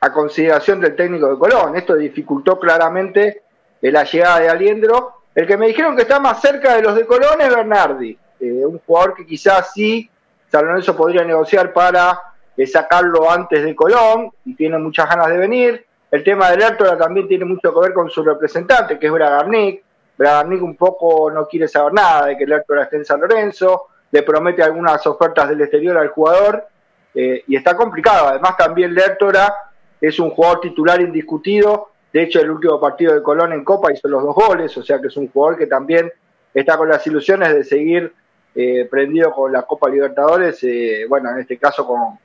[0.00, 1.76] a consideración del técnico de Colón.
[1.76, 3.42] Esto dificultó claramente
[3.82, 5.22] la llegada de Aliendro.
[5.34, 8.78] El que me dijeron que está más cerca de los de Colón es Bernardi, un
[8.86, 10.08] jugador que quizás sí
[10.56, 12.18] San Lorenzo podría negociar para
[12.56, 15.84] eh, sacarlo antes de Colón y tiene muchas ganas de venir.
[16.10, 19.84] El tema del Hértola también tiene mucho que ver con su representante, que es Bragarnik.
[20.16, 24.22] Bragarnik un poco no quiere saber nada de que el esté en San Lorenzo, le
[24.22, 26.66] promete algunas ofertas del exterior al jugador
[27.14, 28.28] eh, y está complicado.
[28.28, 29.54] Además también Lertora
[30.00, 31.90] es un jugador titular indiscutido.
[32.10, 35.02] De hecho, el último partido de Colón en Copa hizo los dos goles, o sea
[35.02, 36.10] que es un jugador que también
[36.54, 38.14] está con las ilusiones de seguir
[38.58, 42.16] eh, prendido con la Copa Libertadores, eh, bueno, en este caso con,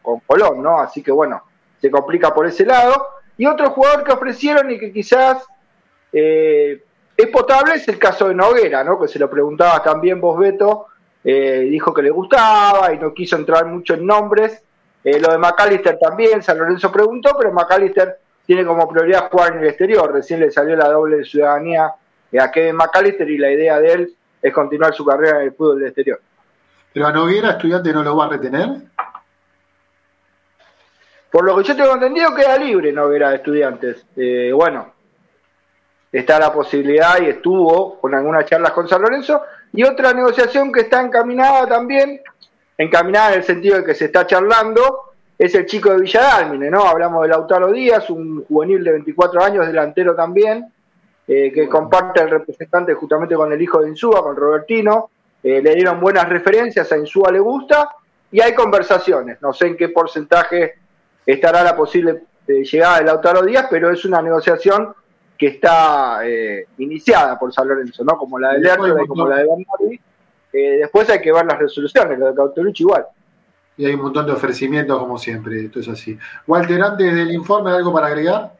[0.00, 0.78] con, Colón, ¿no?
[0.78, 1.42] Así que bueno,
[1.80, 3.08] se complica por ese lado.
[3.36, 5.44] Y otro jugador que ofrecieron y que quizás
[6.12, 6.84] eh,
[7.16, 9.00] es potable es el caso de Noguera, ¿no?
[9.00, 10.86] Que se lo preguntaba también vos, Beto,
[11.24, 14.62] dijo que le gustaba y no quiso entrar mucho en nombres.
[15.02, 19.66] lo de McAllister también, San Lorenzo preguntó, pero McAllister tiene como prioridad jugar en el
[19.66, 20.12] exterior.
[20.12, 21.92] Recién le salió la doble ciudadanía
[22.38, 25.78] a Kevin McAllister y la idea de él es continuar su carrera en el fútbol
[25.78, 26.20] del exterior.
[26.92, 28.68] ¿Pero a Noguera estudiante no lo va a retener?
[31.30, 34.04] Por lo que yo tengo entendido, queda libre Noguera de estudiantes.
[34.16, 34.92] Eh, bueno,
[36.10, 39.40] está la posibilidad y estuvo con algunas charlas con San Lorenzo.
[39.72, 42.20] Y otra negociación que está encaminada también,
[42.76, 46.84] encaminada en el sentido de que se está charlando, es el chico de Villadalmine, ¿no?
[46.84, 50.70] Hablamos de Lautaro Díaz, un juvenil de 24 años, delantero también,
[51.26, 55.10] eh, que comparte el representante justamente con el hijo de Insúa, con Robertino.
[55.42, 57.90] Eh, le dieron buenas referencias, a Insúa le gusta
[58.30, 59.40] y hay conversaciones.
[59.40, 60.74] No sé en qué porcentaje
[61.24, 64.94] estará la posible eh, llegada de Lautaro Díaz, pero es una negociación
[65.38, 66.20] que está
[66.78, 68.16] iniciada por San Lorenzo, ¿no?
[68.16, 70.00] Como la de Lerner y como la de Bernardi.
[70.52, 73.06] después hay que ver las resoluciones, lo de Cautelucci igual.
[73.76, 76.16] Y hay un montón de ofrecimientos, como siempre, esto es así.
[76.46, 78.52] Walter, antes del informe, ¿algo para agregar?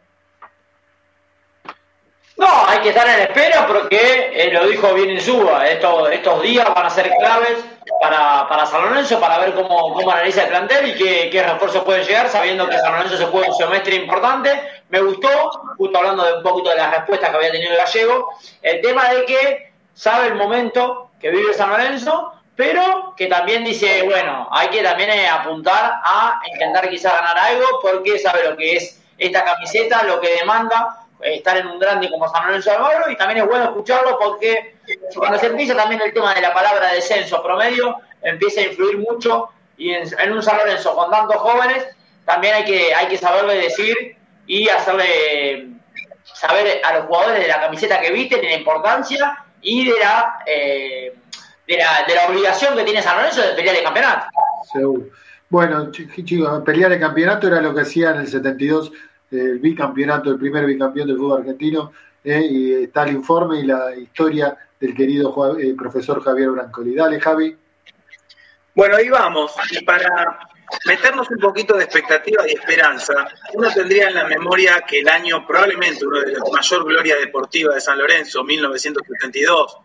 [2.37, 5.67] No, hay que estar en espera porque eh, lo dijo bien en Suba.
[5.69, 7.59] Estos, estos días van a ser claves
[8.01, 11.85] para, para San Lorenzo para ver cómo, cómo analiza el plantel y qué, qué, refuerzos
[11.85, 14.51] pueden llegar, sabiendo que San Lorenzo se juega un semestre importante.
[14.89, 15.29] Me gustó,
[15.77, 18.29] justo hablando de un poquito de las respuestas que había tenido el gallego,
[18.63, 24.03] el tema de que sabe el momento que vive San Lorenzo, pero que también dice,
[24.05, 28.77] bueno, hay que también eh, apuntar a intentar quizá ganar algo porque sabe lo que
[28.77, 33.11] es esta camiseta, lo que demanda estar en un grande como San Lorenzo de Almagro
[33.11, 34.77] y también es bueno escucharlo porque
[35.15, 39.51] cuando se empieza también el tema de la palabra descenso promedio, empieza a influir mucho
[39.77, 41.86] y en, un San Lorenzo con tantos jóvenes
[42.24, 44.16] también hay que, hay que saberle decir
[44.47, 45.69] y hacerle
[46.24, 51.15] saber a los jugadores de la camiseta que visten, la importancia y de la, eh,
[51.66, 54.27] de la, de la obligación que tiene San Lorenzo de pelear el campeonato.
[55.49, 58.90] Bueno, chicos, pelear el campeonato era lo que hacía en el 72
[59.33, 61.93] el bicampeonato, el primer bicampeón del fútbol argentino,
[62.25, 66.95] eh, y está el informe y la historia del querido eh, profesor Javier Brancoli.
[66.95, 67.57] Dale, Javi.
[68.75, 69.53] Bueno, ahí vamos.
[69.71, 70.39] Y para
[70.87, 73.13] meternos un poquito de expectativa y esperanza,
[73.55, 77.75] uno tendría en la memoria que el año, probablemente uno de la mayor gloria deportiva
[77.75, 79.79] de San Lorenzo, 1972,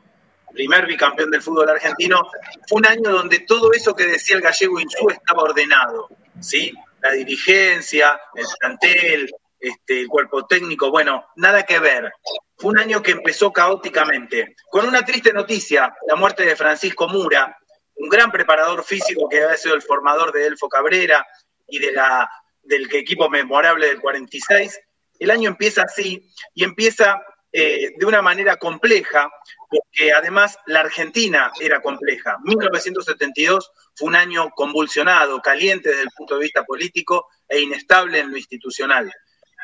[0.53, 2.29] primer bicampeón del fútbol argentino,
[2.67, 6.09] fue un año donde todo eso que decía el gallego Insú estaba ordenado,
[6.39, 6.73] ¿sí?
[7.07, 12.11] La dirigencia, el plantel, este, el cuerpo técnico, bueno, nada que ver.
[12.57, 17.57] Fue un año que empezó caóticamente, con una triste noticia, la muerte de Francisco Mura,
[17.95, 21.25] un gran preparador físico que había sido el formador de Elfo Cabrera
[21.67, 22.29] y de la,
[22.61, 24.79] del equipo memorable del 46.
[25.19, 27.21] El año empieza así y empieza
[27.53, 29.31] eh, de una manera compleja,
[29.69, 32.37] porque además la Argentina era compleja.
[32.43, 38.31] 1972 fue un año convulsionado, caliente desde el punto de vista político e inestable en
[38.31, 39.11] lo institucional.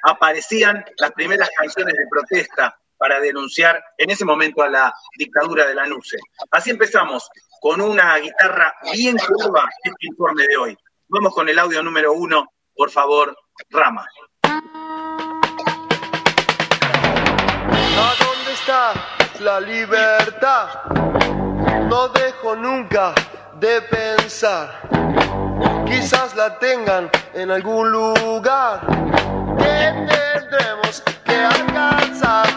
[0.04, 5.76] Aparecían las primeras canciones de protesta para denunciar en ese momento a la dictadura de
[5.76, 6.18] la NUCE.
[6.52, 10.78] Así empezamos, con una guitarra bien curva, este informe de hoy.
[11.08, 13.38] Vamos con el audio número uno, por favor,
[13.70, 14.08] Rama.
[17.96, 19.13] ¿A dónde está
[19.44, 20.68] la libertad?
[21.90, 23.14] No dejo nunca
[23.60, 24.70] de pensar.
[25.86, 28.80] Quizás la tengan en algún lugar
[29.58, 32.53] que tendremos que alcanzar.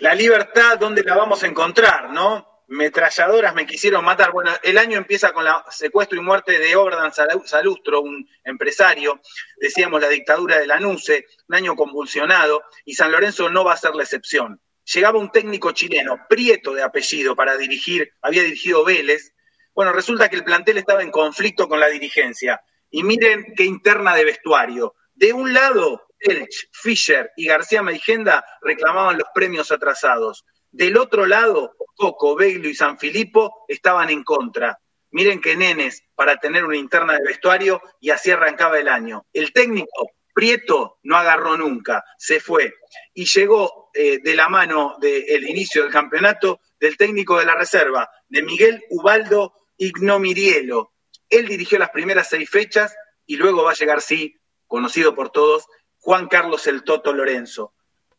[0.00, 2.64] La libertad, ¿dónde la vamos a encontrar, no?
[2.68, 4.32] Metralladoras me quisieron matar.
[4.32, 9.20] Bueno, el año empieza con la secuestro y muerte de Oberdan Salustro, un empresario.
[9.58, 13.76] Decíamos la dictadura de la NUCE, un año convulsionado, y San Lorenzo no va a
[13.76, 14.58] ser la excepción.
[14.86, 19.34] Llegaba un técnico chileno, Prieto de apellido, para dirigir, había dirigido Vélez.
[19.74, 22.62] Bueno, resulta que el plantel estaba en conflicto con la dirigencia.
[22.90, 24.94] Y miren qué interna de vestuario.
[25.12, 30.44] De un lado, Elch, Fischer y García Meigenda reclamaban los premios atrasados.
[30.70, 34.78] Del otro lado, Coco, Beglio y San Filipo estaban en contra.
[35.10, 39.26] Miren qué nenes para tener una interna de vestuario y así arrancaba el año.
[39.32, 42.72] El técnico, Prieto, no agarró nunca, se fue.
[43.12, 48.08] Y llegó eh, de la mano del inicio del campeonato del técnico de la reserva,
[48.28, 50.92] de Miguel Ubaldo Ignomirielo.
[51.28, 52.94] Él dirigió las primeras seis fechas
[53.26, 54.36] y luego va a llegar, sí,
[54.66, 55.66] conocido por todos,
[56.00, 57.74] Juan Carlos el Toto Lorenzo,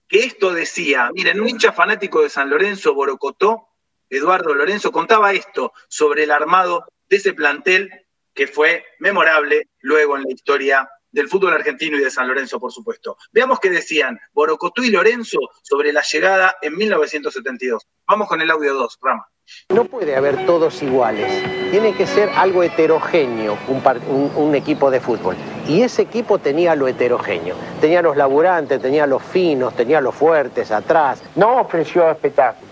[0.08, 3.68] que esto decía, miren, un hincha fanático de San Lorenzo, Borocotó,
[4.10, 7.90] Eduardo Lorenzo, contaba esto sobre el armado de ese plantel
[8.34, 12.72] que fue memorable luego en la historia del fútbol argentino y de San Lorenzo, por
[12.72, 13.18] supuesto.
[13.32, 17.88] Veamos qué decían Borocotó y Lorenzo sobre la llegada en 1972.
[18.08, 19.28] Vamos con el audio 2, Rama.
[19.70, 25.36] No puede haber todos iguales, tiene que ser algo heterogéneo un, un, equipo de fútbol.
[25.68, 30.72] Y ese equipo tenía lo heterogéneo, tenía los laburantes, tenía los finos, tenía los fuertes
[30.72, 31.22] atrás.
[31.36, 32.72] No ofreció espectáculo,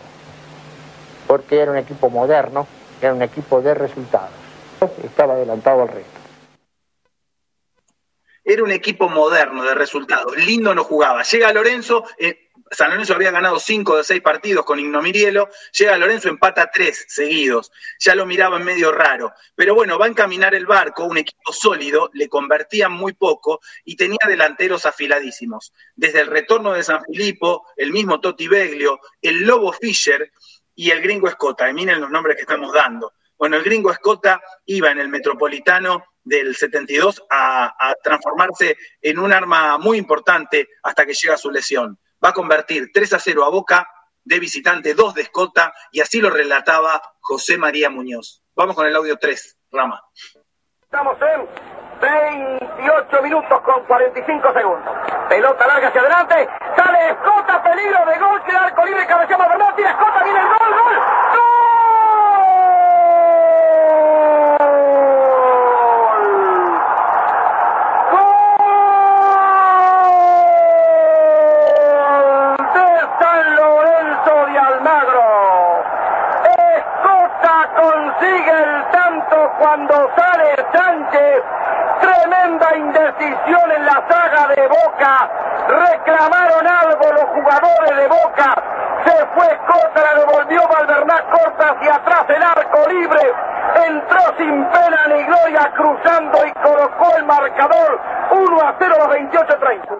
[1.27, 2.67] porque era un equipo moderno,
[3.01, 4.31] era un equipo de resultados,
[5.03, 6.18] estaba adelantado al resto.
[8.49, 11.21] Era un equipo moderno de resultados, lindo no jugaba.
[11.21, 16.29] Llega Lorenzo, eh, San Lorenzo había ganado cinco de seis partidos con Ignomirielo, llega Lorenzo,
[16.29, 20.65] empata tres seguidos, ya lo miraba en medio raro, pero bueno, va a encaminar el
[20.65, 25.71] barco, un equipo sólido, le convertían muy poco y tenía delanteros afiladísimos.
[25.95, 30.31] Desde el retorno de San Filipo, el mismo Totti Beglio, el Lobo Fischer
[30.73, 33.13] y el gringo Escota, y miren los nombres que estamos dando.
[33.39, 39.33] Bueno, el gringo Escota iba en el Metropolitano del 72 a, a transformarse en un
[39.33, 43.49] arma muy importante hasta que llega su lesión va a convertir 3 a 0 a
[43.49, 43.87] Boca
[44.23, 48.43] de visitante, 2 de Escota, y así lo relataba José María Muñoz.
[48.55, 50.01] Vamos con el audio 3, Rama.
[50.83, 51.47] Estamos en
[52.01, 54.93] 28 minutos con 45 segundos.
[55.29, 59.91] Pelota larga hacia adelante, sale Escota, peligro de gol, queda arco libre, cabeceamos Bernat, tira
[59.91, 61.28] Escota, viene el gol, gol.
[79.57, 81.43] Cuando sale Sánchez.
[82.01, 85.29] Tremenda indecisión en la saga de Boca.
[85.67, 88.55] Reclamaron algo los jugadores de Boca.
[89.05, 93.33] Se fue corta, la devolvió Valvernaz corta hacia atrás el arco libre.
[93.87, 97.99] Entró sin pena ni gloria cruzando y colocó el marcador
[98.31, 99.99] 1 a 0 a 28-30.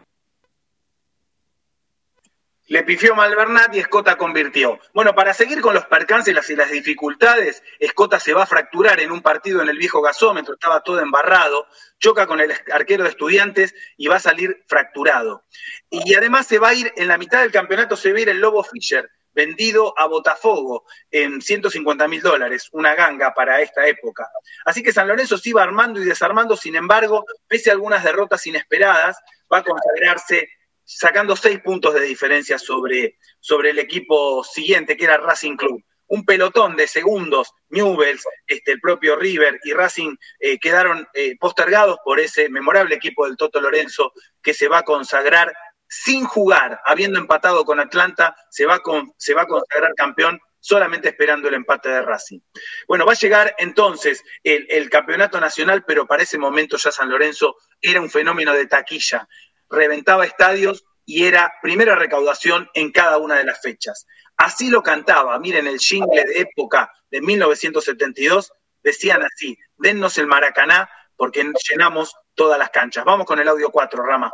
[2.69, 4.79] Le pifió Malvernat y Escota convirtió.
[4.93, 9.11] Bueno, para seguir con los percances y las dificultades, Escota se va a fracturar en
[9.11, 11.65] un partido en el viejo gasómetro, estaba todo embarrado,
[11.97, 15.45] choca con el arquero de estudiantes y va a salir fracturado.
[15.89, 18.29] Y además se va a ir, en la mitad del campeonato se va a ir
[18.29, 24.29] el Lobo Fischer, vendido a Botafogo en 150 mil dólares, una ganga para esta época.
[24.65, 28.45] Así que San Lorenzo se iba armando y desarmando, sin embargo, pese a algunas derrotas
[28.45, 29.17] inesperadas,
[29.51, 30.47] va a consagrarse
[30.91, 35.83] sacando seis puntos de diferencia sobre, sobre el equipo siguiente, que era Racing Club.
[36.07, 41.99] Un pelotón de segundos, Newells, este, el propio River y Racing eh, quedaron eh, postergados
[42.03, 45.53] por ese memorable equipo del Toto Lorenzo que se va a consagrar
[45.87, 51.09] sin jugar, habiendo empatado con Atlanta, se va, con, se va a consagrar campeón solamente
[51.09, 52.39] esperando el empate de Racing.
[52.87, 57.09] Bueno, va a llegar entonces el, el, campeonato nacional, pero para ese momento ya San
[57.09, 59.27] Lorenzo era un fenómeno de taquilla
[59.69, 64.05] reventaba estadios y era primera recaudación en cada una de las fechas.
[64.37, 70.89] Así lo cantaba, miren el jingle de época de 1972, decían así, dennos el Maracaná
[71.17, 73.03] porque llenamos todas las canchas.
[73.03, 74.31] Vamos con el audio 4, Rama.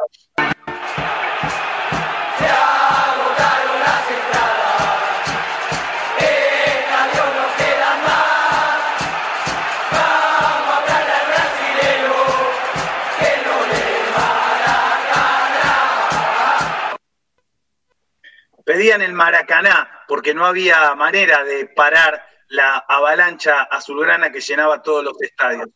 [18.66, 25.04] Pedían el Maracaná porque no había manera de parar la avalancha azulgrana que llenaba todos
[25.04, 25.70] los estadios.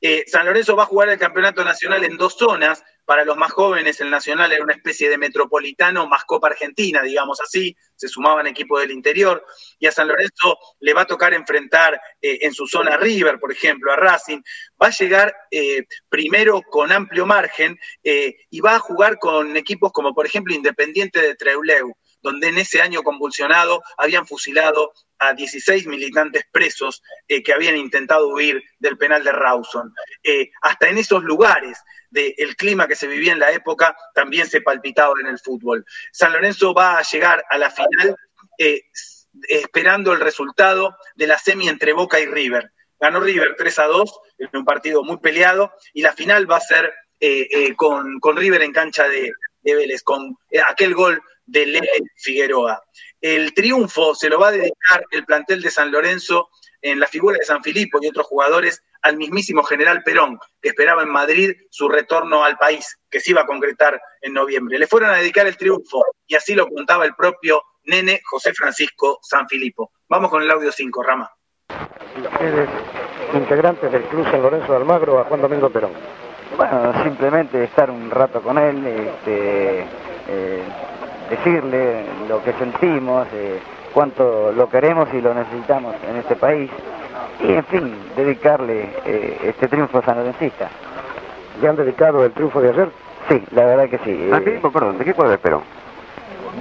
[0.00, 2.84] Eh, San Lorenzo va a jugar el campeonato nacional en dos zonas.
[3.04, 7.40] Para los más jóvenes, el nacional era una especie de metropolitano más Copa Argentina, digamos
[7.40, 7.76] así.
[7.96, 9.44] Se sumaban equipos del interior.
[9.80, 13.50] Y a San Lorenzo le va a tocar enfrentar eh, en su zona River, por
[13.50, 14.40] ejemplo, a Racing.
[14.80, 20.14] Va a llegar eh, primero con amplio margen y va a jugar con equipos como,
[20.14, 21.92] por ejemplo, Independiente de Treulew
[22.22, 28.28] donde en ese año convulsionado habían fusilado a 16 militantes presos eh, que habían intentado
[28.28, 29.92] huir del penal de Rawson.
[30.22, 31.78] Eh, hasta en esos lugares
[32.10, 35.84] del clima que se vivía en la época también se palpitaba en el fútbol.
[36.12, 38.16] San Lorenzo va a llegar a la final
[38.58, 38.82] eh,
[39.48, 42.70] esperando el resultado de la semi entre Boca y River.
[43.00, 46.60] Ganó River 3 a 2 en un partido muy peleado y la final va a
[46.60, 46.92] ser
[47.76, 49.32] con, River en cancha de,
[49.62, 50.36] de Vélez, con
[50.68, 52.82] aquel gol de Lele Figueroa.
[53.20, 56.48] El triunfo se lo va a dedicar el plantel de San Lorenzo
[56.80, 61.02] en la figura de San Filipo y otros jugadores al mismísimo general Perón, que esperaba
[61.02, 64.78] en Madrid su retorno al país, que se iba a concretar en noviembre.
[64.78, 69.18] Le fueron a dedicar el triunfo y así lo contaba el propio nene José Francisco
[69.22, 69.92] San Filipo.
[70.08, 71.30] Vamos con el audio 5, Rama.
[72.16, 72.68] Ustedes,
[73.34, 75.92] integrantes del Club San Lorenzo de Almagro, a Juan Domingo Perón.
[76.56, 79.86] Bueno, simplemente estar un rato con él, este,
[80.28, 80.62] eh,
[81.32, 83.58] decirle lo que sentimos, eh,
[83.94, 86.70] cuánto lo queremos y lo necesitamos en este país
[87.40, 90.68] y en fin, dedicarle eh, este triunfo a San Lorencista.
[91.60, 92.88] ¿Le han dedicado el triunfo de ayer?
[93.28, 94.30] Sí, la verdad que sí.
[94.30, 94.60] ¿Ah, sí?
[94.60, 95.62] Perdón, ¿de qué cuadro espero?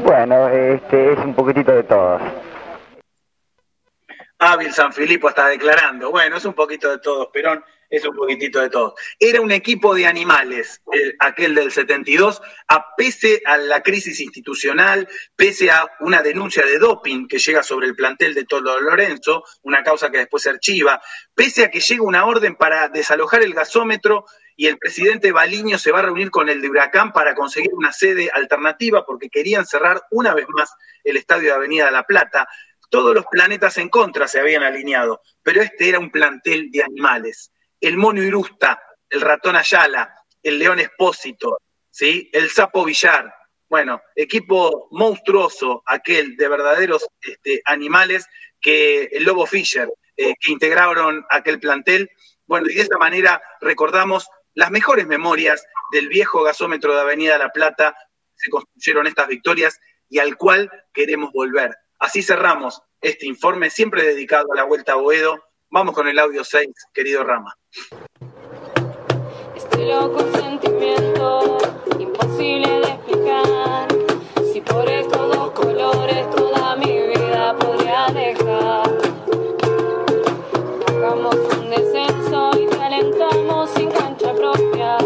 [0.05, 2.21] Bueno, este es un poquitito de todos.
[4.39, 6.11] Hábil San Filipo está declarando.
[6.11, 8.95] Bueno, es un poquito de todos, Perón es un poquitito de todo.
[9.19, 10.81] Era un equipo de animales,
[11.19, 17.27] aquel del 72, a pese a la crisis institucional, pese a una denuncia de doping
[17.27, 21.01] que llega sobre el plantel de Tolo Lorenzo, una causa que después se archiva,
[21.35, 25.91] pese a que llega una orden para desalojar el gasómetro y el presidente Baliño se
[25.91, 30.01] va a reunir con el de Huracán para conseguir una sede alternativa porque querían cerrar
[30.11, 30.73] una vez más
[31.03, 32.47] el estadio de Avenida La Plata.
[32.89, 37.51] Todos los planetas en contra se habían alineado, pero este era un plantel de animales
[37.81, 41.57] el mono Irusta, el ratón Ayala, el león Espósito,
[41.89, 42.29] ¿sí?
[42.31, 43.33] el sapo Villar.
[43.67, 48.27] Bueno, equipo monstruoso, aquel de verdaderos este, animales
[48.59, 52.09] que el Lobo Fischer, eh, que integraron aquel plantel.
[52.45, 57.49] Bueno, y de esta manera recordamos las mejores memorias del viejo gasómetro de Avenida La
[57.49, 57.95] Plata,
[58.35, 59.79] se construyeron estas victorias
[60.09, 61.75] y al cual queremos volver.
[61.99, 65.43] Así cerramos este informe, siempre dedicado a la Vuelta a Boedo.
[65.73, 67.55] Vamos con el audio 6, querido Rama.
[69.55, 71.59] Estoy loco en sentimiento,
[71.97, 73.87] imposible de explicar.
[74.51, 78.83] Si por estos dos colores toda mi vida podría dejar.
[80.89, 85.00] Hagamos un descenso y calentamos sin cancha propia.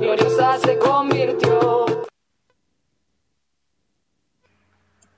[0.00, 1.86] Gloriosa se convirtió.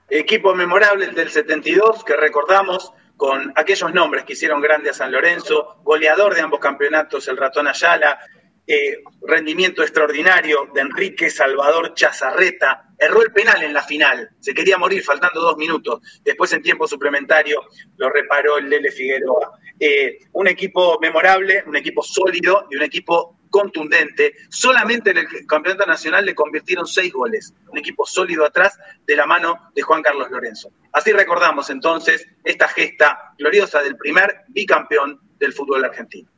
[0.09, 5.77] Equipo memorable del 72 que recordamos con aquellos nombres que hicieron grande a San Lorenzo,
[5.83, 8.19] goleador de ambos campeonatos, el ratón Ayala,
[8.67, 14.79] eh, rendimiento extraordinario de Enrique Salvador Chazarreta, erró el penal en la final, se quería
[14.79, 17.63] morir faltando dos minutos, después en tiempo suplementario
[17.97, 19.59] lo reparó el Lele Figueroa.
[19.79, 24.35] Eh, un equipo memorable, un equipo sólido y un equipo contundente.
[24.49, 27.55] Solamente en el Campeonato Nacional le convirtieron seis goles.
[27.69, 28.77] Un equipo sólido atrás
[29.07, 30.71] de la mano de Juan Carlos Lorenzo.
[30.93, 36.29] Así recordamos entonces esta gesta gloriosa del primer bicampeón del fútbol argentino.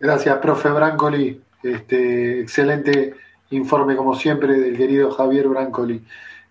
[0.00, 1.40] Gracias, profe Brancoli.
[1.62, 3.14] Este, excelente
[3.50, 6.02] informe, como siempre, del querido Javier Brancoli.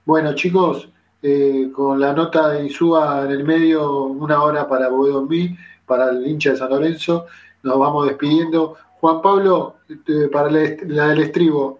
[0.06, 0.88] Bueno, chicos,
[1.22, 6.12] eh, con la nota de Insúa en el medio, una hora para Boedo en para
[6.12, 7.26] el hincha de San Lorenzo,
[7.64, 8.78] nos vamos despidiendo.
[9.02, 11.80] Juan Pablo, este, para la del estribo.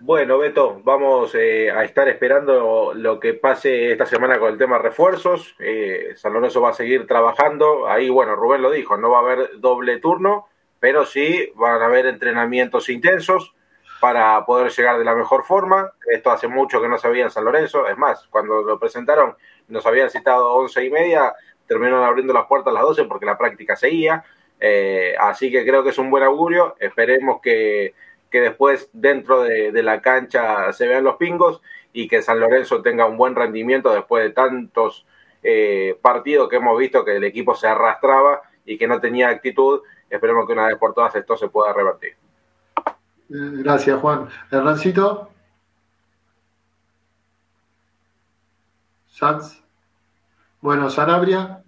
[0.00, 4.76] Bueno, Beto, vamos eh, a estar esperando lo que pase esta semana con el tema
[4.76, 5.56] refuerzos.
[5.58, 7.88] Eh, San Lorenzo va a seguir trabajando.
[7.88, 10.46] Ahí, bueno, Rubén lo dijo, no va a haber doble turno,
[10.78, 13.54] pero sí van a haber entrenamientos intensos
[13.98, 15.90] para poder llegar de la mejor forma.
[16.12, 17.88] Esto hace mucho que no en San Lorenzo.
[17.88, 19.36] Es más, cuando lo presentaron
[19.68, 21.34] nos habían citado once y media,
[21.66, 24.22] terminaron abriendo las puertas a las 12 porque la práctica seguía.
[24.66, 26.74] Eh, así que creo que es un buen augurio.
[26.80, 27.94] Esperemos que,
[28.30, 31.60] después dentro de, la cancha se vean los pingos
[31.92, 35.04] y que San Lorenzo tenga un buen rendimiento después de tantos
[35.42, 39.82] eh, partidos que hemos visto que el equipo se arrastraba y que no tenía actitud.
[40.08, 42.16] Esperemos que una vez por todas esto se pueda revertir.
[42.78, 42.84] Eh,
[43.28, 44.30] gracias, Juan.
[44.50, 45.28] Hernancito.
[49.08, 49.62] Sanz.
[50.62, 51.63] Bueno, Sanabria.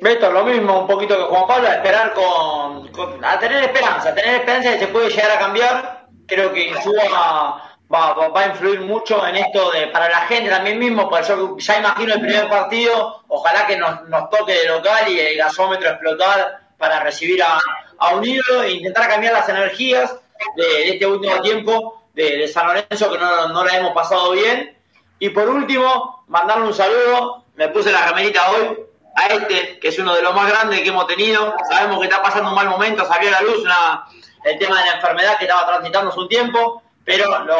[0.00, 2.90] Beto, lo mismo un poquito que Juan Pablo, a esperar con,
[3.24, 6.06] a tener esperanza, a tener esperanza de que se puede llegar a cambiar.
[6.26, 7.04] Creo que Insúa
[7.92, 11.56] va, va, a influir mucho en esto de para la gente también mismo, por eso
[11.58, 15.90] ya imagino el primer partido, ojalá que nos, nos toque de local y el gasómetro
[15.90, 17.58] explotar para recibir a,
[17.98, 20.14] a Unido e intentar cambiar las energías
[20.56, 24.76] de, este último tiempo de, San Lorenzo que no, no la hemos pasado bien.
[25.18, 28.78] Y por último, mandarle un saludo, me puse la remerita hoy,
[29.16, 31.54] a este, que es uno de los más grandes que hemos tenido.
[31.70, 33.64] Sabemos que está pasando un mal momento, salió a la luz
[34.44, 37.56] el tema de la enfermedad que estaba transitando hace un tiempo, pero lo,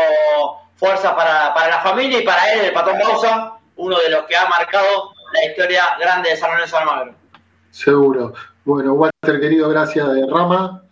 [0.77, 4.37] fuerza para, para la familia y para él, el Patón Bausa, uno de los que
[4.37, 7.15] ha marcado la historia grande de San Lorenzo Almagro.
[7.71, 8.35] Seguro.
[8.65, 10.83] Bueno, Walter, querido, gracias de Rama.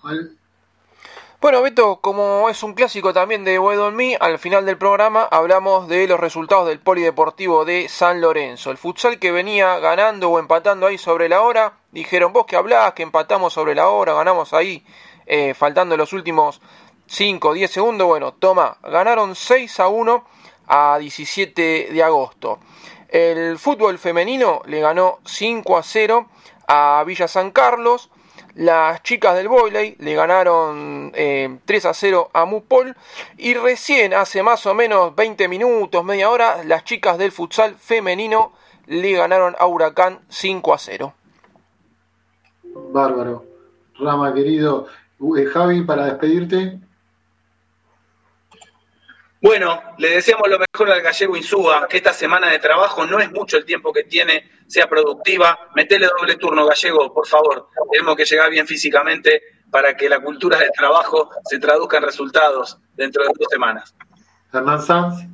[1.42, 6.06] Bueno, Beto, como es un clásico también de Boedo al final del programa hablamos de
[6.06, 8.70] los resultados del Polideportivo de San Lorenzo.
[8.70, 12.92] El futsal que venía ganando o empatando ahí sobre la hora, dijeron vos que hablás,
[12.92, 14.86] que empatamos sobre la hora, ganamos ahí,
[15.26, 16.60] eh, faltando los últimos
[17.08, 18.06] 5 o 10 segundos.
[18.06, 20.24] Bueno, toma, ganaron 6 a 1
[20.68, 22.60] a 17 de agosto.
[23.08, 26.28] El fútbol femenino le ganó 5 a 0
[26.68, 28.10] a Villa San Carlos.
[28.54, 32.94] Las chicas del Boyley le ganaron 3 eh, a 0 a Mupol.
[33.38, 38.52] Y recién, hace más o menos 20 minutos, media hora, las chicas del futsal femenino
[38.86, 41.14] le ganaron a Huracán 5 a 0.
[42.92, 43.44] Bárbaro.
[43.98, 44.86] Rama, querido.
[45.38, 46.78] Eh, Javi, para despedirte.
[49.42, 53.28] Bueno, le deseamos lo mejor al gallego Insúa, que esta semana de trabajo no es
[53.32, 55.58] mucho el tiempo que tiene, sea productiva.
[55.74, 57.66] Metele doble turno, gallego, por favor.
[57.90, 62.78] Tenemos que llegar bien físicamente para que la cultura del trabajo se traduzca en resultados
[62.94, 63.92] dentro de dos semanas.
[64.52, 65.26] Hernán Sanz.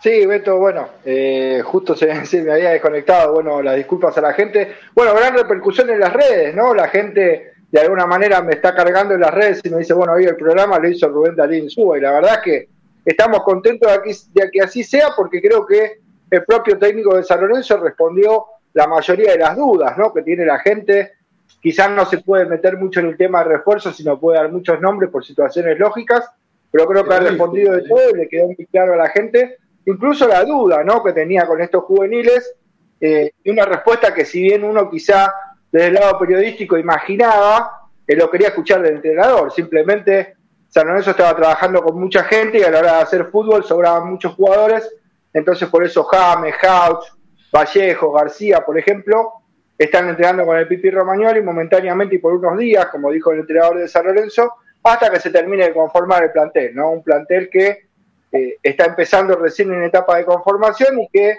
[0.00, 4.32] Sí, Beto, bueno, eh, justo se, se, me había desconectado, bueno, las disculpas a la
[4.32, 4.76] gente.
[4.94, 6.72] Bueno, gran repercusión en las redes, ¿no?
[6.72, 10.12] La gente de alguna manera me está cargando en las redes y me dice, bueno,
[10.14, 12.68] hoy el programa lo hizo Rubén Dalín Suba y la verdad es que
[13.04, 13.90] estamos contentos
[14.32, 18.86] de, que así sea porque creo que el propio técnico de San Lorenzo respondió la
[18.86, 20.12] mayoría de las dudas ¿no?
[20.12, 21.12] que tiene la gente.
[21.60, 24.80] Quizás no se puede meter mucho en el tema de refuerzo, sino puede dar muchos
[24.80, 26.28] nombres por situaciones lógicas,
[26.70, 29.58] pero creo que ha respondido de todo y le quedó muy claro a la gente,
[29.86, 31.02] incluso la duda ¿no?
[31.02, 32.54] que tenía con estos juveniles,
[33.00, 35.32] eh, y una respuesta que si bien uno quizá
[35.70, 39.52] desde el lado periodístico imaginaba, que lo quería escuchar del entrenador.
[39.52, 40.34] Simplemente
[40.68, 44.08] San Lorenzo estaba trabajando con mucha gente y a la hora de hacer fútbol sobraban
[44.08, 44.88] muchos jugadores.
[45.32, 47.04] Entonces por eso James, Hauch,
[47.52, 49.32] Vallejo, García, por ejemplo,
[49.78, 53.78] están entrenando con el Pipi Romagnoli momentáneamente y por unos días, como dijo el entrenador
[53.78, 56.90] de San Lorenzo, hasta que se termine de conformar el plantel, ¿no?
[56.90, 57.88] Un plantel que
[58.32, 61.38] eh, está empezando recién en etapa de conformación y que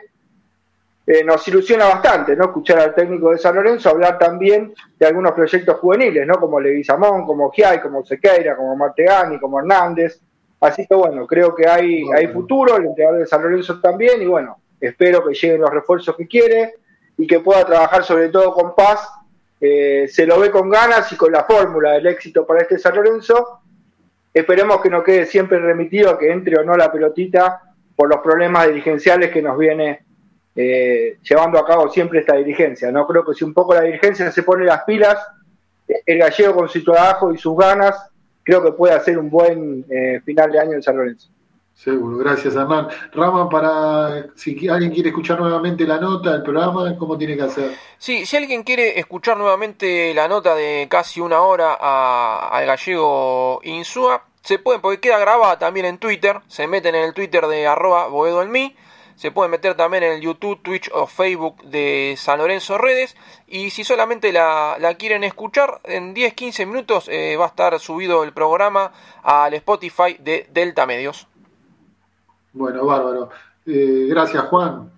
[1.11, 2.45] eh, nos ilusiona bastante, ¿no?
[2.45, 6.35] Escuchar al técnico de San Lorenzo hablar también de algunos proyectos juveniles, ¿no?
[6.35, 10.21] Como Leguizamón, como Giai, como Sequeira, como Martegani, como Hernández.
[10.61, 14.25] Así que bueno, creo que hay, hay futuro, el entrenador de San Lorenzo también, y
[14.25, 16.75] bueno, espero que lleguen los refuerzos que quiere
[17.17, 19.05] y que pueda trabajar sobre todo con paz.
[19.59, 22.95] Eh, se lo ve con ganas y con la fórmula del éxito para este San
[22.95, 23.59] Lorenzo.
[24.33, 27.63] Esperemos que no quede siempre remitido a que entre o no la pelotita
[27.97, 30.05] por los problemas dirigenciales que nos viene
[30.55, 32.91] eh, llevando a cabo siempre esta dirigencia.
[32.91, 35.17] No creo que si un poco la dirigencia se pone las pilas,
[36.05, 37.95] el gallego con su trabajo y sus ganas,
[38.43, 41.29] creo que puede hacer un buen eh, final de año en San Lorenzo.
[41.73, 42.89] Seguro, gracias Hernán.
[43.11, 47.71] Rama, para si alguien quiere escuchar nuevamente la nota del programa, ¿cómo tiene que hacer?
[47.97, 54.25] Sí, si alguien quiere escuchar nuevamente la nota de casi una hora al gallego Insúa,
[54.43, 58.07] se puede, porque queda grabada también en Twitter, se meten en el Twitter de arroba
[58.07, 58.75] Boedo en mí,
[59.21, 63.15] se pueden meter también en el YouTube, Twitch o Facebook de San Lorenzo Redes.
[63.45, 68.33] Y si solamente la, quieren escuchar, en 10-15 minutos eh, va a estar subido el
[68.33, 68.91] programa
[69.21, 71.27] al Spotify de Delta Medios.
[72.51, 73.29] Bueno, bárbaro.
[73.67, 74.91] Eh, gracias, Juan.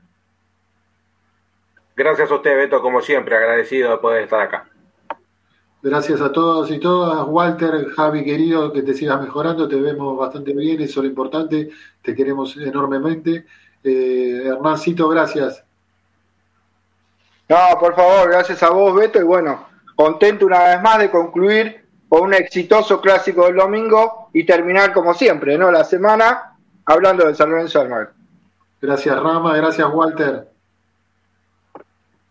[1.93, 4.69] Gracias a usted, Beto, como siempre, agradecido de poder estar acá.
[5.81, 7.27] Gracias a todos y todas.
[7.27, 9.67] Walter, Javi, querido, que te sigas mejorando.
[9.67, 11.71] Te vemos bastante bien, eso es lo importante.
[12.01, 13.45] Te queremos enormemente.
[13.83, 15.63] Eh, Hernancito, gracias.
[17.49, 19.19] No, por favor, gracias a vos, Beto.
[19.19, 24.45] Y bueno, contento una vez más de concluir con un exitoso clásico del domingo y
[24.45, 25.71] terminar como siempre, ¿no?
[25.71, 26.55] La semana
[26.85, 28.11] hablando de San Lorenzo del Mar.
[28.81, 29.55] Gracias, Rama.
[29.55, 30.47] Gracias, Walter.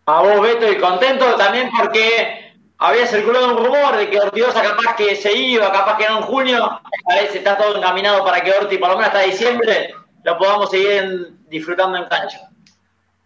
[0.07, 4.97] A vos, Beto, y contento también porque había circulado un rumor de que Ortigosa capaz
[4.97, 6.81] que se iba, capaz que era en junio.
[7.05, 9.95] Parece está todo encaminado para que Orti, por lo menos hasta diciembre,
[10.25, 12.51] lo podamos seguir disfrutando en cancha.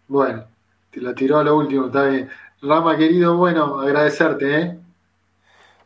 [0.07, 0.45] Bueno,
[0.91, 2.29] te la tiró a lo último, está bien.
[2.61, 4.79] Rama, querido, bueno, agradecerte, ¿eh?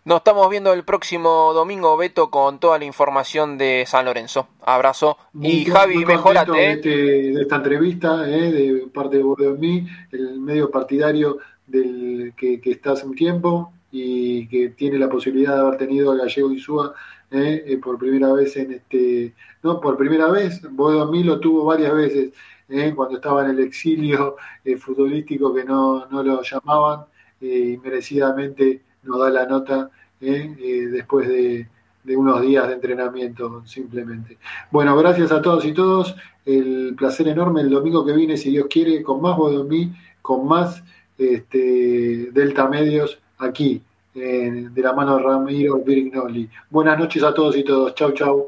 [0.04, 4.48] Nos estamos viendo el próximo domingo, Beto, con toda la información de San Lorenzo.
[4.64, 5.18] Abrazo.
[5.40, 6.52] y Javi, mejorate.
[6.52, 8.52] De, este, de, esta entrevista, ¿eh?
[8.52, 14.70] de parte de mí, el medio partidario del que, está hace un tiempo y que
[14.70, 16.96] tiene la posibilidad de haber tenido a Gallego Insúa
[17.32, 17.64] ¿eh?
[17.66, 19.34] Eh, por primera vez en este,
[19.64, 22.34] no por primera vez, Boedo mí lo tuvo varias veces
[22.70, 22.94] ¿eh?
[22.96, 24.36] cuando estaba en el exilio
[24.80, 27.06] futbolístico que no, no lo llamaban
[27.40, 29.90] y merecidamente nos da la nota
[30.20, 31.68] después de,
[32.16, 34.38] unos días de entrenamiento simplemente.
[34.70, 38.68] Bueno, gracias a todos y todos, el placer enorme el domingo que viene, si Dios
[38.70, 39.92] quiere, con más Boedo mí,
[40.22, 40.84] con más
[41.18, 43.82] este, Delta Medios aquí
[44.14, 46.50] de la mano de Ramiro Brignoli.
[46.70, 47.96] Buenas noches a todos y todos.
[47.96, 48.48] Chau, chau.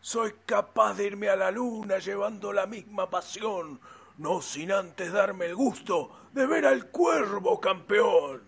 [0.00, 3.80] Soy capaz de irme a la luna llevando la misma pasión,
[4.18, 8.42] no sin antes darme el gusto de ver al cuervo campeón.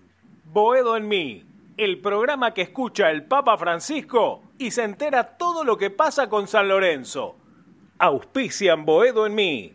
[0.45, 1.45] Boedo en mí,
[1.77, 6.47] el programa que escucha el Papa Francisco y se entera todo lo que pasa con
[6.47, 7.37] San Lorenzo.
[7.99, 9.75] Auspician Boedo en mí.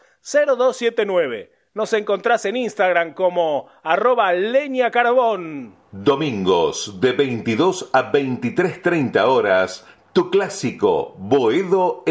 [0.23, 1.51] 0279.
[1.73, 5.75] Nos encontrás en Instagram como arroba leña carbón.
[5.91, 11.99] Domingos de 22 a 23.30 horas, tu clásico Boedo